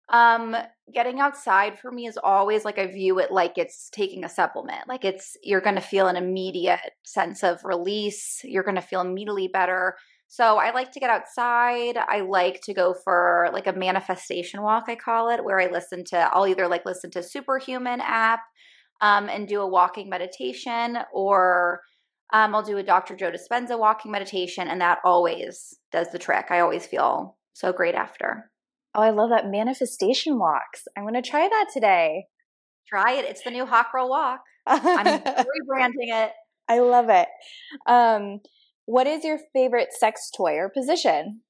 Um, 0.09 0.55
getting 0.93 1.19
outside 1.19 1.79
for 1.79 1.91
me 1.91 2.05
is 2.05 2.17
always 2.23 2.63
like 2.63 2.77
I 2.77 2.85
view 2.87 3.17
it 3.19 3.31
like 3.31 3.57
it's 3.57 3.89
taking 3.89 4.23
a 4.23 4.29
supplement. 4.29 4.87
Like 4.87 5.03
it's 5.03 5.35
you're 5.41 5.61
going 5.61 5.75
to 5.77 5.81
feel 5.81 6.07
an 6.07 6.15
immediate 6.15 6.91
sense 7.03 7.43
of 7.43 7.63
release. 7.63 8.41
You're 8.43 8.63
going 8.63 8.75
to 8.75 8.81
feel 8.81 9.01
immediately 9.01 9.47
better. 9.47 9.95
So 10.27 10.57
I 10.57 10.71
like 10.71 10.91
to 10.93 10.99
get 10.99 11.09
outside. 11.09 11.97
I 11.97 12.21
like 12.21 12.61
to 12.63 12.73
go 12.73 12.95
for 13.03 13.49
like 13.53 13.67
a 13.67 13.73
manifestation 13.73 14.61
walk, 14.61 14.85
I 14.87 14.95
call 14.95 15.29
it, 15.29 15.43
where 15.43 15.59
I 15.59 15.67
listen 15.67 16.03
to 16.07 16.17
I'll 16.17 16.47
either 16.47 16.67
like 16.67 16.85
listen 16.85 17.11
to 17.11 17.23
Superhuman 17.23 18.01
app 18.01 18.41
um, 19.01 19.29
and 19.29 19.47
do 19.47 19.61
a 19.61 19.67
walking 19.67 20.09
meditation 20.09 20.97
or 21.13 21.81
um, 22.33 22.55
I'll 22.55 22.63
do 22.63 22.77
a 22.77 22.83
Dr. 22.83 23.15
Joe 23.15 23.31
Dispenza 23.31 23.77
walking 23.77 24.11
meditation, 24.11 24.67
and 24.67 24.81
that 24.81 24.99
always 25.05 25.75
does 25.91 26.11
the 26.11 26.19
trick. 26.19 26.47
I 26.49 26.59
always 26.59 26.85
feel 26.85 27.37
so 27.53 27.71
great 27.71 27.95
after. 27.95 28.49
Oh, 28.95 29.01
I 29.01 29.11
love 29.11 29.29
that 29.29 29.47
manifestation 29.47 30.39
walks. 30.39 30.87
I'm 30.97 31.03
going 31.03 31.13
to 31.13 31.21
try 31.21 31.47
that 31.47 31.67
today. 31.73 32.25
Try 32.87 33.13
it. 33.13 33.25
It's 33.25 33.43
the 33.43 33.51
new 33.51 33.65
hot 33.65 33.91
girl 33.91 34.09
walk. 34.09 34.41
I'm 34.65 35.05
rebranding 35.21 36.11
it. 36.11 36.31
I 36.67 36.79
love 36.79 37.09
it. 37.09 37.27
Um, 37.85 38.39
what 38.85 39.07
is 39.07 39.23
your 39.23 39.39
favorite 39.53 39.93
sex 39.93 40.31
toy 40.35 40.55
or 40.55 40.69
position? 40.69 41.41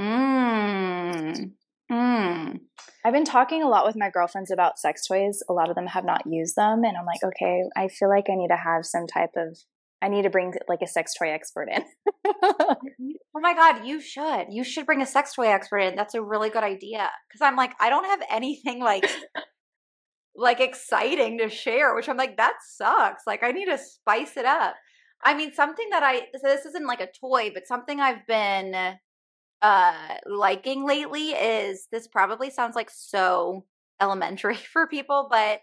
Mm. 0.00 1.52
Mm. 1.90 2.60
I've 3.04 3.12
been 3.12 3.24
talking 3.24 3.62
a 3.62 3.68
lot 3.68 3.86
with 3.86 3.96
my 3.96 4.10
girlfriends 4.10 4.50
about 4.50 4.78
sex 4.78 5.06
toys. 5.06 5.42
A 5.48 5.52
lot 5.52 5.70
of 5.70 5.74
them 5.74 5.86
have 5.88 6.04
not 6.04 6.22
used 6.26 6.56
them. 6.56 6.84
And 6.84 6.96
I'm 6.96 7.06
like, 7.06 7.22
okay, 7.24 7.62
I 7.76 7.88
feel 7.88 8.08
like 8.08 8.26
I 8.30 8.34
need 8.34 8.48
to 8.48 8.56
have 8.56 8.84
some 8.84 9.06
type 9.06 9.30
of 9.36 9.58
I 10.02 10.08
need 10.08 10.22
to 10.22 10.30
bring 10.30 10.54
like 10.66 10.80
a 10.82 10.86
sex 10.86 11.12
toy 11.14 11.30
expert 11.30 11.68
in. 11.70 11.84
oh 12.26 12.76
my 13.34 13.54
god, 13.54 13.84
you 13.84 14.00
should. 14.00 14.46
You 14.48 14.64
should 14.64 14.86
bring 14.86 15.02
a 15.02 15.06
sex 15.06 15.34
toy 15.34 15.48
expert 15.48 15.78
in. 15.78 15.94
That's 15.94 16.14
a 16.14 16.22
really 16.22 16.48
good 16.48 16.64
idea. 16.64 17.10
Cuz 17.30 17.42
I'm 17.42 17.56
like 17.56 17.74
I 17.80 17.90
don't 17.90 18.06
have 18.06 18.22
anything 18.30 18.80
like 18.80 19.04
like 20.34 20.60
exciting 20.60 21.38
to 21.38 21.50
share, 21.50 21.94
which 21.94 22.08
I'm 22.08 22.16
like 22.16 22.38
that 22.38 22.54
sucks. 22.66 23.24
Like 23.26 23.42
I 23.42 23.52
need 23.52 23.66
to 23.66 23.76
spice 23.76 24.36
it 24.36 24.46
up. 24.46 24.74
I 25.22 25.34
mean 25.34 25.52
something 25.52 25.90
that 25.90 26.02
I 26.02 26.20
so 26.34 26.48
this 26.48 26.66
isn't 26.66 26.86
like 26.86 27.00
a 27.00 27.10
toy, 27.20 27.50
but 27.52 27.66
something 27.66 28.00
I've 28.00 28.26
been 28.26 28.96
uh 29.62 30.16
liking 30.26 30.86
lately 30.86 31.30
is 31.30 31.86
this 31.92 32.08
probably 32.08 32.50
sounds 32.50 32.76
like 32.76 32.90
so 32.90 33.64
elementary 34.00 34.56
for 34.72 34.86
people, 34.86 35.28
but 35.30 35.60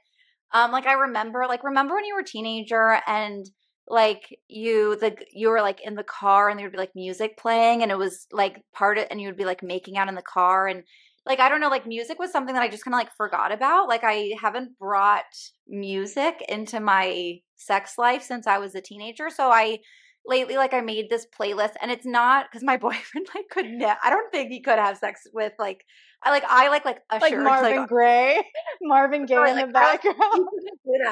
um 0.54 0.72
like 0.72 0.88
I 0.88 0.94
remember 0.94 1.46
like 1.48 1.64
remember 1.64 1.96
when 1.96 2.06
you 2.06 2.16
were 2.16 2.22
a 2.22 2.26
teenager 2.26 3.02
and 3.08 3.46
like 3.88 4.38
you 4.48 4.98
the 4.98 5.16
you 5.32 5.50
were 5.50 5.62
like 5.62 5.82
in 5.82 5.96
the 5.96 6.04
car 6.04 6.50
and 6.50 6.60
there 6.60 6.66
would 6.68 6.74
be 6.74 6.78
like 6.78 6.96
music 6.96 7.38
playing 7.38 7.82
and 7.84 7.92
it 7.92 7.98
was 7.98 8.28
like 8.32 8.62
part 8.74 8.98
of 8.98 9.06
and 9.10 9.22
you 9.22 9.28
would 9.28 9.38
be 9.38 9.46
like 9.46 9.64
making 9.64 9.98
out 9.98 10.10
in 10.10 10.16
the 10.16 10.22
car 10.22 10.68
and 10.68 10.84
like 11.26 11.40
I 11.40 11.50
don't 11.50 11.62
know 11.62 11.70
like 11.70 11.88
music 11.88 12.20
was 12.20 12.32
something 12.32 12.54
that 12.54 12.64
I 12.64 12.70
just 12.70 12.84
kind 12.84 12.94
of 12.94 13.00
like 13.00 13.16
forgot 13.16 13.52
about 13.52 13.88
like 13.88 14.04
I 14.04 14.34
haven't 14.42 14.78
brought 14.78 15.26
music 15.68 16.44
into 16.50 16.80
my 16.80 17.40
sex 17.58 17.98
life 17.98 18.24
since 18.24 18.48
I 18.48 18.58
was 18.58 18.76
a 18.76 18.82
teenager 18.82 19.30
so 19.30 19.52
I 19.52 19.80
lately 20.26 20.58
like 20.58 20.74
I 20.74 20.82
made 20.82 21.10
this 21.10 21.26
playlist 21.26 21.74
and 21.82 21.90
it's 21.90 22.06
not 22.06 22.48
because 22.50 22.64
my 22.64 22.78
boyfriend 22.88 23.28
like 23.34 23.50
could 23.50 23.66
ne- 23.66 23.96
I 24.04 24.10
don't 24.10 24.32
think 24.32 24.52
he 24.52 24.62
could 24.62 24.80
have 24.80 24.98
sex 24.98 25.28
with 25.34 25.54
like 25.58 25.86
I 26.24 26.32
like 26.32 26.44
I 26.48 26.70
like 26.70 26.86
like 26.86 27.00
Usher, 27.10 27.22
like 27.22 27.38
Marvin 27.38 27.78
like, 27.78 27.90
Gaye, 27.90 28.42
Marvin 28.82 29.26
Gaye 29.26 29.36
in 29.36 29.56
like, 29.56 29.68
the 29.68 29.72
background. 29.72 30.48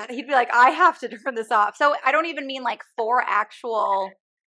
He'd 0.09 0.27
be 0.27 0.33
like, 0.33 0.51
I 0.51 0.71
have 0.71 0.99
to 0.99 1.07
turn 1.07 1.35
this 1.35 1.51
off. 1.51 1.75
So 1.77 1.95
I 2.03 2.11
don't 2.11 2.25
even 2.25 2.47
mean 2.47 2.63
like 2.63 2.81
for 2.97 3.21
actual 3.21 4.09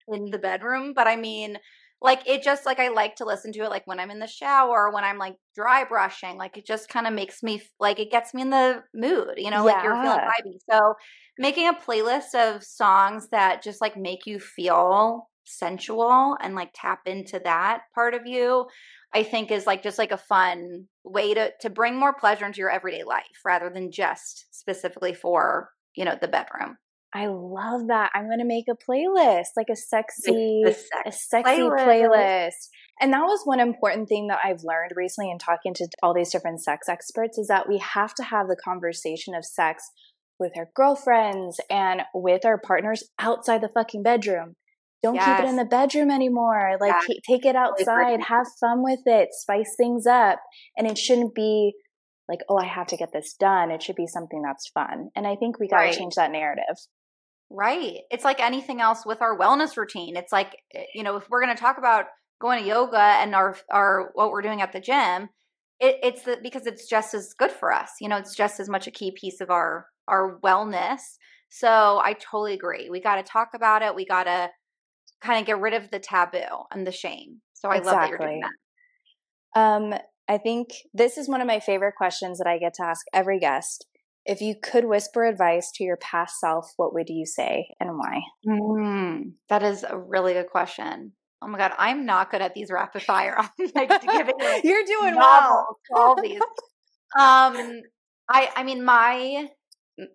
in 0.08 0.30
the 0.30 0.38
bedroom, 0.38 0.94
but 0.94 1.08
I 1.08 1.16
mean 1.16 1.58
like 2.04 2.28
it 2.28 2.44
just 2.44 2.66
like 2.66 2.80
I 2.80 2.90
like 2.90 3.16
to 3.16 3.26
listen 3.26 3.54
to 3.54 3.64
it 3.64 3.70
like 3.70 3.88
when 3.88 4.00
I'm 4.00 4.12
in 4.12 4.20
the 4.20 4.28
shower, 4.28 4.92
when 4.92 5.06
I'm 5.06 5.18
like 5.18 5.36
dry 5.56 5.86
brushing. 5.86 6.38
Like 6.38 6.58
it 6.58 6.66
just 6.68 6.90
kind 6.90 7.08
of 7.08 7.14
makes 7.14 7.42
me 7.42 7.62
like 7.80 8.00
it 8.00 8.12
gets 8.12 8.34
me 8.34 8.42
in 8.42 8.50
the 8.50 8.84
mood, 8.94 9.36
you 9.38 9.50
know, 9.50 9.66
yeah. 9.66 9.74
like 9.74 9.84
you're 9.84 10.04
feeling 10.04 10.20
vibey. 10.20 10.58
So 10.70 10.94
making 11.40 11.70
a 11.70 11.74
playlist 11.74 12.36
of 12.36 12.64
songs 12.64 13.30
that 13.30 13.64
just 13.64 13.80
like 13.82 13.98
make 13.98 14.26
you 14.26 14.40
feel 14.40 15.30
sensual 15.46 16.38
and 16.42 16.56
like 16.56 16.72
tap 16.76 17.00
into 17.06 17.40
that 17.44 17.82
part 17.96 18.14
of 18.14 18.26
you 18.26 18.66
I 19.14 19.24
think 19.24 19.52
is 19.52 19.68
like 19.68 19.84
just 19.84 20.00
like 20.00 20.12
a 20.12 20.18
fun 20.18 20.88
way 21.04 21.34
to 21.34 21.52
to 21.62 21.70
bring 21.70 22.00
more 22.00 22.14
pleasure 22.14 22.46
into 22.46 22.60
your 22.60 22.72
everyday 22.72 23.04
life 23.04 23.42
rather 23.46 23.70
than 23.70 23.92
just 23.92 24.48
specifically 24.52 25.14
for, 25.14 25.70
you 25.96 26.04
know, 26.04 26.18
the 26.20 26.28
bedroom. 26.28 26.78
I 27.14 27.28
love 27.28 27.88
that. 27.88 28.12
I'm 28.16 28.26
going 28.26 28.40
to 28.40 28.46
make 28.46 28.66
a 28.70 28.76
playlist, 28.76 29.50
like 29.56 29.70
a 29.72 29.76
sexy, 29.76 30.64
sex 30.66 30.90
a 31.06 31.12
sexy 31.12 31.62
playlist. 31.62 31.86
playlist. 31.86 32.68
And 33.00 33.14
that 33.14 33.22
was 33.22 33.42
one 33.44 33.60
important 33.60 34.10
thing 34.10 34.28
that 34.28 34.40
I've 34.44 34.64
learned 34.64 34.94
recently 34.96 35.32
in 35.32 35.38
talking 35.38 35.74
to 35.76 35.88
all 36.02 36.14
these 36.14 36.32
different 36.32 36.64
sex 36.64 36.90
experts 36.90 37.38
is 37.38 37.48
that 37.48 37.68
we 37.70 37.78
have 37.80 38.14
to 38.16 38.24
have 38.24 38.48
the 38.48 38.56
conversation 38.56 39.36
of 39.36 39.46
sex 39.46 39.92
with 40.40 40.54
our 40.58 40.70
girlfriends 40.76 41.60
and 41.70 42.02
with 42.14 42.46
our 42.46 42.58
partners 42.60 43.04
outside 43.20 43.62
the 43.62 43.70
fucking 43.70 44.04
bedroom. 44.04 44.56
Don't 45.04 45.16
yes. 45.16 45.26
keep 45.26 45.46
it 45.46 45.50
in 45.50 45.58
the 45.58 45.66
bedroom 45.66 46.10
anymore. 46.10 46.78
Like 46.80 46.94
yeah. 47.10 47.16
take 47.28 47.46
it 47.46 47.56
outside, 47.56 48.22
have 48.22 48.48
fun 48.60 48.84
with 48.84 49.02
it, 49.06 49.30
spice 49.34 49.76
things 49.78 50.08
up. 50.08 50.40
And 50.78 50.88
it 50.88 50.98
shouldn't 50.98 51.36
be 51.36 51.74
like, 52.30 52.40
oh, 52.50 52.58
I 52.58 52.66
have 52.66 52.88
to 52.88 52.98
get 52.98 53.12
this 53.12 53.36
done. 53.38 53.70
It 53.70 53.84
should 53.84 53.98
be 53.98 54.08
something 54.08 54.42
that's 54.42 54.70
fun. 54.70 55.10
And 55.16 55.28
I 55.28 55.36
think 55.36 55.60
we 55.60 55.68
got 55.68 55.82
to 55.82 55.88
right. 55.88 55.98
change 55.98 56.16
that 56.16 56.32
narrative. 56.32 56.78
Right. 57.56 58.00
It's 58.10 58.24
like 58.24 58.40
anything 58.40 58.82
else 58.82 59.06
with 59.06 59.22
our 59.22 59.38
wellness 59.38 59.78
routine. 59.78 60.18
It's 60.18 60.32
like, 60.32 60.58
eh, 60.74 60.86
you 60.96 61.04
know, 61.04 61.18
if 61.18 61.30
we're 61.30 61.44
going 61.44 61.56
to 61.56 61.62
talk 61.62 61.78
about 61.78 62.06
going 62.42 62.64
to 62.64 62.68
yoga 62.68 62.98
and 62.98 63.36
our 63.36 63.56
our 63.72 64.10
what 64.16 64.32
we're 64.32 64.42
doing 64.42 64.62
at 64.64 64.74
the 64.74 64.80
gym, 64.80 65.30
it, 65.80 65.98
it's 66.02 66.24
the, 66.24 66.40
because 66.42 66.66
it's 66.66 66.90
just 66.90 67.14
as 67.14 67.36
good 67.38 67.52
for 67.52 67.72
us. 67.72 67.92
You 68.02 68.10
know, 68.10 68.18
it's 68.18 68.36
just 68.36 68.60
as 68.60 68.70
much 68.70 68.88
a 68.88 68.92
key 68.92 69.12
piece 69.16 69.40
of 69.40 69.52
our 69.52 69.86
our 70.08 70.40
wellness. 70.44 71.02
So 71.50 72.02
I 72.04 72.14
totally 72.14 72.56
agree. 72.56 72.90
We 72.90 73.00
got 73.00 73.18
to 73.18 73.24
talk 73.24 73.50
about 73.54 73.84
it. 73.84 73.94
We 73.94 74.04
got 74.04 74.24
to 74.24 74.50
kind 75.22 75.40
of 75.40 75.46
get 75.46 75.60
rid 75.60 75.76
of 75.76 75.92
the 75.92 76.00
taboo 76.00 76.66
and 76.72 76.88
the 76.88 76.92
shame. 76.92 77.42
So 77.54 77.70
I 77.70 77.78
exactly. 77.78 77.92
love 77.92 78.02
that 78.02 78.10
you're 78.10 78.18
doing 78.18 78.42
that. 78.42 79.62
Um, 79.62 79.94
I 80.28 80.40
think 80.40 80.70
this 80.92 81.20
is 81.20 81.30
one 81.30 81.42
of 81.42 81.48
my 81.48 81.60
favorite 81.60 81.94
questions 81.96 82.40
that 82.40 82.48
I 82.48 82.58
get 82.58 82.74
to 82.76 82.86
ask 82.86 83.06
every 83.14 83.40
guest. 83.40 83.86
If 84.26 84.42
you 84.42 84.56
could 84.62 84.86
whisper 84.86 85.26
advice 85.26 85.72
to 85.76 85.84
your 85.84 85.98
past 85.98 86.40
self, 86.40 86.72
what 86.78 86.94
would 86.94 87.10
you 87.10 87.26
say 87.26 87.68
and 87.80 87.98
why? 87.98 88.22
Mm, 88.48 89.34
that 89.50 89.64
is 89.64 89.84
a 89.84 89.98
really 89.98 90.34
good 90.34 90.50
question. 90.50 91.12
Oh 91.42 91.48
my 91.48 91.58
god, 91.58 91.74
I'm 91.78 92.06
not 92.06 92.32
good 92.32 92.42
at 92.42 92.54
these 92.54 92.72
rapid 92.72 93.04
fire. 93.04 93.38
like 93.76 93.90
giving 94.02 94.34
You're 94.64 94.86
doing 94.86 95.16
well. 95.16 95.78
All 95.94 96.22
these. 96.22 96.40
Um, 97.20 97.82
I 98.30 98.50
I 98.56 98.64
mean 98.64 98.86
my 98.86 99.50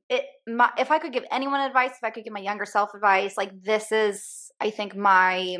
it 0.08 0.24
my 0.46 0.70
if 0.78 0.90
I 0.90 0.98
could 0.98 1.12
give 1.12 1.24
anyone 1.30 1.60
advice, 1.60 1.90
if 1.90 2.04
I 2.04 2.10
could 2.10 2.24
give 2.24 2.32
my 2.32 2.40
younger 2.40 2.64
self 2.64 2.94
advice, 2.94 3.36
like 3.36 3.50
this 3.62 3.92
is 3.92 4.50
I 4.60 4.70
think 4.70 4.96
my 4.96 5.58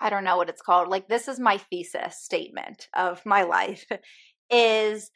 I 0.00 0.10
don't 0.10 0.24
know 0.24 0.36
what 0.36 0.48
it's 0.48 0.62
called. 0.62 0.88
Like 0.88 1.08
this 1.08 1.28
is 1.28 1.38
my 1.38 1.58
thesis 1.58 2.16
statement 2.16 2.88
of 2.96 3.24
my 3.24 3.42
life 3.44 3.86
is 4.50 5.10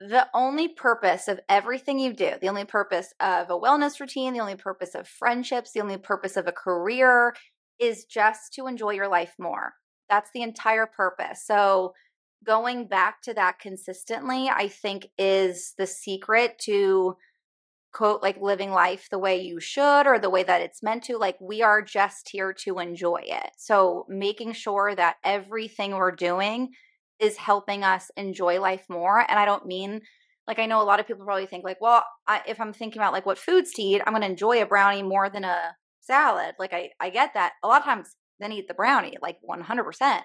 the 0.00 0.28
only 0.32 0.68
purpose 0.68 1.26
of 1.26 1.40
everything 1.48 1.98
you 1.98 2.12
do, 2.12 2.32
the 2.40 2.48
only 2.48 2.64
purpose 2.64 3.12
of 3.20 3.50
a 3.50 3.58
wellness 3.58 3.98
routine, 3.98 4.32
the 4.32 4.40
only 4.40 4.54
purpose 4.54 4.94
of 4.94 5.08
friendships, 5.08 5.72
the 5.72 5.80
only 5.80 5.96
purpose 5.96 6.36
of 6.36 6.46
a 6.46 6.52
career 6.52 7.34
is 7.80 8.04
just 8.04 8.52
to 8.54 8.66
enjoy 8.66 8.90
your 8.90 9.08
life 9.08 9.34
more. 9.38 9.74
That's 10.08 10.30
the 10.32 10.42
entire 10.42 10.86
purpose. 10.86 11.44
So 11.44 11.94
going 12.44 12.86
back 12.86 13.22
to 13.22 13.34
that 13.34 13.58
consistently, 13.58 14.48
I 14.48 14.68
think 14.68 15.08
is 15.18 15.74
the 15.76 15.86
secret 15.86 16.58
to 16.60 17.16
quote 17.92 18.22
like 18.22 18.40
living 18.40 18.70
life 18.70 19.08
the 19.10 19.18
way 19.18 19.40
you 19.40 19.58
should 19.58 20.06
or 20.06 20.18
the 20.18 20.30
way 20.30 20.42
that 20.42 20.60
it's 20.60 20.82
meant 20.82 21.02
to 21.04 21.16
like 21.16 21.36
we 21.40 21.62
are 21.62 21.80
just 21.80 22.28
here 22.28 22.52
to 22.52 22.78
enjoy 22.78 23.20
it 23.24 23.50
so 23.56 24.04
making 24.10 24.52
sure 24.52 24.94
that 24.94 25.16
everything 25.24 25.92
we're 25.92 26.12
doing 26.12 26.68
is 27.20 27.36
helping 27.36 27.84
us 27.84 28.10
enjoy 28.16 28.60
life 28.60 28.84
more 28.88 29.18
and 29.18 29.38
i 29.38 29.44
don't 29.44 29.66
mean 29.66 30.00
like 30.46 30.58
i 30.58 30.66
know 30.66 30.82
a 30.82 30.84
lot 30.84 31.00
of 31.00 31.06
people 31.06 31.24
probably 31.24 31.46
think 31.46 31.64
like 31.64 31.80
well 31.80 32.04
I, 32.26 32.42
if 32.46 32.60
i'm 32.60 32.72
thinking 32.72 33.00
about 33.00 33.12
like 33.12 33.26
what 33.26 33.38
foods 33.38 33.72
to 33.72 33.82
eat 33.82 34.02
i'm 34.06 34.12
going 34.12 34.22
to 34.22 34.28
enjoy 34.28 34.62
a 34.62 34.66
brownie 34.66 35.02
more 35.02 35.28
than 35.28 35.44
a 35.44 35.74
salad 36.00 36.54
like 36.58 36.72
i 36.72 36.90
i 37.00 37.10
get 37.10 37.34
that 37.34 37.52
a 37.62 37.68
lot 37.68 37.80
of 37.80 37.84
times 37.84 38.14
then 38.40 38.52
eat 38.52 38.68
the 38.68 38.74
brownie 38.74 39.16
like 39.20 39.38
100% 39.48 40.20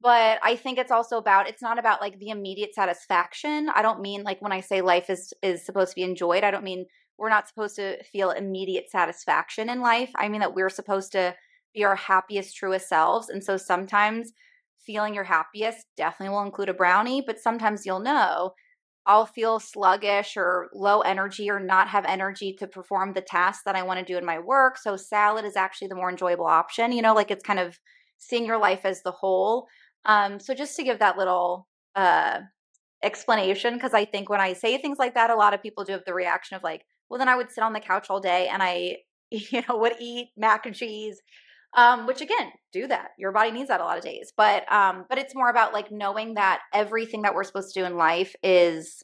but 0.00 0.38
i 0.42 0.56
think 0.56 0.78
it's 0.78 0.92
also 0.92 1.18
about 1.18 1.48
it's 1.48 1.62
not 1.62 1.78
about 1.78 2.00
like 2.00 2.18
the 2.18 2.28
immediate 2.30 2.74
satisfaction 2.74 3.68
i 3.74 3.82
don't 3.82 4.00
mean 4.00 4.22
like 4.22 4.40
when 4.40 4.52
i 4.52 4.60
say 4.60 4.80
life 4.80 5.10
is 5.10 5.32
is 5.42 5.64
supposed 5.64 5.90
to 5.90 5.96
be 5.96 6.02
enjoyed 6.02 6.44
i 6.44 6.50
don't 6.50 6.64
mean 6.64 6.86
we're 7.18 7.30
not 7.30 7.48
supposed 7.48 7.76
to 7.76 8.02
feel 8.04 8.30
immediate 8.30 8.90
satisfaction 8.90 9.68
in 9.68 9.80
life. 9.80 10.10
I 10.16 10.28
mean 10.28 10.40
that 10.40 10.54
we're 10.54 10.70
supposed 10.70 11.12
to 11.12 11.34
be 11.74 11.84
our 11.84 11.96
happiest, 11.96 12.56
truest 12.56 12.88
selves. 12.88 13.28
And 13.28 13.42
so 13.42 13.56
sometimes 13.56 14.32
feeling 14.84 15.14
your 15.14 15.24
happiest 15.24 15.86
definitely 15.96 16.34
will 16.34 16.42
include 16.42 16.68
a 16.68 16.74
brownie, 16.74 17.22
but 17.26 17.38
sometimes 17.38 17.84
you'll 17.84 18.00
know 18.00 18.52
I'll 19.06 19.26
feel 19.26 19.60
sluggish 19.60 20.36
or 20.36 20.68
low 20.74 21.00
energy 21.00 21.48
or 21.48 21.60
not 21.60 21.88
have 21.88 22.04
energy 22.06 22.52
to 22.58 22.66
perform 22.66 23.12
the 23.12 23.20
tasks 23.20 23.62
that 23.64 23.76
I 23.76 23.84
want 23.84 24.00
to 24.00 24.04
do 24.04 24.18
in 24.18 24.24
my 24.24 24.40
work. 24.40 24.76
So 24.76 24.96
salad 24.96 25.44
is 25.44 25.54
actually 25.56 25.88
the 25.88 25.94
more 25.94 26.10
enjoyable 26.10 26.46
option. 26.46 26.90
You 26.90 27.02
know, 27.02 27.14
like 27.14 27.30
it's 27.30 27.44
kind 27.44 27.60
of 27.60 27.78
seeing 28.18 28.44
your 28.44 28.58
life 28.58 28.84
as 28.84 29.02
the 29.02 29.12
whole. 29.12 29.68
Um, 30.04 30.40
so 30.40 30.54
just 30.54 30.74
to 30.76 30.82
give 30.82 30.98
that 30.98 31.16
little 31.16 31.68
uh 31.94 32.40
explanation 33.02 33.74
because 33.74 33.94
I 33.94 34.04
think 34.04 34.28
when 34.28 34.40
I 34.40 34.54
say 34.54 34.76
things 34.78 34.98
like 34.98 35.14
that, 35.14 35.30
a 35.30 35.36
lot 35.36 35.54
of 35.54 35.62
people 35.62 35.84
do 35.84 35.92
have 35.92 36.04
the 36.04 36.14
reaction 36.14 36.56
of 36.56 36.64
like, 36.64 36.84
well, 37.08 37.18
then 37.18 37.28
I 37.28 37.36
would 37.36 37.50
sit 37.52 37.62
on 37.62 37.72
the 37.72 37.80
couch 37.80 38.06
all 38.10 38.20
day 38.20 38.48
and 38.48 38.62
I, 38.62 38.96
you 39.30 39.62
know, 39.68 39.76
would 39.76 39.94
eat 40.00 40.30
mac 40.36 40.66
and 40.66 40.74
cheese. 40.74 41.20
Um, 41.76 42.06
which 42.06 42.22
again, 42.22 42.52
do 42.72 42.86
that. 42.86 43.10
Your 43.18 43.32
body 43.32 43.50
needs 43.50 43.68
that 43.68 43.82
a 43.82 43.84
lot 43.84 43.98
of 43.98 44.04
days. 44.04 44.32
But 44.34 44.70
um, 44.72 45.04
but 45.08 45.18
it's 45.18 45.34
more 45.34 45.50
about 45.50 45.74
like 45.74 45.92
knowing 45.92 46.34
that 46.34 46.60
everything 46.72 47.22
that 47.22 47.34
we're 47.34 47.44
supposed 47.44 47.74
to 47.74 47.80
do 47.80 47.86
in 47.86 47.96
life 47.96 48.34
is 48.42 49.02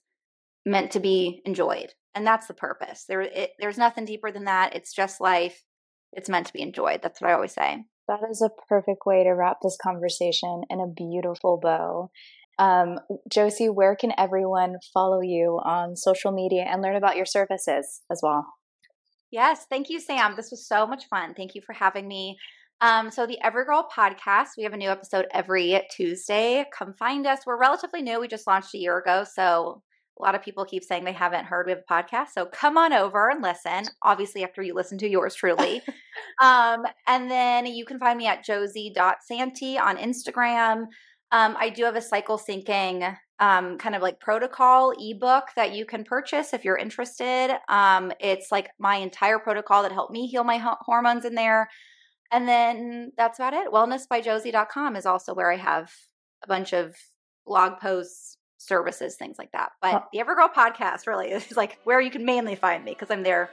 meant 0.65 0.93
to 0.93 1.01
be 1.01 1.43
enjoyed. 1.45 1.93
And 2.15 2.27
that's 2.27 2.47
the 2.47 2.55
purpose. 2.55 3.05
There 3.07 3.21
it, 3.21 3.51
there's 3.61 3.79
nothing 3.79 4.07
deeper 4.07 4.33
than 4.33 4.45
that. 4.45 4.75
It's 4.75 4.95
just 4.95 5.21
life. 5.21 5.65
It's 6.13 6.29
meant 6.29 6.47
to 6.47 6.53
be 6.53 6.63
enjoyed. 6.63 7.01
That's 7.03 7.21
what 7.21 7.31
I 7.31 7.35
always 7.35 7.53
say. 7.53 7.85
That 8.09 8.21
is 8.31 8.43
a 8.43 8.51
perfect 8.69 9.07
way 9.07 9.23
to 9.25 9.31
wrap 9.31 9.59
this 9.63 9.79
conversation 9.83 10.63
in 10.69 10.81
a 10.81 10.87
beautiful 10.87 11.59
bow. 11.63 12.11
Um, 12.59 12.99
Josie, 13.31 13.71
where 13.71 13.97
can 13.97 14.13
everyone 14.19 14.77
follow 14.93 15.21
you 15.21 15.61
on 15.65 15.97
social 15.97 16.33
media 16.33 16.65
and 16.69 16.83
learn 16.83 16.97
about 16.97 17.17
your 17.17 17.27
services 17.27 18.03
as 18.11 18.21
well? 18.23 18.47
Yes, 19.31 19.65
thank 19.71 19.89
you, 19.89 19.99
Sam. 19.99 20.35
This 20.37 20.51
was 20.51 20.67
so 20.67 20.87
much 20.87 21.05
fun. 21.09 21.33
Thank 21.35 21.55
you 21.55 21.63
for 21.65 21.73
having 21.73 22.07
me. 22.07 22.37
Um, 22.83 23.13
so 23.13 23.27
the 23.27 23.39
Everygirl 23.45 23.89
podcast, 23.91 24.49
we 24.59 24.65
have 24.65 24.73
a 24.73 24.77
new 24.77 24.91
episode 24.91 25.27
every 25.31 25.81
Tuesday. 25.93 26.67
Come 26.77 26.93
find 26.95 27.29
us. 27.29 27.47
We're 27.47 27.57
relatively 27.57 28.03
new. 28.03 28.21
We 28.21 28.27
just 28.27 28.49
launched 28.49 28.75
a 28.75 28.79
year 28.79 28.99
ago, 28.99 29.25
so 29.25 29.83
a 30.19 30.23
lot 30.23 30.35
of 30.35 30.43
people 30.43 30.65
keep 30.65 30.83
saying 30.83 31.05
they 31.05 31.13
haven't 31.13 31.45
heard 31.45 31.67
we 31.67 31.73
have 31.73 31.83
a 31.89 31.93
podcast. 31.93 32.31
So 32.35 32.47
come 32.47 32.77
on 32.77 32.93
over 32.93 33.31
and 33.31 33.41
listen. 33.41 33.85
Obviously, 34.03 34.43
after 34.43 34.63
you 34.63 34.75
listen 34.75 34.99
to 34.99 35.09
yours 35.09 35.37
truly. 35.37 35.81
um, 36.43 36.85
and 37.07 37.31
then 37.31 37.67
you 37.67 37.85
can 37.85 38.01
find 38.01 38.19
me 38.19 38.27
at 38.27 38.45
josie.santi 38.45 39.79
on 39.79 39.97
Instagram. 39.97 40.87
Um, 41.31 41.57
I 41.59 41.71
do 41.71 41.85
have 41.85 41.97
a 41.97 42.03
cycle 42.03 42.37
syncing 42.37 43.17
um, 43.39 43.79
kind 43.79 43.95
of 43.95 44.03
like 44.03 44.21
protocol 44.21 44.93
ebook 44.99 45.45
that 45.57 45.75
you 45.75 45.87
can 45.87 46.05
purchase 46.05 46.53
if 46.53 46.65
you're 46.65 46.77
interested. 46.77 47.57
Um, 47.69 48.13
it's 48.21 48.53
like 48.53 48.71
my 48.79 48.97
entire 48.97 49.39
protocol 49.39 49.83
that 49.83 49.93
helped 49.93 50.13
me 50.13 50.27
heal 50.27 50.45
my 50.45 50.59
ho- 50.59 50.77
hormones 50.81 51.25
in 51.25 51.35
there. 51.35 51.69
And 52.33 52.49
then 52.49 53.13
that's 53.17 53.39
about 53.39 53.53
it. 53.53 53.71
Wellnessbyjosie.com 53.71 54.97
is 54.97 55.05
also 55.07 55.35
where 55.35 55.53
I 55.53 55.57
have 55.57 55.93
a 56.43 56.49
bunch 56.49 56.73
of 56.73 56.97
blog 57.47 57.79
posts, 57.79 58.39
services, 58.59 59.17
things 59.17 59.37
like 59.39 59.53
that. 59.53 59.73
But 59.83 60.09
the 60.13 60.21
Everygirl 60.21 60.55
podcast 60.55 61.07
really 61.07 61.31
is 61.31 61.57
like 61.57 61.79
where 61.85 62.01
you 62.01 62.11
can 62.11 62.25
mainly 62.25 62.57
find 62.57 62.85
me 62.85 62.93
because 62.93 63.11
I'm 63.11 63.23
there 63.23 63.51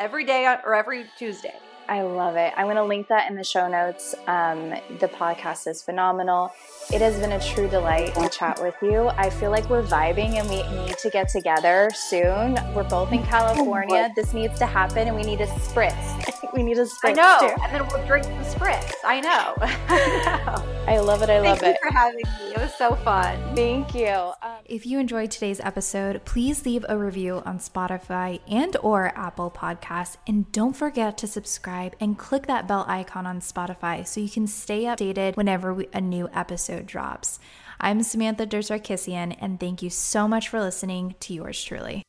every 0.00 0.24
day 0.24 0.46
or 0.64 0.74
every 0.74 1.04
Tuesday. 1.18 1.54
I 1.88 2.02
love 2.02 2.36
it. 2.36 2.52
I'm 2.56 2.66
going 2.66 2.76
to 2.76 2.84
link 2.84 3.08
that 3.08 3.30
in 3.30 3.36
the 3.36 3.44
show 3.44 3.68
notes. 3.68 4.14
Um, 4.26 4.70
the 4.98 5.08
podcast 5.08 5.66
is 5.66 5.82
phenomenal. 5.82 6.52
It 6.92 7.00
has 7.00 7.18
been 7.18 7.32
a 7.32 7.40
true 7.40 7.68
delight 7.68 8.14
to 8.14 8.28
chat 8.28 8.60
with 8.60 8.74
you. 8.82 9.08
I 9.08 9.30
feel 9.30 9.50
like 9.50 9.68
we're 9.68 9.82
vibing 9.82 10.34
and 10.34 10.48
we 10.48 10.62
need 10.84 10.98
to 10.98 11.10
get 11.10 11.28
together 11.28 11.90
soon. 11.94 12.58
We're 12.74 12.88
both 12.88 13.12
in 13.12 13.22
California. 13.24 14.10
This 14.16 14.32
needs 14.34 14.58
to 14.58 14.66
happen 14.66 15.08
and 15.08 15.16
we 15.16 15.22
need 15.22 15.40
a 15.40 15.46
spritz. 15.46 16.52
we 16.54 16.62
need 16.62 16.78
a 16.78 16.86
spritz. 16.86 17.10
I 17.10 17.12
know. 17.12 17.38
Too. 17.40 17.62
And 17.62 17.74
then 17.74 17.88
we'll 17.88 18.06
drink 18.06 18.26
the 18.26 18.44
spritz. 18.44 18.92
I 19.04 19.20
know. 19.20 19.54
I 20.88 20.98
love 20.98 21.22
it. 21.22 21.30
I 21.30 21.40
love 21.40 21.58
Thank 21.58 21.76
it. 21.76 21.78
Thank 21.78 21.78
you 21.82 21.90
for 21.90 21.96
having 21.96 22.16
me. 22.16 22.54
It 22.54 22.58
was 22.58 22.74
so 22.74 22.94
fun. 22.96 23.38
Thank 23.54 23.94
you. 23.94 24.32
Um, 24.42 24.56
if 24.64 24.86
you 24.86 24.98
enjoyed 24.98 25.30
today's 25.30 25.60
episode, 25.60 26.24
please 26.24 26.64
leave 26.64 26.84
a 26.88 26.96
review 26.96 27.42
on 27.44 27.58
Spotify 27.58 28.40
and 28.48 28.76
or 28.82 29.16
Apple 29.16 29.50
Podcasts 29.50 30.16
and 30.26 30.50
don't 30.52 30.74
forget 30.74 31.18
to 31.18 31.26
subscribe 31.26 31.75
and 32.00 32.18
click 32.18 32.46
that 32.46 32.66
bell 32.66 32.84
icon 32.88 33.26
on 33.26 33.40
Spotify 33.40 34.06
so 34.06 34.20
you 34.20 34.28
can 34.28 34.46
stay 34.46 34.84
updated 34.84 35.36
whenever 35.36 35.74
we, 35.74 35.88
a 35.92 36.00
new 36.00 36.28
episode 36.32 36.86
drops. 36.86 37.38
I'm 37.80 38.02
Samantha 38.02 38.46
Dersarkissian, 38.46 39.36
and 39.40 39.60
thank 39.60 39.82
you 39.82 39.90
so 39.90 40.26
much 40.26 40.48
for 40.48 40.60
listening 40.60 41.14
to 41.20 41.34
yours 41.34 41.62
truly. 41.62 42.02